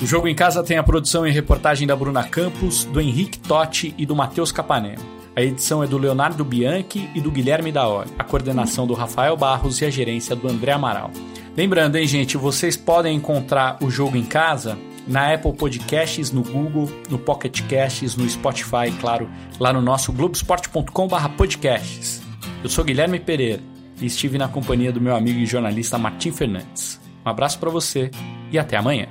O 0.00 0.06
Jogo 0.06 0.28
em 0.28 0.34
Casa 0.34 0.62
tem 0.62 0.78
a 0.78 0.82
produção 0.82 1.26
e 1.26 1.32
reportagem 1.32 1.84
da 1.84 1.96
Bruna 1.96 2.22
Campos, 2.22 2.84
do 2.84 3.00
Henrique 3.00 3.36
Totti 3.36 3.92
e 3.98 4.06
do 4.06 4.14
Matheus 4.14 4.52
Capanema. 4.52 5.02
A 5.34 5.42
edição 5.42 5.82
é 5.82 5.88
do 5.88 5.98
Leonardo 5.98 6.44
Bianchi 6.44 7.10
e 7.16 7.20
do 7.20 7.32
Guilherme 7.32 7.72
Daoli, 7.72 8.08
a 8.16 8.22
coordenação 8.22 8.86
do 8.86 8.94
Rafael 8.94 9.36
Barros 9.36 9.80
e 9.80 9.84
a 9.84 9.90
gerência 9.90 10.36
do 10.36 10.48
André 10.48 10.70
Amaral. 10.70 11.10
Lembrando, 11.56 11.96
hein, 11.96 12.06
gente, 12.06 12.36
vocês 12.36 12.76
podem 12.76 13.16
encontrar 13.16 13.76
o 13.82 13.90
Jogo 13.90 14.16
em 14.16 14.24
Casa 14.24 14.78
na 15.04 15.34
Apple 15.34 15.54
Podcasts, 15.54 16.30
no 16.30 16.44
Google, 16.44 16.88
no 17.10 17.18
Pocket 17.18 17.60
Casts, 17.62 18.14
no 18.14 18.28
Spotify, 18.28 18.92
claro, 19.00 19.28
lá 19.58 19.72
no 19.72 19.82
nosso 19.82 20.12
globesport.com/podcasts. 20.12 22.22
Eu 22.62 22.68
sou 22.68 22.84
Guilherme 22.84 23.18
Pereira 23.18 23.62
e 24.00 24.06
estive 24.06 24.38
na 24.38 24.46
companhia 24.46 24.92
do 24.92 25.00
meu 25.00 25.16
amigo 25.16 25.40
e 25.40 25.46
jornalista 25.46 25.98
Martim 25.98 26.30
Fernandes. 26.30 27.00
Um 27.26 27.30
abraço 27.30 27.58
para 27.58 27.70
você 27.70 28.12
e 28.52 28.58
até 28.58 28.76
amanhã. 28.76 29.08